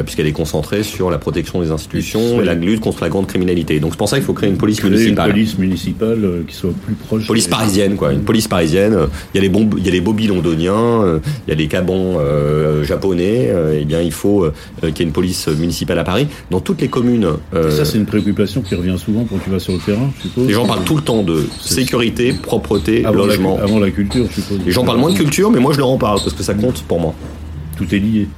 puisqu'elle 0.03 0.27
est 0.27 0.33
concentrée 0.33 0.83
sur 0.83 1.11
la 1.11 1.19
protection 1.19 1.61
des 1.61 1.71
institutions 1.71 2.41
et 2.41 2.45
la 2.45 2.55
lutte 2.55 2.81
contre 2.81 3.03
la 3.03 3.09
grande 3.09 3.27
criminalité. 3.27 3.81
Donc 3.81 3.93
c'est 3.93 3.99
pour 3.99 4.09
ça 4.09 4.17
qu'il 4.17 4.25
faut 4.25 4.33
créer 4.33 4.49
une 4.49 4.57
police 4.57 4.83
municipale. 4.83 5.29
Une 5.29 5.33
police 5.35 5.59
municipale 5.59 6.25
euh, 6.25 6.43
qui 6.47 6.55
soit 6.55 6.73
plus 6.73 6.95
proche. 6.95 7.27
Police 7.27 7.49
parisienne, 7.49 7.97
quoi. 7.97 8.13
Une 8.13 8.23
police 8.23 8.49
parisienne. 8.49 8.97
Il 9.35 9.37
y 9.37 9.41
a 9.41 9.43
les 9.43 9.49
bons, 9.49 9.69
il 9.77 9.85
y 9.85 9.89
a 9.89 9.93
les 9.93 10.27
londoniens, 10.27 11.21
il 11.47 11.51
y 11.51 11.53
a 11.53 11.55
les 11.55 11.69
cabons 11.69 12.19
japonais. 12.83 13.51
eh 13.75 13.85
bien, 13.85 14.01
il 14.01 14.13
faut 14.13 14.47
qu'il 14.81 14.99
y 14.99 15.01
ait 15.01 15.05
une 15.05 15.13
police 15.13 15.49
municipale 15.49 15.99
à 15.99 16.05
Paris 16.05 16.29
dans 16.51 16.61
toutes 16.61 16.81
les 16.81 16.89
communes. 16.89 17.29
ça, 17.53 17.85
c'est 17.85 17.99
une 17.99 18.07
préoccupation 18.07 18.63
qui 18.63 18.75
revient 18.75 18.97
souvent 18.99 19.25
quand 19.25 19.39
tu 19.43 19.51
vas 19.51 19.59
sur 19.59 19.73
le 19.73 19.79
terrain, 19.79 20.11
je 20.19 20.23
suppose. 20.23 20.47
Les 20.47 20.55
gens 20.55 20.67
parlent 20.67 20.85
tout 20.85 20.97
le 20.97 21.03
temps 21.03 21.23
de 21.23 21.45
sécurité, 21.61 22.33
propreté, 22.33 23.03
logement. 23.03 23.59
avant 23.59 23.79
la 23.79 23.91
culture, 23.91 24.27
je 24.31 24.41
suppose. 24.41 24.61
Les 24.65 24.73
gens 24.73 24.85
parlent 24.85 25.01
moins 25.01 25.13
de 25.13 25.19
culture, 25.19 25.51
mais 25.51 25.61
moi 25.61 25.73
je 25.73 25.79
leur 25.79 25.89
en 25.89 25.99
parle 25.99 26.21
parce 26.23 26.35
que 26.35 26.43
ça 26.43 26.55
compte 26.55 26.83
pour 26.83 27.01
moi. 27.01 27.15
Tout 27.77 27.95
est 27.95 27.99
lié 27.99 28.29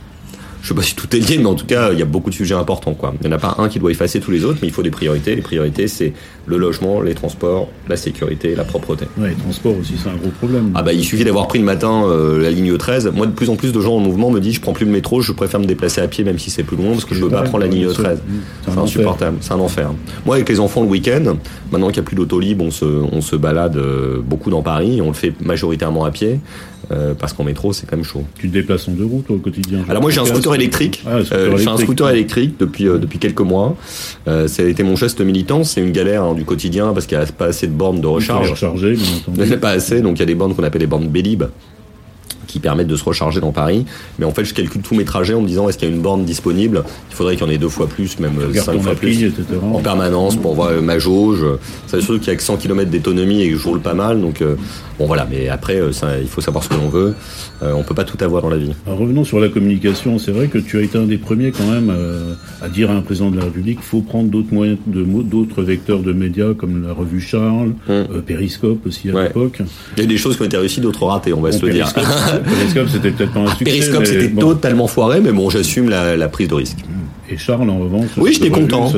je 0.64 0.70
sais 0.70 0.74
pas 0.74 0.82
si 0.82 0.94
tout 0.94 1.14
est 1.14 1.18
lié, 1.18 1.36
mais 1.36 1.44
en 1.44 1.54
tout 1.54 1.66
cas, 1.66 1.92
il 1.92 1.98
y 1.98 2.02
a 2.02 2.06
beaucoup 2.06 2.30
de 2.30 2.34
sujets 2.34 2.54
importants. 2.54 2.94
Quoi. 2.94 3.12
Il 3.20 3.28
n'y 3.28 3.34
en 3.34 3.36
a 3.36 3.38
pas 3.38 3.56
un 3.58 3.68
qui 3.68 3.78
doit 3.78 3.90
effacer 3.90 4.18
tous 4.18 4.30
les 4.30 4.46
autres, 4.46 4.60
mais 4.62 4.68
il 4.68 4.72
faut 4.72 4.82
des 4.82 4.90
priorités. 4.90 5.36
Les 5.36 5.42
priorités, 5.42 5.88
c'est 5.88 6.14
le 6.46 6.56
logement, 6.56 7.02
les 7.02 7.14
transports, 7.14 7.68
la 7.86 7.98
sécurité, 7.98 8.54
la 8.54 8.64
propreté. 8.64 9.04
Ouais, 9.18 9.28
les 9.28 9.34
transports 9.34 9.76
aussi, 9.78 9.92
c'est 10.02 10.08
un 10.08 10.14
gros 10.14 10.30
problème. 10.30 10.72
Ah 10.74 10.82
bah, 10.82 10.94
il 10.94 11.04
suffit 11.04 11.24
d'avoir 11.24 11.48
pris 11.48 11.58
le 11.58 11.66
matin 11.66 12.04
euh, 12.06 12.40
la 12.40 12.50
ligne 12.50 12.78
13. 12.78 13.12
Moi, 13.14 13.26
de 13.26 13.32
plus 13.32 13.50
en 13.50 13.56
plus 13.56 13.72
de 13.72 13.80
gens 13.82 13.96
en 13.96 14.00
mouvement 14.00 14.30
me 14.30 14.40
disent, 14.40 14.54
je 14.54 14.60
prends 14.62 14.72
plus 14.72 14.86
le 14.86 14.90
métro, 14.92 15.20
je 15.20 15.32
préfère 15.32 15.60
me 15.60 15.66
déplacer 15.66 16.00
à 16.00 16.08
pied, 16.08 16.24
même 16.24 16.38
si 16.38 16.48
c'est 16.48 16.62
plus 16.62 16.78
loin, 16.78 16.92
parce 16.92 17.04
que 17.04 17.14
je 17.14 17.22
veux 17.22 17.28
pas 17.30 17.42
prendre 17.42 17.64
la 17.64 17.66
ligne 17.66 17.86
13. 17.86 18.22
C'est 18.66 18.78
insupportable, 18.78 19.36
c'est 19.42 19.52
un 19.52 19.60
enfer. 19.60 19.90
Moi, 20.24 20.36
avec 20.36 20.48
les 20.48 20.60
enfants 20.60 20.80
le 20.80 20.88
week-end, 20.88 21.36
maintenant 21.72 21.88
qu'il 21.88 22.00
n'y 22.00 22.06
a 22.06 22.08
plus 22.08 22.16
d'autolib, 22.16 22.62
on 22.62 22.70
se, 22.70 22.86
on 22.86 23.20
se 23.20 23.36
balade 23.36 23.76
euh, 23.76 24.22
beaucoup 24.24 24.48
dans 24.48 24.62
Paris, 24.62 25.02
on 25.02 25.08
le 25.08 25.12
fait 25.12 25.34
majoritairement 25.42 26.06
à 26.06 26.10
pied. 26.10 26.40
Euh, 26.90 27.14
parce 27.14 27.32
qu'en 27.32 27.44
métro, 27.44 27.72
c'est 27.72 27.86
quand 27.86 27.96
même 27.96 28.04
chaud. 28.04 28.24
Tu 28.38 28.48
te 28.48 28.52
déplaces 28.52 28.88
en 28.88 28.92
deux 28.92 29.04
roues, 29.04 29.22
toi, 29.26 29.36
au 29.36 29.38
quotidien 29.38 29.84
Alors 29.88 30.02
moi, 30.02 30.10
j'ai 30.10 30.20
un 30.20 30.26
scooter 30.26 30.54
électrique. 30.54 31.02
Ah, 31.06 31.18
euh, 31.32 31.56
j'ai 31.56 31.68
un 31.68 31.76
scooter 31.76 32.08
électrique 32.10 32.56
depuis 32.58 32.88
euh, 32.88 32.98
depuis 32.98 33.18
quelques 33.18 33.40
mois. 33.40 33.76
Euh, 34.28 34.48
ça 34.48 34.62
a 34.62 34.66
été 34.66 34.82
mon 34.82 34.96
geste 34.96 35.20
militant. 35.20 35.64
C'est 35.64 35.80
une 35.80 35.92
galère 35.92 36.22
hein, 36.22 36.34
du 36.34 36.44
quotidien 36.44 36.92
parce 36.92 37.06
qu'il 37.06 37.18
n'y 37.18 37.24
a 37.24 37.26
pas 37.26 37.46
assez 37.46 37.66
de 37.66 37.72
bornes 37.72 38.00
de 38.00 38.06
recharge. 38.06 38.50
Recharger, 38.50 38.96
Il 39.36 39.42
n'y 39.42 39.52
a 39.52 39.56
pas 39.56 39.70
assez, 39.70 40.00
donc 40.00 40.18
il 40.18 40.20
y 40.20 40.22
a 40.22 40.26
des 40.26 40.34
bornes 40.34 40.54
qu'on 40.54 40.64
appelle 40.64 40.80
les 40.80 40.86
bornes 40.86 41.08
Bélib 41.08 41.44
qui 42.54 42.60
permettent 42.60 42.86
de 42.86 42.94
se 42.94 43.02
recharger 43.02 43.40
dans 43.40 43.50
Paris. 43.50 43.84
Mais 44.20 44.24
en 44.24 44.30
fait, 44.30 44.44
je 44.44 44.54
calcule 44.54 44.80
tous 44.80 44.94
mes 44.94 45.04
trajets 45.04 45.34
en 45.34 45.40
me 45.40 45.48
disant 45.48 45.68
est-ce 45.68 45.76
qu'il 45.76 45.88
y 45.88 45.90
a 45.90 45.94
une 45.94 46.02
borne 46.02 46.24
disponible? 46.24 46.84
Il 47.10 47.16
faudrait 47.16 47.34
qu'il 47.34 47.44
y 47.44 47.50
en 47.50 47.52
ait 47.52 47.58
deux 47.58 47.68
fois 47.68 47.88
plus, 47.88 48.20
même 48.20 48.34
cinq 48.54 48.80
fois 48.80 48.94
plus, 48.94 49.32
en 49.60 49.80
permanence 49.80 50.36
pour 50.36 50.54
voir 50.54 50.70
ma 50.80 51.00
jauge. 51.00 51.44
C'est 51.88 52.00
sûr 52.00 52.20
qu'il 52.20 52.28
y 52.28 52.30
a 52.30 52.36
que 52.36 52.42
100 52.44 52.58
km 52.58 52.92
d'autonomie 52.92 53.42
et 53.42 53.50
que 53.50 53.56
je 53.56 53.64
roule 53.64 53.80
pas 53.80 53.94
mal, 53.94 54.20
donc 54.20 54.40
bon 55.00 55.06
voilà. 55.06 55.26
Mais 55.28 55.48
après, 55.48 55.80
ça, 55.92 56.16
il 56.20 56.28
faut 56.28 56.40
savoir 56.40 56.62
ce 56.62 56.68
que 56.68 56.74
l'on 56.74 56.88
veut. 56.88 57.16
on 57.60 57.82
peut 57.82 57.94
pas 57.94 58.04
tout 58.04 58.22
avoir 58.22 58.40
dans 58.40 58.50
la 58.50 58.56
vie. 58.56 58.72
revenons 58.86 59.24
sur 59.24 59.40
la 59.40 59.48
communication. 59.48 60.20
C'est 60.20 60.30
vrai 60.30 60.46
que 60.46 60.58
tu 60.58 60.78
as 60.78 60.82
été 60.82 60.96
un 60.96 61.06
des 61.06 61.18
premiers 61.18 61.50
quand 61.50 61.66
même 61.66 61.92
à 62.62 62.68
dire 62.68 62.88
à 62.88 62.94
un 62.94 63.00
président 63.00 63.32
de 63.32 63.36
la 63.36 63.44
République 63.46 63.78
qu'il 63.78 63.86
faut 63.86 64.02
prendre 64.02 64.30
d'autres 64.30 64.54
moyens, 64.54 64.78
d'autres 64.86 65.64
vecteurs 65.64 66.02
de 66.02 66.12
médias 66.12 66.54
comme 66.54 66.86
la 66.86 66.92
revue 66.92 67.20
Charles, 67.20 67.72
hum. 67.88 68.22
Périscope 68.24 68.86
aussi 68.86 69.10
à 69.10 69.24
l'époque. 69.24 69.60
Il 69.96 70.04
y 70.04 70.06
a 70.06 70.08
des 70.08 70.18
choses 70.18 70.36
qui 70.36 70.42
ont 70.42 70.46
été 70.46 70.56
réussies, 70.56 70.80
d'autres 70.80 71.04
ratées, 71.06 71.32
on 71.32 71.40
va 71.40 71.50
se 71.50 71.64
le 71.66 71.72
dire. 71.72 71.92
Périscope, 72.44 72.88
c'était 72.88 73.10
peut-être 73.10 73.32
pas 73.32 73.40
un 73.40 73.48
succès. 73.48 73.64
Périscope, 73.64 74.06
c'était 74.06 74.30
totalement 74.30 74.86
foiré, 74.86 75.20
mais 75.20 75.32
bon, 75.32 75.50
j'assume 75.50 75.88
la, 75.88 76.16
la, 76.16 76.28
prise 76.28 76.48
de 76.48 76.54
risque. 76.54 76.78
Et 77.30 77.38
Charles, 77.38 77.70
en 77.70 77.78
revanche. 77.78 78.08
Oui, 78.18 78.32
j'étais 78.34 78.50
content. 78.50 78.92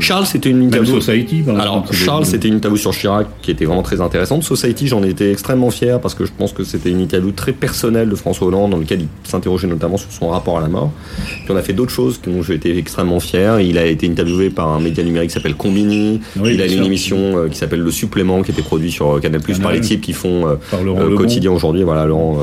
Charles, 0.00 0.26
c'était 0.26 0.50
une 0.50 0.62
interview. 0.62 1.00
Society, 1.00 1.42
par 1.42 1.58
Alors, 1.58 1.92
Charles, 1.92 2.24
c'était 2.24 2.48
une 2.48 2.54
interview 2.54 2.76
sur 2.76 2.92
Chirac 2.92 3.26
qui 3.42 3.50
était 3.50 3.64
vraiment 3.64 3.82
très 3.82 4.00
intéressante. 4.00 4.44
Society, 4.44 4.86
j'en 4.86 5.02
étais 5.02 5.32
extrêmement 5.32 5.70
fier 5.70 6.00
parce 6.00 6.14
que 6.14 6.24
je 6.24 6.32
pense 6.36 6.52
que 6.52 6.62
c'était 6.62 6.90
une 6.90 7.00
interview 7.00 7.32
très 7.32 7.52
personnelle 7.52 8.08
de 8.08 8.14
François 8.14 8.46
Hollande 8.46 8.70
dans 8.70 8.76
lequel 8.76 9.02
il 9.02 9.08
s'interrogeait 9.24 9.66
notamment 9.66 9.96
sur 9.96 10.12
son 10.12 10.28
rapport 10.28 10.58
à 10.58 10.60
la 10.60 10.68
mort. 10.68 10.92
Puis 11.16 11.50
on 11.50 11.56
a 11.56 11.62
fait 11.62 11.72
d'autres 11.72 11.92
choses 11.92 12.20
dont 12.24 12.42
j'ai 12.42 12.54
été 12.54 12.76
extrêmement 12.78 13.18
fier. 13.18 13.60
Il 13.60 13.76
a 13.78 13.86
été 13.86 14.08
interviewé 14.08 14.50
par 14.50 14.68
un 14.68 14.80
média 14.80 15.02
numérique 15.02 15.30
qui 15.30 15.34
s'appelle 15.34 15.56
Combini. 15.56 16.20
il 16.44 16.62
a 16.62 16.66
une 16.66 16.84
émission 16.84 17.16
euh, 17.18 17.48
qui 17.48 17.56
s'appelle 17.56 17.80
Le 17.80 17.90
Supplément 17.90 18.42
qui 18.42 18.52
était 18.52 18.62
produit 18.62 18.90
sur 18.90 19.16
euh, 19.16 19.20
Canal 19.20 19.40
Plus 19.40 19.58
par 19.58 19.72
l'équipe 19.72 20.00
qui 20.00 20.12
font 20.12 20.46
euh, 20.46 21.16
quotidien 21.16 21.50
aujourd'hui. 21.50 21.82
Voilà, 21.82 22.06
Laurent, 22.06 22.38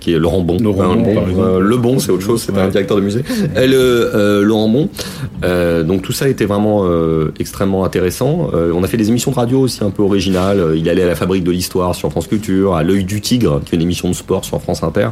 qui 0.00 0.12
est 0.12 0.18
Laurent 0.18 0.42
Bon. 0.42 0.58
Laurent 0.58 0.96
bon, 0.96 1.58
le 1.58 1.76
Bon, 1.76 1.98
c'est 1.98 2.10
autre 2.10 2.24
chose. 2.24 2.42
C'est 2.42 2.56
un 2.56 2.68
directeur 2.68 2.96
de 2.96 3.02
musée. 3.02 3.22
Et 3.56 3.66
le, 3.66 4.42
Laurent 4.42 4.68
Euh, 5.42 5.82
donc 5.82 6.02
tout 6.02 6.12
ça 6.12 6.28
était 6.28 6.46
vraiment 6.46 6.82
euh, 6.84 7.32
extrêmement 7.38 7.84
intéressant. 7.84 8.50
Euh, 8.54 8.72
on 8.74 8.82
a 8.82 8.88
fait 8.88 8.96
des 8.96 9.08
émissions 9.08 9.30
de 9.30 9.36
radio 9.36 9.60
aussi 9.60 9.82
un 9.84 9.90
peu 9.90 10.02
originales. 10.02 10.74
Il 10.76 10.88
allait 10.88 11.02
à 11.02 11.06
la 11.06 11.14
fabrique 11.14 11.44
de 11.44 11.50
l'histoire 11.50 11.94
sur 11.94 12.10
France 12.10 12.26
Culture, 12.26 12.74
à 12.74 12.82
l'œil 12.82 13.04
du 13.04 13.20
tigre, 13.20 13.60
qui 13.64 13.74
est 13.74 13.76
une 13.76 13.82
émission 13.82 14.08
de 14.08 14.14
sport 14.14 14.44
sur 14.44 14.60
France 14.60 14.82
Inter. 14.82 15.08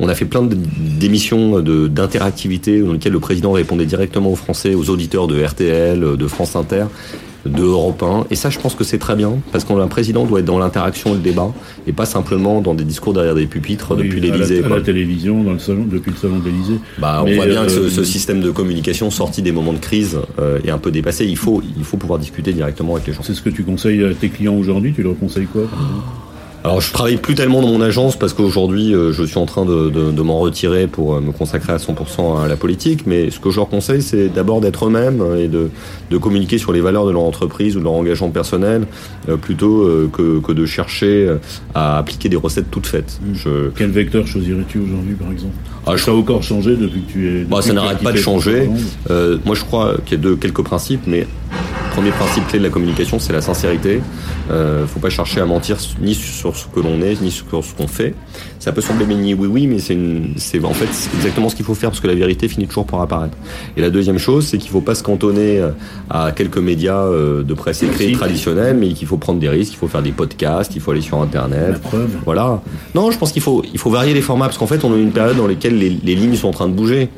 On 0.00 0.08
a 0.08 0.14
fait 0.14 0.24
plein 0.24 0.42
d'émissions 0.42 1.60
d'interactivité 1.60 2.80
dans 2.80 2.94
lesquelles 2.94 3.12
le 3.12 3.20
président 3.20 3.52
répondait 3.52 3.86
directement 3.86 4.32
aux 4.32 4.36
Français, 4.36 4.74
aux 4.74 4.90
auditeurs 4.90 5.28
de 5.28 5.40
RTL, 5.40 6.16
de 6.16 6.26
France 6.26 6.56
Inter 6.56 6.86
de 7.46 7.62
Europe 7.62 8.02
1. 8.02 8.26
Et 8.30 8.36
ça, 8.36 8.50
je 8.50 8.58
pense 8.58 8.74
que 8.74 8.84
c'est 8.84 8.98
très 8.98 9.16
bien, 9.16 9.32
parce 9.52 9.64
qu'un 9.64 9.86
président 9.88 10.24
doit 10.24 10.40
être 10.40 10.46
dans 10.46 10.58
l'interaction 10.58 11.10
et 11.10 11.14
le 11.14 11.20
débat, 11.20 11.52
et 11.86 11.92
pas 11.92 12.06
simplement 12.06 12.60
dans 12.60 12.74
des 12.74 12.84
discours 12.84 13.12
derrière 13.12 13.34
des 13.34 13.46
pupitres 13.46 13.96
depuis 13.96 14.20
l'Élysée. 14.20 14.64
À, 14.64 14.68
la, 14.68 14.80
télévision, 14.80 15.42
dans 15.42 15.52
le 15.52 15.58
salon, 15.58 15.84
depuis 15.90 16.10
le 16.10 16.16
salon 16.16 16.38
de 16.38 16.46
l'Élysée. 16.46 16.78
Bah, 16.98 17.22
on 17.26 17.34
voit 17.34 17.46
bien 17.46 17.64
que 17.64 17.70
ce, 17.70 18.00
euh, 18.00 18.04
système 18.04 18.40
de 18.40 18.50
communication 18.50 19.10
sorti 19.10 19.42
des 19.42 19.52
moments 19.52 19.72
de 19.72 19.78
crise 19.78 20.18
euh, 20.38 20.60
est 20.64 20.70
un 20.70 20.78
peu 20.78 20.90
dépassé. 20.90 21.24
Il 21.24 21.36
faut, 21.36 21.62
il 21.76 21.84
faut 21.84 21.96
pouvoir 21.96 22.18
discuter 22.18 22.52
directement 22.52 22.94
avec 22.94 23.06
les 23.06 23.12
gens. 23.12 23.22
C'est 23.22 23.34
ce 23.34 23.42
que 23.42 23.50
tu 23.50 23.64
conseilles 23.64 24.04
à 24.04 24.14
tes 24.14 24.28
clients 24.28 24.56
aujourd'hui? 24.56 24.92
Tu 24.94 25.02
leur 25.02 25.18
conseilles 25.18 25.46
quoi 25.46 25.62
alors 26.64 26.80
je 26.80 26.90
travaille 26.94 27.18
plus 27.18 27.34
tellement 27.34 27.60
dans 27.60 27.68
mon 27.68 27.82
agence 27.82 28.16
parce 28.16 28.32
qu'aujourd'hui 28.32 28.94
euh, 28.94 29.12
je 29.12 29.22
suis 29.22 29.36
en 29.36 29.44
train 29.44 29.66
de, 29.66 29.90
de, 29.90 30.10
de 30.10 30.22
m'en 30.22 30.38
retirer 30.38 30.86
pour 30.86 31.14
euh, 31.14 31.20
me 31.20 31.30
consacrer 31.30 31.74
à 31.74 31.76
100% 31.76 32.42
à 32.42 32.48
la 32.48 32.56
politique. 32.56 33.06
Mais 33.06 33.30
ce 33.30 33.38
que 33.38 33.50
je 33.50 33.56
leur 33.56 33.68
conseille, 33.68 34.00
c'est 34.00 34.28
d'abord 34.28 34.62
d'être 34.62 34.86
eux-mêmes 34.86 35.22
et 35.38 35.48
de, 35.48 35.68
de, 36.10 36.16
communiquer 36.16 36.56
sur 36.56 36.72
les 36.72 36.80
valeurs 36.80 37.04
de 37.04 37.10
leur 37.10 37.20
entreprise 37.20 37.76
ou 37.76 37.80
de 37.80 37.84
leur 37.84 37.92
engagement 37.92 38.30
personnel 38.30 38.86
euh, 39.28 39.36
plutôt 39.36 39.86
que, 40.10 40.40
que, 40.40 40.52
de 40.52 40.64
chercher 40.64 41.36
à 41.74 41.98
appliquer 41.98 42.30
des 42.30 42.36
recettes 42.36 42.70
toutes 42.70 42.86
faites. 42.86 43.20
Mmh. 43.22 43.34
Je... 43.34 43.68
Quel 43.76 43.90
vecteur 43.90 44.26
choisirais-tu 44.26 44.78
aujourd'hui 44.78 45.14
par 45.14 45.30
exemple? 45.30 45.54
Ah, 45.86 45.98
Ça 45.98 46.12
a 46.12 46.14
encore 46.14 46.42
changé 46.42 46.76
depuis 46.76 47.02
que 47.02 47.12
tu 47.12 47.28
es... 47.28 47.44
Bah, 47.44 47.60
ça 47.60 47.74
n'arrête 47.74 47.98
pas 47.98 48.12
de 48.12 48.16
changer. 48.18 48.70
Euh, 49.10 49.36
moi 49.44 49.54
je 49.54 49.64
crois 49.64 49.96
qu'il 50.06 50.16
y 50.16 50.20
a 50.20 50.22
deux, 50.22 50.36
quelques 50.36 50.62
principes, 50.62 51.02
mais 51.06 51.26
premier 51.94 52.10
principe 52.10 52.48
clé 52.48 52.58
de 52.58 52.64
la 52.64 52.70
communication, 52.70 53.20
c'est 53.20 53.32
la 53.32 53.40
sincérité. 53.40 54.02
Euh, 54.50 54.84
faut 54.84 54.98
pas 54.98 55.10
chercher 55.10 55.40
à 55.40 55.46
mentir 55.46 55.76
ni 56.00 56.14
sur 56.14 56.56
ce 56.56 56.66
que 56.66 56.80
l'on 56.80 57.00
est, 57.00 57.22
ni 57.22 57.30
sur 57.30 57.46
ce 57.64 57.72
qu'on 57.72 57.86
fait. 57.86 58.14
Ça 58.58 58.72
peut 58.72 58.80
sembler 58.80 59.06
béni 59.06 59.32
oui 59.32 59.46
oui, 59.46 59.66
mais 59.68 59.78
c'est 59.78 59.96
c'est 60.36 60.64
en 60.64 60.72
fait 60.72 60.88
exactement 61.14 61.48
ce 61.48 61.54
qu'il 61.54 61.64
faut 61.64 61.74
faire 61.74 61.90
parce 61.90 62.00
que 62.00 62.08
la 62.08 62.16
vérité 62.16 62.48
finit 62.48 62.66
toujours 62.66 62.86
par 62.86 63.00
apparaître. 63.00 63.36
Et 63.76 63.80
la 63.80 63.90
deuxième 63.90 64.18
chose, 64.18 64.44
c'est 64.44 64.58
qu'il 64.58 64.70
faut 64.70 64.80
pas 64.80 64.96
se 64.96 65.04
cantonner 65.04 65.60
euh, 65.60 65.70
à 66.10 66.32
quelques 66.32 66.58
médias 66.58 67.04
euh, 67.04 67.44
de 67.44 67.54
presse 67.54 67.84
écrite 67.84 68.16
traditionnels, 68.18 68.76
mais 68.76 68.88
qu'il 68.88 69.06
faut 69.06 69.16
prendre 69.16 69.38
des 69.38 69.48
risques, 69.48 69.74
il 69.74 69.78
faut 69.78 69.88
faire 69.88 70.02
des 70.02 70.12
podcasts, 70.12 70.74
il 70.74 70.80
faut 70.80 70.90
aller 70.90 71.00
sur 71.00 71.22
internet. 71.22 71.80
Voilà. 72.24 72.60
Non, 72.96 73.12
je 73.12 73.18
pense 73.18 73.30
qu'il 73.30 73.42
faut 73.42 73.62
il 73.72 73.78
faut 73.78 73.90
varier 73.90 74.14
les 74.14 74.22
formats 74.22 74.46
parce 74.46 74.58
qu'en 74.58 74.66
fait, 74.66 74.82
on 74.84 74.92
a 74.92 74.96
une 74.96 75.12
période 75.12 75.36
dans 75.36 75.46
laquelle 75.46 75.78
les, 75.78 75.90
les 75.90 76.14
lignes 76.16 76.34
sont 76.34 76.48
en 76.48 76.52
train 76.52 76.68
de 76.68 76.74
bouger 76.74 77.08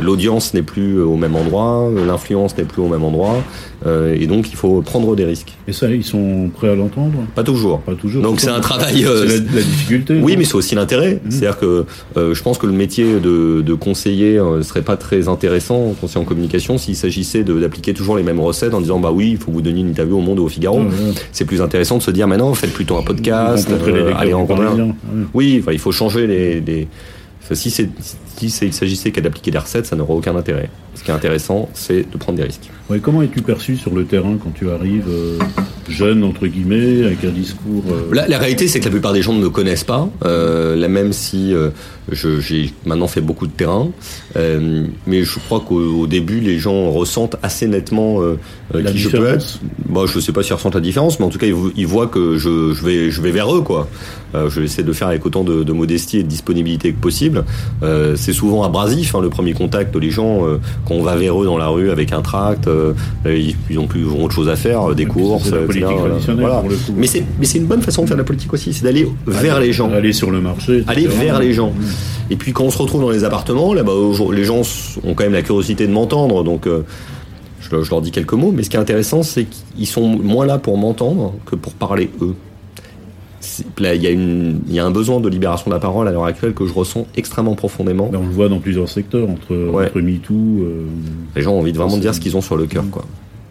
l'audience 0.00 0.54
n'est 0.54 0.62
plus 0.62 1.00
au 1.00 1.16
même 1.16 1.36
endroit, 1.36 1.88
l'influence 2.06 2.56
n'est 2.56 2.64
plus 2.64 2.82
au 2.82 2.88
même 2.88 3.04
endroit, 3.04 3.42
euh, 3.86 4.16
et 4.18 4.26
donc 4.26 4.50
il 4.50 4.56
faut 4.56 4.82
prendre 4.82 5.14
des 5.14 5.24
risques. 5.24 5.54
Et 5.66 5.72
ça, 5.72 5.88
ils 5.88 6.04
sont 6.04 6.50
prêts 6.52 6.68
à 6.68 6.74
l'entendre? 6.74 7.18
Pas 7.34 7.44
toujours. 7.44 7.80
Pas 7.80 7.94
toujours. 7.94 8.22
Donc 8.22 8.40
c'est 8.40 8.50
un 8.50 8.60
travail. 8.60 9.04
Euh, 9.04 9.26
c'est 9.28 9.54
la, 9.54 9.62
difficulté. 9.62 10.18
Oui, 10.20 10.36
mais 10.36 10.44
c'est 10.44 10.56
aussi 10.56 10.74
l'intérêt. 10.74 11.14
Mmh. 11.14 11.30
C'est-à-dire 11.30 11.58
que 11.58 11.84
euh, 12.16 12.34
je 12.34 12.42
pense 12.42 12.58
que 12.58 12.66
le 12.66 12.72
métier 12.72 13.20
de, 13.20 13.62
de 13.62 13.74
conseiller 13.74 14.40
ne 14.40 14.62
serait 14.62 14.82
pas 14.82 14.96
très 14.96 15.28
intéressant, 15.28 15.94
conseiller 16.00 16.24
en 16.24 16.28
communication, 16.28 16.78
s'il 16.78 16.96
s'agissait 16.96 17.44
d'appliquer 17.44 17.94
toujours 17.94 18.16
les 18.16 18.22
mêmes 18.22 18.40
recettes 18.40 18.74
en 18.74 18.80
disant 18.80 18.98
bah 18.98 19.12
oui, 19.12 19.30
il 19.32 19.38
faut 19.38 19.52
vous 19.52 19.62
donner 19.62 19.80
une 19.80 19.90
interview 19.90 20.18
au 20.18 20.22
Monde 20.22 20.40
ou 20.40 20.44
au 20.44 20.48
Figaro. 20.48 20.82
C'est 21.32 21.44
plus 21.44 21.62
intéressant 21.62 21.98
de 21.98 22.02
se 22.02 22.10
dire 22.10 22.26
maintenant, 22.26 22.52
faites 22.54 22.72
plutôt 22.72 22.96
un 22.96 23.02
podcast, 23.02 23.68
allez 24.16 24.32
rencontrer. 24.32 24.66
Oui, 25.34 25.62
il 25.70 25.78
faut 25.78 25.92
changer 25.92 26.26
les, 26.26 26.60
les 26.60 26.88
si 27.54 27.70
c'est 27.70 27.88
s'il 28.36 28.72
s'agissait 28.72 29.10
qu'à 29.10 29.20
d'appliquer 29.20 29.50
des 29.50 29.58
recettes, 29.58 29.86
ça 29.86 29.96
n'aurait 29.96 30.14
aucun 30.14 30.36
intérêt. 30.36 30.70
Ce 30.98 31.04
qui 31.04 31.12
est 31.12 31.14
intéressant, 31.14 31.68
c'est 31.74 32.10
de 32.10 32.16
prendre 32.16 32.38
des 32.38 32.44
risques. 32.44 32.70
comment 33.02 33.22
es-tu 33.22 33.40
perçu 33.40 33.76
sur 33.76 33.94
le 33.94 34.04
terrain 34.04 34.36
quand 34.42 34.50
tu 34.52 34.68
arrives 34.68 35.06
euh, 35.08 35.38
jeune, 35.88 36.24
entre 36.24 36.48
guillemets, 36.48 37.04
avec 37.04 37.24
un 37.24 37.30
discours 37.30 37.84
euh, 37.92 38.12
la, 38.12 38.38
réalité, 38.38 38.66
c'est 38.66 38.80
que 38.80 38.86
la 38.86 38.90
plupart 38.90 39.12
des 39.12 39.22
gens 39.22 39.32
ne 39.32 39.40
me 39.40 39.48
connaissent 39.48 39.84
pas, 39.84 40.08
euh, 40.24 40.74
là 40.74 40.88
même 40.88 41.12
si 41.12 41.54
j'ai 42.10 42.72
maintenant 42.84 43.06
fait 43.06 43.20
beaucoup 43.20 43.46
de 43.46 43.52
terrain. 43.52 43.90
mais 44.34 45.22
je 45.22 45.38
crois 45.38 45.60
qu'au 45.60 46.08
début, 46.08 46.40
les 46.40 46.58
gens 46.58 46.90
ressentent 46.90 47.36
assez 47.44 47.68
nettement 47.68 48.20
qui 48.72 48.98
je 48.98 49.08
peux 49.08 49.28
être. 49.28 49.60
Bon, 49.86 50.04
je 50.06 50.18
sais 50.18 50.32
pas 50.32 50.42
s'ils 50.42 50.54
ressentent 50.54 50.74
la 50.74 50.80
différence, 50.80 51.20
mais 51.20 51.26
en 51.26 51.30
tout 51.30 51.38
cas, 51.38 51.46
ils, 51.46 51.86
voient 51.86 52.08
que 52.08 52.38
je, 52.38 52.72
je, 52.74 52.84
vais, 52.84 53.10
je 53.12 53.22
vais 53.22 53.30
vers 53.30 53.54
eux. 53.54 53.60
quoi. 53.60 53.88
je 54.34 54.58
vais 54.58 54.64
essayer 54.64 54.82
de 54.82 54.92
faire 54.92 55.08
avec 55.08 55.24
autant 55.24 55.44
de, 55.44 55.62
de 55.62 55.72
modestie 55.72 56.18
et 56.18 56.22
de 56.24 56.28
disponibilité 56.28 56.92
que 56.92 56.98
possible 56.98 57.44
c'est 58.16 58.32
souvent 58.32 58.64
abrasif, 58.64 59.14
hein, 59.14 59.20
le 59.20 59.28
premier 59.28 59.52
contact. 59.52 59.94
Les 59.96 60.10
gens, 60.10 60.46
euh, 60.46 60.58
quand 60.88 60.94
on 60.94 61.02
va 61.02 61.16
vers 61.16 61.40
eux 61.40 61.44
dans 61.44 61.58
la 61.58 61.68
rue 61.68 61.90
avec 61.90 62.12
un 62.12 62.22
tract, 62.22 62.66
euh, 62.66 62.94
ils, 63.26 63.78
ont 63.78 63.86
plus 63.86 64.06
autre 64.06 64.34
chose 64.34 64.48
à 64.48 64.56
faire, 64.56 64.94
des 64.94 65.04
courses, 65.04 65.48
etc. 65.48 65.86
Mais 66.96 67.06
c'est 67.06 67.24
mais 67.38 67.46
c'est 67.46 67.58
une 67.58 67.66
bonne 67.66 67.82
façon 67.82 68.02
de 68.02 68.08
faire 68.08 68.16
la 68.16 68.24
politique 68.24 68.52
aussi, 68.52 68.72
c'est 68.72 68.84
d'aller 68.84 69.06
vers 69.26 69.60
les 69.60 69.72
gens, 69.72 69.90
aller 69.90 70.12
sur 70.12 70.30
le 70.30 70.40
marché, 70.40 70.84
aller 70.86 71.06
vers 71.06 71.38
les 71.38 71.52
gens. 71.52 71.72
Et 72.30 72.36
puis 72.36 72.52
quand 72.52 72.64
on 72.64 72.70
se 72.70 72.78
retrouve 72.78 73.02
dans 73.02 73.10
les 73.10 73.24
appartements, 73.24 73.74
là, 73.74 73.82
bas 73.82 73.92
les 74.32 74.44
gens 74.44 74.62
ont 75.04 75.14
quand 75.14 75.24
même 75.24 75.32
la 75.32 75.42
curiosité 75.42 75.86
de 75.86 75.92
m'entendre, 75.92 76.42
donc. 76.42 76.66
Euh, 76.66 76.82
je, 77.60 77.90
leur 77.90 78.00
dis 78.00 78.12
quelques 78.12 78.32
mots, 78.32 78.50
mais 78.50 78.62
ce 78.62 78.70
qui 78.70 78.76
est 78.76 78.80
intéressant, 78.80 79.22
c'est 79.22 79.44
qu'ils 79.44 79.86
sont 79.86 80.06
moins 80.06 80.46
là 80.46 80.56
pour 80.56 80.78
m'entendre 80.78 81.34
que 81.44 81.54
pour 81.54 81.74
parler 81.74 82.08
eux 82.22 82.34
il 83.78 84.02
y, 84.02 84.06
a 84.06 84.10
une, 84.10 84.60
il 84.68 84.74
y 84.74 84.78
a 84.78 84.84
un 84.84 84.90
besoin 84.90 85.20
de 85.20 85.28
libération 85.28 85.70
de 85.70 85.74
la 85.74 85.80
parole 85.80 86.08
à 86.08 86.12
l'heure 86.12 86.24
actuelle 86.24 86.54
que 86.54 86.66
je 86.66 86.72
ressens 86.72 87.06
extrêmement 87.16 87.54
profondément. 87.54 88.10
on 88.12 88.26
le 88.26 88.32
voit 88.32 88.48
dans 88.48 88.58
plusieurs 88.58 88.88
secteurs, 88.88 89.28
entre, 89.28 89.54
entre 89.72 90.00
MeToo. 90.00 90.34
Euh, 90.34 90.84
les 91.36 91.42
gens 91.42 91.52
ont 91.52 91.60
envie 91.60 91.72
de 91.72 91.78
vraiment 91.78 91.98
dire 91.98 92.14
ce 92.14 92.20
qu'ils 92.20 92.36
ont 92.36 92.40
sur 92.40 92.56
le 92.56 92.66
cœur, 92.66 92.84
quoi. 92.90 93.04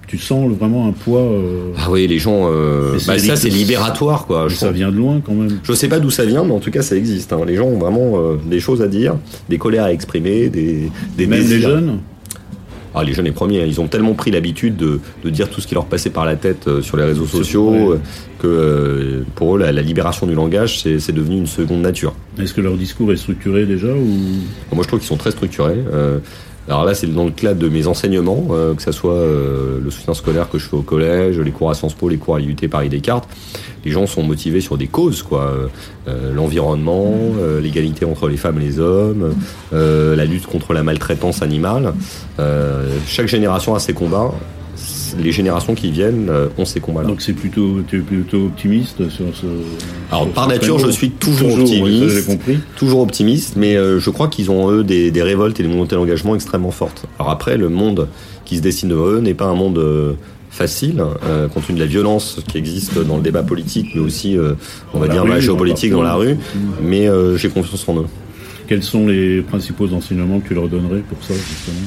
Tu 0.08 0.18
sens 0.18 0.50
vraiment 0.54 0.88
un 0.88 0.94
poids. 0.94 1.20
Euh, 1.20 1.74
ah 1.78 1.88
oui, 1.90 2.08
les 2.08 2.18
gens. 2.18 2.50
Euh, 2.50 2.98
bah, 3.06 3.20
ça, 3.20 3.36
c'est 3.36 3.50
libératoire, 3.50 4.26
quoi. 4.26 4.48
Je 4.48 4.56
ça 4.56 4.72
vient 4.72 4.90
de 4.90 4.96
loin, 4.96 5.22
quand 5.26 5.34
même. 5.34 5.60
Je 5.64 5.74
sais 5.74 5.90
pas 5.90 6.00
d'où 6.00 6.10
ça 6.10 6.24
vient, 6.24 6.46
mais 6.46 6.54
en 6.54 6.60
tout 6.60 6.72
cas, 6.72 6.82
ça 6.82 6.96
existe. 6.96 7.34
Hein. 7.34 7.42
Les 7.46 7.56
gens 7.56 7.66
ont 7.66 7.78
vraiment 7.78 8.18
des 8.46 8.62
choses 8.62 8.82
à 8.82 8.88
dire, 8.88 9.18
des 9.50 9.58
colères 9.58 9.84
à 9.84 9.92
exprimer, 9.92 10.48
des, 10.48 10.90
des 11.18 11.28
Même 11.28 11.48
les 11.48 11.60
jeunes 11.60 12.00
ah, 12.96 13.04
les 13.04 13.14
jeunes 13.14 13.26
les 13.26 13.32
premiers, 13.32 13.66
ils 13.66 13.80
ont 13.80 13.88
tellement 13.88 14.14
pris 14.14 14.32
l'habitude 14.32 14.76
de, 14.76 15.00
dire 15.30 15.50
tout 15.50 15.62
ce 15.62 15.68
qui 15.68 15.76
leur 15.76 15.86
passait 15.86 16.10
par 16.10 16.26
la 16.26 16.36
tête 16.36 16.68
euh, 16.68 16.82
sur 16.82 16.98
les 16.98 17.04
réseaux 17.04 17.26
sociaux 17.26 17.94
euh, 17.94 18.00
que 18.40 18.48
euh, 18.48 19.24
pour 19.36 19.56
eux, 19.56 19.60
la, 19.60 19.72
libération 19.82 20.26
du 20.26 20.34
langage, 20.34 20.80
c'est 20.82 21.12
devenu 21.12 21.38
une 21.38 21.48
seconde 21.48 21.82
nature. 21.82 22.14
Est-ce 22.40 22.54
que 22.54 22.62
leur 22.62 22.76
discours 22.76 23.12
est 23.12 23.18
structuré 23.18 23.66
déjà 23.66 23.88
ou... 23.88 24.08
Moi, 24.74 24.84
je 24.84 24.88
trouve 24.88 25.00
qu'ils 25.00 25.08
sont 25.08 25.18
très 25.18 25.32
structurés. 25.32 25.78
Alors 26.68 26.84
là, 26.84 26.93
c'est 26.93 27.07
dans 27.07 27.24
le 27.24 27.32
cadre 27.32 27.59
de 27.59 27.70
mes 27.70 27.88
enseignements, 27.88 28.47
euh, 28.51 28.74
que 28.74 28.82
ce 28.82 28.91
soit 28.91 29.13
euh, 29.13 29.80
le 29.82 29.89
soutien 29.89 30.13
scolaire 30.13 30.49
que 30.49 30.57
je 30.57 30.68
fais 30.68 30.76
au 30.76 30.82
collège, 30.82 31.39
les 31.39 31.51
cours 31.51 31.70
à 31.70 31.74
Sciences 31.74 31.93
Po, 31.93 32.09
les 32.09 32.18
cours 32.18 32.36
à 32.36 32.39
l'IUT 32.39 32.55
Paris 32.70 32.89
Descartes. 32.89 33.28
Les 33.86 33.91
gens 33.91 34.05
sont 34.05 34.22
motivés 34.22 34.59
sur 34.59 34.78
des 34.78 34.88
causes, 34.88 35.24
quoi. 35.24 35.53
Euh, 36.09 36.34
l'environnement, 36.34 37.13
l'égalité 37.61 38.03
entre 38.03 38.28
les 38.28 38.36
femmes 38.36 38.59
et 38.59 38.65
les 38.65 38.80
hommes, 38.80 39.34
la 39.72 40.26
lutte 40.26 40.47
contre 40.47 40.74
la 40.74 40.84
maltraitance 40.84 41.41
animale. 41.41 41.93
chaque 43.07 43.28
génération 43.28 43.76
a 43.76 43.80
ses 43.80 43.93
combats 43.93 44.34
les 45.18 45.32
générations 45.32 45.76
qui 45.76 45.91
viennent 45.91 46.30
euh, 46.30 46.47
ont 46.58 46.66
ces 46.66 46.80
combats-là. 46.80 47.08
Donc 47.08 47.22
c'est 47.22 47.34
plutôt, 47.34 47.82
tu 47.88 47.97
es 47.97 48.01
plutôt 48.01 48.45
optimiste 48.45 49.10
sur 49.10 49.26
ce. 49.34 49.45
Alors 50.12 50.24
sur 50.24 50.34
par 50.34 50.45
ce 50.45 50.49
nature, 50.49 50.80
je 50.80 50.89
suis 50.89 51.12
toujours, 51.12 51.60
optimiste. 51.60 52.26
compris. 52.26 52.60
Toujours 52.76 53.01
optimiste, 53.01 53.55
mais 53.55 53.76
euh, 53.76 53.99
je 53.99 54.10
crois 54.10 54.28
qu'ils 54.28 54.51
ont 54.51 54.72
eux 54.72 54.84
des, 54.84 55.12
des 55.12 55.24
révoltes 55.24 55.60
et 55.60 55.64
des 55.64 55.70
montées 55.70 55.95
d'engagement 55.95 56.36
extrêmement 56.36 56.72
fortes. 56.72 57.05
Alors 57.20 57.32
après, 57.32 57.58
le 57.58 57.70
monde 57.70 58.08
qui 58.45 58.58
se 58.58 58.62
dessine 58.62 58.89
devant 58.89 59.08
eux 59.08 59.20
n'est 59.20 59.34
pas 59.34 59.45
un 59.45 59.55
monde 59.55 59.78
euh, 59.78 60.14
facile, 60.49 61.03
euh, 61.24 61.47
compte 61.47 61.68
tenu 61.68 61.78
de 61.78 61.84
la 61.84 61.89
violence 61.89 62.39
qui 62.47 62.58
existe 62.58 62.97
dans 62.97 63.18
le 63.18 63.22
débat 63.22 63.43
politique, 63.43 63.88
mais 63.93 64.01
aussi, 64.01 64.38
euh, 64.38 64.53
on 64.93 64.99
va 64.99 65.08
la 65.08 65.14
dire, 65.14 65.24
dans 65.24 65.30
la 65.30 65.36
rue, 65.36 65.41
géopolitique, 65.41 65.91
dans 65.91 66.01
la 66.01 66.16
rue. 66.16 66.38
Mais 66.82 67.08
euh, 67.08 67.38
j'ai 67.38 67.49
confiance 67.49 67.88
en 67.88 67.97
eux. 68.01 68.05
Quels 68.68 68.84
sont 68.84 69.08
les 69.08 69.41
principaux 69.41 69.93
enseignements 69.93 70.39
que 70.39 70.47
tu 70.47 70.53
leur 70.53 70.68
donnerais 70.68 71.01
pour 71.08 71.24
ça, 71.24 71.34
justement? 71.34 71.78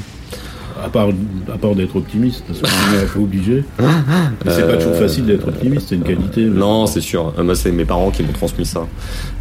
À 0.85 0.89
part, 0.89 1.09
à 1.53 1.59
part 1.59 1.75
d'être 1.75 1.97
optimiste, 1.97 2.45
parce 2.47 2.61
qu'on 2.61 2.95
est 2.97 3.03
un 3.03 3.07
peu 3.07 3.21
obligé. 3.21 3.65
Mais 3.79 4.51
c'est 4.51 4.67
pas 4.67 4.77
toujours 4.77 4.97
facile 4.97 5.27
d'être 5.27 5.49
optimiste, 5.49 5.87
c'est 5.89 5.95
une 5.97 6.03
qualité. 6.03 6.43
mais- 6.45 6.57
Euh, 6.57 6.61
Non, 6.61 6.87
c'est 6.87 7.01
sûr. 7.01 7.33
Euh, 7.39 7.43
Moi, 7.45 7.55
c'est 7.55 7.73
mes 7.73 7.85
parents 7.85 8.11
qui 8.11 8.23
m'ont 8.23 8.33
transmis 8.33 8.65
ça. 8.67 8.87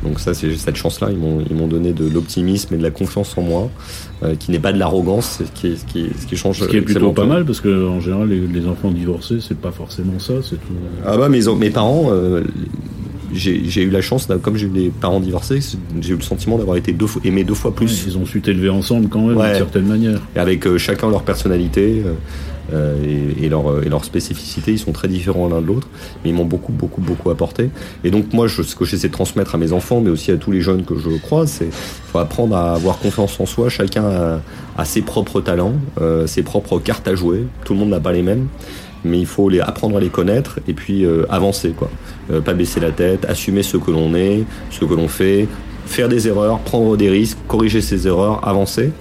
Donc 0.04 0.20
ça, 0.20 0.34
c'est 0.34 0.56
cette 0.56 0.76
chance-là. 0.76 1.10
Ils 1.12 1.56
m'ont, 1.56 1.68
donné 1.68 1.94
de 1.94 2.10
l'optimisme 2.10 2.74
et 2.74 2.78
de 2.78 2.84
la 2.84 2.90
confiance 2.92 3.38
en 3.38 3.42
moi, 3.44 3.70
euh, 4.24 4.36
qui 4.36 4.50
n'est 4.52 4.60
pas 4.60 4.74
de 4.74 4.80
l'arrogance, 4.80 5.40
ce 5.40 5.60
qui, 5.60 5.78
ce 5.78 5.86
qui, 5.86 6.08
ce 6.20 6.26
qui 6.26 6.36
change. 6.36 6.60
Ce 6.60 6.66
qui 6.66 6.78
est 6.78 6.82
plutôt 6.82 7.12
pas 7.12 7.26
mal, 7.26 7.46
parce 7.46 7.62
que 7.62 7.88
en 7.88 8.00
général, 8.00 8.30
les, 8.30 8.40
les 8.40 8.68
enfants 8.68 8.90
divorcés, 8.92 9.38
c'est 9.40 9.58
pas 9.58 9.72
forcément 9.72 10.18
ça. 10.20 10.34
C'est 10.42 10.56
tout. 10.56 10.74
Ah 11.06 11.18
bah 11.18 11.30
mes, 11.30 11.42
mes 11.60 11.70
parents, 11.70 12.10
euh, 12.12 12.44
j'ai, 13.34 13.82
eu 13.84 13.90
la 13.90 14.02
chance, 14.02 14.28
comme 14.42 14.56
j'ai 14.56 14.68
eu 14.68 14.70
des 14.70 14.90
parents 14.90 15.20
divorcés, 15.20 15.60
j'ai 16.02 16.14
eu 16.14 16.16
le 16.18 16.22
sentiment 16.22 16.58
d'avoir 16.58 16.78
été 16.78 16.92
deux 16.94 17.08
fois, 17.08 17.22
aimé 17.26 17.44
deux 17.44 17.54
fois 17.54 17.74
plus. 17.74 18.06
Ils 18.08 18.18
ont 18.18 18.26
su 18.26 18.42
t'élever 18.42 18.70
ensemble 18.70 19.08
quand 19.10 19.22
même, 19.28 19.38
Ouais. 19.38 19.50
d'une 19.50 19.58
certaine 19.58 19.86
manière. 19.86 20.20
Et 20.36 20.40
avec 20.40 20.66
euh, 20.66 20.78
chacun 20.78 21.10
leur 21.10 21.24
personnalité 21.24 22.02
euh, 22.06 22.14
euh, 22.74 22.96
et, 23.40 23.46
et 23.46 23.50
leur, 23.50 23.84
et 23.84 23.90
leur 23.90 24.06
spécificité, 24.06 24.72
ils 24.72 24.80
sont 24.80 24.92
très 24.92 25.08
différents 25.08 25.48
l'un 25.48 25.62
de 25.62 25.66
l'autre, 25.68 25.88
mais 26.24 26.30
ils 26.30 26.36
m'ont 26.36 26.46
beaucoup, 26.46 26.72
beaucoup, 26.72 27.02
beaucoup 27.02 27.30
apporté. 27.32 27.70
Et 28.04 28.12
donc 28.12 28.32
moi, 28.34 28.48
je, 28.48 28.62
ce 28.62 28.76
que 28.76 28.86
j'essaie 28.86 29.08
de 29.08 29.14
transmettre 29.14 29.56
à 29.56 29.58
mes 29.58 29.74
enfants, 29.74 30.02
mais 30.02 30.10
aussi 30.12 30.32
à 30.32 30.38
tous 30.38 30.52
les 30.52 30.62
jeunes 30.62 30.84
que 30.86 30.96
je 30.98 31.10
croise, 31.22 31.50
c'est 31.50 31.70
faut 31.72 32.20
apprendre 32.20 32.56
à 32.56 32.74
avoir 32.74 33.00
confiance 33.00 33.40
en 33.40 33.46
soi. 33.46 33.70
Chacun 33.70 34.04
a, 34.06 34.42
a 34.78 34.86
ses 34.86 35.02
propres 35.02 35.42
talents, 35.42 35.74
euh, 36.00 36.28
ses 36.28 36.44
propres 36.44 36.80
cartes 36.80 37.08
à 37.08 37.16
jouer. 37.16 37.44
Tout 37.66 37.74
le 37.74 37.80
monde 37.80 37.90
n'a 37.90 38.00
pas 38.00 38.12
les 38.12 38.22
mêmes. 38.24 38.48
Mais 39.06 39.18
il 39.18 39.26
faut 39.26 39.48
les 39.48 39.62
apprendre 39.62 39.96
à 39.96 40.02
les 40.02 40.10
connaître 40.10 40.60
et 40.68 40.74
puis 40.74 41.06
euh, 41.06 41.26
avancer 41.30 41.70
quoi. 41.70 41.90
Euh, 42.32 42.42
pas 42.42 42.54
baisser 42.54 42.80
la 42.80 42.92
tête, 42.92 43.26
assumer 43.26 43.64
ce 43.64 43.78
que 43.78 43.90
l'on 43.90 44.14
est, 44.14 44.44
ce 44.70 44.86
que 44.86 44.94
l'on 44.94 45.08
fait, 45.08 45.48
faire 45.86 46.08
des 46.08 46.28
erreurs, 46.28 46.60
prendre 46.60 46.96
des 46.96 47.10
risques, 47.10 47.40
corriger 47.48 47.82
ses 47.82 48.08
erreurs, 48.08 48.48
avancer. 48.48 48.92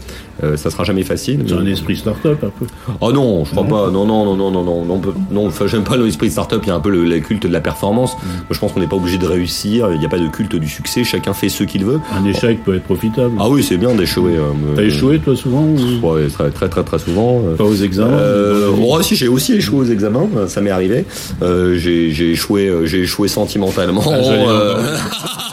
Euh, 0.42 0.56
ça 0.56 0.70
sera 0.70 0.84
jamais 0.84 1.02
facile. 1.02 1.44
C'est 1.46 1.54
mais- 1.54 1.60
un 1.62 1.66
esprit 1.66 1.96
start-up 1.96 2.38
un 2.44 2.50
peu. 2.58 2.66
Oh 3.00 3.12
non, 3.12 3.44
je 3.44 3.50
crois 3.50 3.64
pas. 3.64 3.90
Non, 3.90 4.06
non, 4.06 4.24
non, 4.24 4.36
non, 4.36 4.50
non, 4.50 4.64
non, 4.64 4.84
non. 4.84 5.00
Non, 5.30 5.46
enfin, 5.48 5.66
j'aime 5.66 5.84
pas 5.84 5.96
l'esprit 5.96 6.30
startup. 6.30 6.60
Il 6.62 6.68
y 6.68 6.70
a 6.70 6.74
un 6.74 6.80
peu 6.80 6.90
le, 6.90 7.04
le 7.04 7.18
culte 7.20 7.46
de 7.46 7.52
la 7.52 7.60
performance. 7.60 8.14
Mm. 8.14 8.26
Moi, 8.26 8.44
je 8.52 8.58
pense 8.58 8.72
qu'on 8.72 8.80
n'est 8.80 8.86
pas 8.86 8.96
obligé 8.96 9.18
de 9.18 9.26
réussir. 9.26 9.88
Il 9.92 9.98
n'y 9.98 10.06
a 10.06 10.08
pas 10.08 10.18
de 10.18 10.28
culte 10.28 10.54
du 10.56 10.68
succès. 10.68 11.02
Chacun 11.04 11.32
fait 11.32 11.48
ce 11.48 11.64
qu'il 11.64 11.84
veut. 11.84 11.98
Un 12.14 12.24
échec 12.24 12.62
peut 12.64 12.76
être 12.76 12.84
profitable. 12.84 13.34
Ah 13.40 13.48
oui, 13.48 13.62
c'est 13.62 13.76
bien 13.78 13.94
d'échouer. 13.94 14.36
euh, 14.36 14.50
T'as 14.76 14.82
échoué 14.82 15.18
toi 15.18 15.34
souvent 15.36 15.62
ou 15.64 16.06
Ouais, 16.06 16.28
très, 16.28 16.50
très, 16.50 16.68
très, 16.68 16.84
très 16.84 16.98
souvent. 16.98 17.42
euh. 17.44 17.56
pas 17.56 17.64
aux 17.64 17.74
examens 17.74 18.12
Euh, 18.18 18.70
oh, 18.80 19.02
si 19.02 19.16
j'ai 19.16 19.28
aussi 19.28 19.54
échoué 19.54 19.78
aux 19.80 19.90
examens, 19.90 20.28
ça 20.46 20.60
m'est 20.60 20.70
arrivé. 20.70 21.04
Euh, 21.42 21.76
j'ai 21.78 22.30
échoué, 22.30 22.68
euh, 22.68 22.86
j'ai 22.86 23.00
échoué 23.00 23.28
sentimentalement. 23.28 24.02
Ah, 24.06 24.76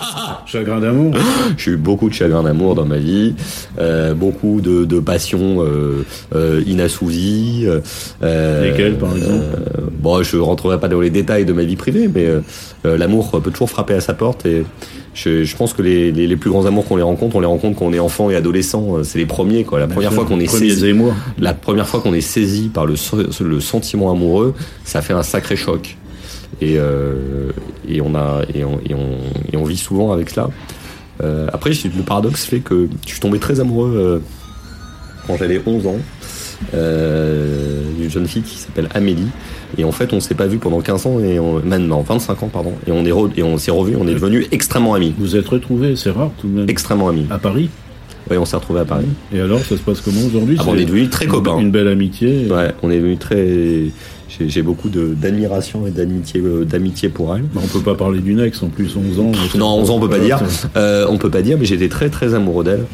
Chagrin 0.46 0.80
d'amour. 0.80 1.14
J'ai 1.58 1.72
eu 1.72 1.78
beaucoup 1.78 2.10
de 2.10 2.14
chagrin 2.14 2.44
d'amour 2.44 2.76
dans 2.76 2.86
ma 2.86 2.98
vie, 2.98 3.34
euh, 3.80 4.14
beaucoup 4.14 4.62
de, 4.62 4.86
de 4.86 5.00
passions 5.00 5.64
euh, 5.64 6.06
euh, 6.36 6.62
inassouvies. 6.68 7.66
Euh, 8.22 8.64
Lesquelles, 8.70 8.98
par 8.98 9.16
exemple 9.16 9.44
Bon, 10.00 10.22
je 10.22 10.38
rentrerai 10.38 10.80
pas 10.80 10.88
dans 10.88 11.02
les 11.02 11.10
détails 11.10 11.46
de 11.46 11.54
ma 11.54 11.64
vie 11.64 11.76
privée, 11.76 12.10
mais 12.14 12.28
l'amour 12.84 13.42
peut 13.42 13.52
toujours 13.52 13.70
frapper 13.70 13.96
à 13.96 14.02
sa 14.02 14.14
porte 14.14 14.46
et 14.46 14.64
je, 15.14 15.44
je 15.44 15.56
pense 15.56 15.74
que 15.74 15.82
les, 15.82 16.12
les, 16.12 16.28
les 16.28 16.36
plus 16.36 16.50
grands 16.50 16.66
amours 16.66 16.86
qu'on 16.86 16.98
les 16.98 17.04
rencontre, 17.04 17.36
on 17.38 17.40
les 17.40 17.48
rencontre 17.48 17.80
quand 17.80 17.86
on 17.86 17.94
est 17.94 18.00
enfant 18.00 18.30
et 18.30 18.36
adolescent. 18.36 19.04
C'est 19.04 19.18
les 19.18 19.26
premiers, 19.26 19.64
quoi. 19.64 19.80
La 19.80 19.88
première 19.88 20.14
fois 20.14 20.26
qu'on 20.26 20.40
est 20.40 20.48
saisi, 20.48 20.88
émois. 20.88 21.16
la 21.40 21.54
première 21.54 21.88
fois 21.88 22.02
qu'on 22.02 22.14
est 22.14 22.22
saisi 22.22 22.70
par 22.72 22.86
le 22.86 22.96
sentiment 23.60 24.12
amoureux, 24.12 24.54
ça 24.84 25.02
fait 25.02 25.14
un 25.14 25.24
sacré 25.24 25.56
choc. 25.56 25.98
Et, 26.62 26.76
euh, 26.78 27.52
et 27.88 28.02
on 28.02 28.16
a 28.16 28.42
et 28.54 28.64
on, 28.64 28.80
et 28.88 28.94
on, 28.94 29.18
et 29.52 29.58
on 29.58 29.64
vit 29.66 29.78
souvent 29.78 30.12
avec 30.12 30.30
cela. 30.30 30.50
Euh, 31.24 31.48
après, 31.54 31.72
le 31.72 32.04
paradoxe 32.04 32.46
fait 32.46 32.60
que 32.60 32.88
je 33.06 33.10
suis 33.12 33.20
tombé 33.20 33.40
très 33.40 33.60
amoureux 33.60 33.94
euh, 33.96 34.20
quand 35.28 35.38
j'avais 35.38 35.62
11 35.66 35.88
ans 35.88 35.98
d'une 38.00 38.10
jeune 38.10 38.28
fille 38.28 38.42
qui 38.42 38.58
s'appelle 38.58 38.88
Amélie. 38.94 39.28
Et 39.78 39.84
en 39.84 39.92
fait, 39.92 40.14
on 40.14 40.20
s'est 40.20 40.36
pas 40.36 40.48
vu 40.48 40.58
pendant 40.58 40.80
15 40.82 41.06
ans 41.08 41.20
et 41.20 41.40
on, 41.40 41.62
maintenant 41.64 42.02
25 42.02 42.44
ans 42.44 42.50
pardon. 42.52 42.74
Et 42.88 42.92
on 42.92 43.06
est 43.06 43.12
re- 43.12 43.32
et 43.36 43.44
on 43.44 43.58
s'est 43.58 43.72
revu. 43.72 43.96
On 44.00 44.08
est 44.08 44.14
devenus 44.14 44.48
extrêmement 44.52 44.94
amis, 44.94 45.14
Vous 45.18 45.36
êtes 45.36 45.48
retrouvés, 45.48 45.96
c'est 45.96 46.12
rare 46.12 46.32
tout 46.40 46.48
de 46.48 46.54
même. 46.54 46.70
extrêmement 46.70 47.10
amis. 47.10 47.26
À 47.30 47.38
Paris? 47.38 47.70
Ouais, 48.30 48.38
on 48.38 48.46
s'est 48.46 48.56
retrouvés 48.56 48.80
à 48.80 48.86
Paris. 48.86 49.06
Et 49.34 49.40
alors, 49.40 49.60
ça 49.60 49.78
se 49.78 49.82
passe 49.82 50.02
comment 50.02 50.22
aujourd'hui? 50.26 50.56
Ah, 50.60 50.64
bon, 50.64 50.72
on 50.72 50.78
est 50.78 50.86
devenus 50.86 51.10
très 51.12 51.28
copains. 51.28 51.60
Une 51.60 51.70
belle 51.72 51.88
amitié. 51.88 52.48
Ouais, 52.50 52.72
on 52.82 52.90
est 52.90 52.98
devenus 52.98 53.20
très. 53.20 53.46
J'ai 54.28 54.62
beaucoup 54.64 54.90
de- 54.90 55.14
d'admiration 55.14 55.88
et 55.88 55.92
d'amitié 55.92 56.42
euh, 56.44 56.66
d'amitié 56.66 57.08
pour 57.10 57.34
elle. 57.36 57.44
Bah, 57.54 57.62
on 57.64 57.68
peut 57.68 57.80
pas 57.80 57.96
parler 57.96 58.20
d'une 58.20 58.40
ex 58.42 58.62
en 58.64 58.68
plus, 58.68 58.96
11 58.98 59.20
ans. 59.20 59.32
Non, 59.56 59.78
11 59.80 59.90
ans 59.92 59.96
on 59.96 60.00
peut 60.02 60.10
pas 60.10 60.20
dire. 60.20 60.40
Euh, 60.76 61.06
on 61.10 61.18
peut 61.18 61.30
pas 61.30 61.42
dire, 61.42 61.58
mais 61.60 61.66
j'étais 61.66 61.88
très 61.88 62.10
très 62.10 62.34
amoureux 62.34 62.64
d'elle. 62.64 62.86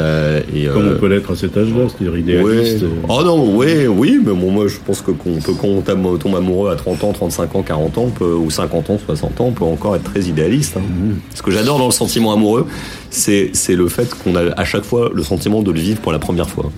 Euh, 0.00 0.40
Comme 0.72 0.86
euh, 0.86 0.94
on 0.96 0.98
peut 0.98 1.06
l'être 1.08 1.30
à 1.32 1.36
cet 1.36 1.56
âge-là, 1.56 1.84
c'est-à-dire 1.88 2.18
idéaliste. 2.18 2.82
euh, 2.82 2.88
Oh 3.08 3.20
non, 3.24 3.54
oui, 3.56 3.86
oui, 3.86 4.18
mais 4.24 4.32
bon, 4.32 4.50
moi 4.50 4.66
je 4.66 4.76
pense 4.84 5.00
que 5.02 5.10
qu'on 5.12 5.34
peut 5.40 5.52
quand 5.60 5.68
on 5.68 5.82
tombe- 6.16 6.34
amoureux 6.36 6.70
à 6.70 6.76
30 6.76 7.04
ans, 7.04 7.12
35 7.12 7.54
ans, 7.54 7.62
40 7.62 7.98
ans, 7.98 8.04
on 8.06 8.10
peut, 8.10 8.34
ou 8.34 8.50
50 8.50 8.90
ans, 8.90 8.98
60 9.04 9.40
ans, 9.40 9.46
on 9.48 9.52
peut 9.52 9.64
encore 9.64 9.94
être 9.94 10.04
très 10.10 10.22
idéaliste. 10.22 10.76
hein. 10.78 10.80
Mhm. 10.80 11.16
Ce 11.34 11.42
que 11.42 11.50
j'adore 11.50 11.78
dans 11.78 11.86
le 11.86 11.92
sentiment 11.92 12.32
amoureux, 12.32 12.66
c'est 13.10 13.50
c'est 13.52 13.76
le 13.76 13.88
fait 13.88 14.08
qu'on 14.24 14.34
a 14.36 14.52
à 14.56 14.64
chaque 14.64 14.84
fois 14.84 15.10
le 15.14 15.22
sentiment 15.22 15.62
de 15.62 15.70
le 15.70 15.78
vivre 15.80 16.00
pour 16.00 16.12
la 16.12 16.18
première 16.18 16.48
fois. 16.48 16.72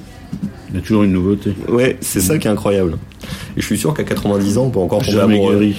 Il 0.73 0.77
y 0.77 0.79
a 0.79 0.83
toujours 0.83 1.03
une 1.03 1.13
nouveauté. 1.13 1.53
Ouais, 1.69 1.97
c'est 2.01 2.21
ça 2.21 2.39
qui 2.39 2.47
est 2.47 2.51
incroyable. 2.51 2.97
Et 3.57 3.61
je 3.61 3.67
suis 3.67 3.77
sûr 3.79 3.93
qu'à 3.95 4.05
90 4.05 4.59
ans, 4.59 4.65
on 4.67 4.71
peut 4.71 4.79
encore 4.79 5.01
tomber 5.01 5.13
Jamais 5.17 5.35
amoureux. 5.35 5.55
guéri. 5.59 5.77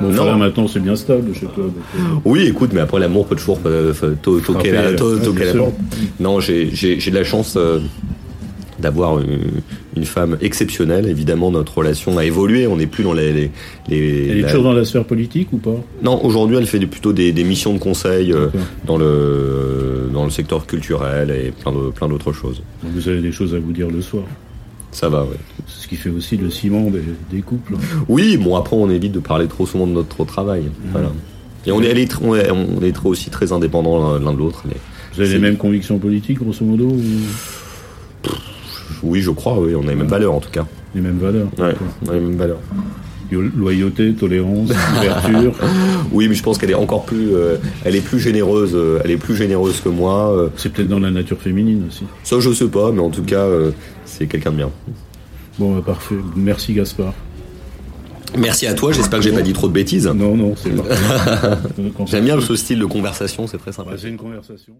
Bon, 0.00 0.10
non. 0.10 0.26
là 0.26 0.36
maintenant 0.36 0.68
c'est 0.68 0.78
bien 0.78 0.94
stable 0.94 1.34
chez 1.34 1.46
toi. 1.46 1.64
donc, 1.64 1.72
euh, 1.96 2.00
Oui, 2.24 2.44
écoute, 2.46 2.70
mais 2.72 2.80
après 2.80 3.00
l'amour 3.00 3.26
peut 3.26 3.34
toujours 3.34 3.58
euh, 3.66 3.92
euh, 4.04 4.14
to- 4.22 4.38
toquer 4.38 4.70
la, 4.70 4.82
euh. 4.82 5.70
Non, 6.20 6.38
j'ai 6.38 6.66
de 6.70 7.14
la 7.14 7.24
chance 7.24 7.54
euh, 7.56 7.80
d'avoir 8.78 9.18
une, 9.20 9.38
une 9.96 10.04
femme 10.04 10.36
exceptionnelle. 10.40 11.06
Évidemment, 11.06 11.50
notre 11.50 11.78
relation 11.78 12.16
a 12.18 12.24
évolué. 12.24 12.66
On 12.66 12.76
n'est 12.76 12.86
plus 12.86 13.04
dans 13.04 13.12
les. 13.12 13.32
les, 13.32 13.50
les- 13.88 14.28
Elle 14.28 14.38
est 14.38 14.42
la- 14.42 14.48
toujours 14.48 14.64
dans 14.64 14.72
la 14.72 14.84
sphère 14.84 15.04
politique 15.04 15.52
ou 15.52 15.58
pas? 15.58 15.76
Non, 16.02 16.24
aujourd'hui, 16.24 16.56
elle 16.56 16.66
fait 16.66 16.78
plutôt 16.86 17.12
des, 17.12 17.32
des 17.32 17.44
missions 17.44 17.72
de 17.74 17.78
conseil 17.78 18.32
euh, 18.32 18.48
dans 18.86 18.96
le 18.98 20.08
dans 20.12 20.24
le 20.24 20.30
secteur 20.30 20.66
culturel 20.66 21.30
et 21.30 21.50
plein 21.52 21.72
de 21.72 21.90
plein 21.90 22.08
d'autres 22.08 22.32
choses. 22.32 22.62
Donc 22.82 22.92
Vous 22.94 23.08
avez 23.08 23.20
des 23.20 23.32
choses 23.32 23.54
à 23.54 23.58
vous 23.58 23.72
dire 23.72 23.88
le 23.90 24.00
soir? 24.00 24.24
Ça 24.90 25.08
va, 25.10 25.22
ouais. 25.22 25.36
C'est 25.66 25.82
ce 25.82 25.88
qui 25.88 25.96
fait 25.96 26.08
aussi 26.08 26.36
le 26.38 26.48
ciment 26.48 26.90
des, 26.90 27.02
des 27.30 27.42
couples. 27.42 27.74
Oui, 28.08 28.38
bon 28.38 28.56
après, 28.56 28.74
on 28.74 28.88
évite 28.88 29.12
de 29.12 29.18
parler 29.20 29.46
trop 29.46 29.66
souvent 29.66 29.86
de 29.86 29.92
notre 29.92 30.24
travail. 30.24 30.62
Voilà. 30.92 31.10
Et 31.66 31.72
on 31.72 31.82
est, 31.82 32.16
on 32.22 32.34
est, 32.34 32.50
on 32.50 32.82
est 32.82 32.92
trop- 32.92 33.10
aussi 33.10 33.28
très 33.28 33.52
indépendants 33.52 34.18
l'un- 34.18 34.32
de 34.32 34.38
l'autre. 34.38 34.62
mais- 34.66 34.76
Vous 35.14 35.20
avez 35.20 35.32
les 35.34 35.38
mêmes 35.38 35.58
convictions 35.58 35.98
politiques, 35.98 36.38
grosso 36.38 36.64
modo, 36.64 36.86
ou? 36.86 37.00
Oui, 39.02 39.20
je 39.20 39.30
crois. 39.30 39.58
Oui, 39.60 39.74
on 39.74 39.82
a 39.86 39.90
les 39.90 39.94
mêmes 39.94 40.06
valeurs 40.06 40.34
en 40.34 40.40
tout 40.40 40.50
cas. 40.50 40.66
les 40.94 41.00
mêmes 41.00 41.18
valeurs 41.18 41.46
Ouais, 41.58 41.68
D'accord. 41.72 41.86
on 42.06 42.10
a 42.10 42.14
les 42.14 42.20
mêmes 42.20 42.36
valeurs. 42.36 42.58
Loyauté, 43.30 44.14
tolérance, 44.14 44.70
ouverture. 44.98 45.52
Oui, 46.12 46.28
mais 46.28 46.34
je 46.34 46.42
pense 46.42 46.56
qu'elle 46.56 46.70
est 46.70 46.74
encore 46.74 47.04
plus, 47.04 47.34
euh, 47.34 47.56
elle 47.84 47.94
est 47.94 48.00
plus 48.00 48.18
généreuse, 48.18 48.72
euh, 48.74 49.00
elle 49.04 49.10
est 49.10 49.18
plus 49.18 49.36
généreuse 49.36 49.80
que 49.82 49.90
moi. 49.90 50.32
euh. 50.32 50.48
C'est 50.56 50.72
peut-être 50.72 50.88
dans 50.88 50.98
la 50.98 51.10
nature 51.10 51.38
féminine 51.38 51.84
aussi. 51.88 52.04
ça, 52.24 52.40
je 52.40 52.50
sais 52.52 52.68
pas, 52.68 52.90
mais 52.90 53.00
en 53.00 53.10
tout 53.10 53.22
cas, 53.24 53.46
c'est 54.06 54.26
quelqu'un 54.26 54.50
de 54.52 54.56
bien. 54.56 54.70
Bon, 55.58 55.74
bah, 55.74 55.82
parfait. 55.84 56.14
Merci 56.36 56.72
Gaspard. 56.72 57.12
Merci 58.38 58.66
à 58.66 58.72
toi. 58.74 58.92
J'espère 58.92 59.18
que 59.18 59.24
j'ai 59.26 59.32
pas 59.32 59.42
dit 59.42 59.52
trop 59.52 59.68
de 59.68 59.72
bêtises. 59.74 60.06
Non, 60.06 60.34
non, 60.36 60.54
c'est 60.56 60.70
parfait. 60.70 61.58
J'aime 62.06 62.24
bien 62.24 62.40
ce 62.40 62.56
style 62.56 62.78
de 62.78 62.86
conversation, 62.86 63.46
c'est 63.46 63.58
très 63.58 63.72
sympa. 63.72 63.90
Bah, 63.90 63.96
c'est 64.00 64.08
une 64.08 64.16
conversation. 64.16 64.72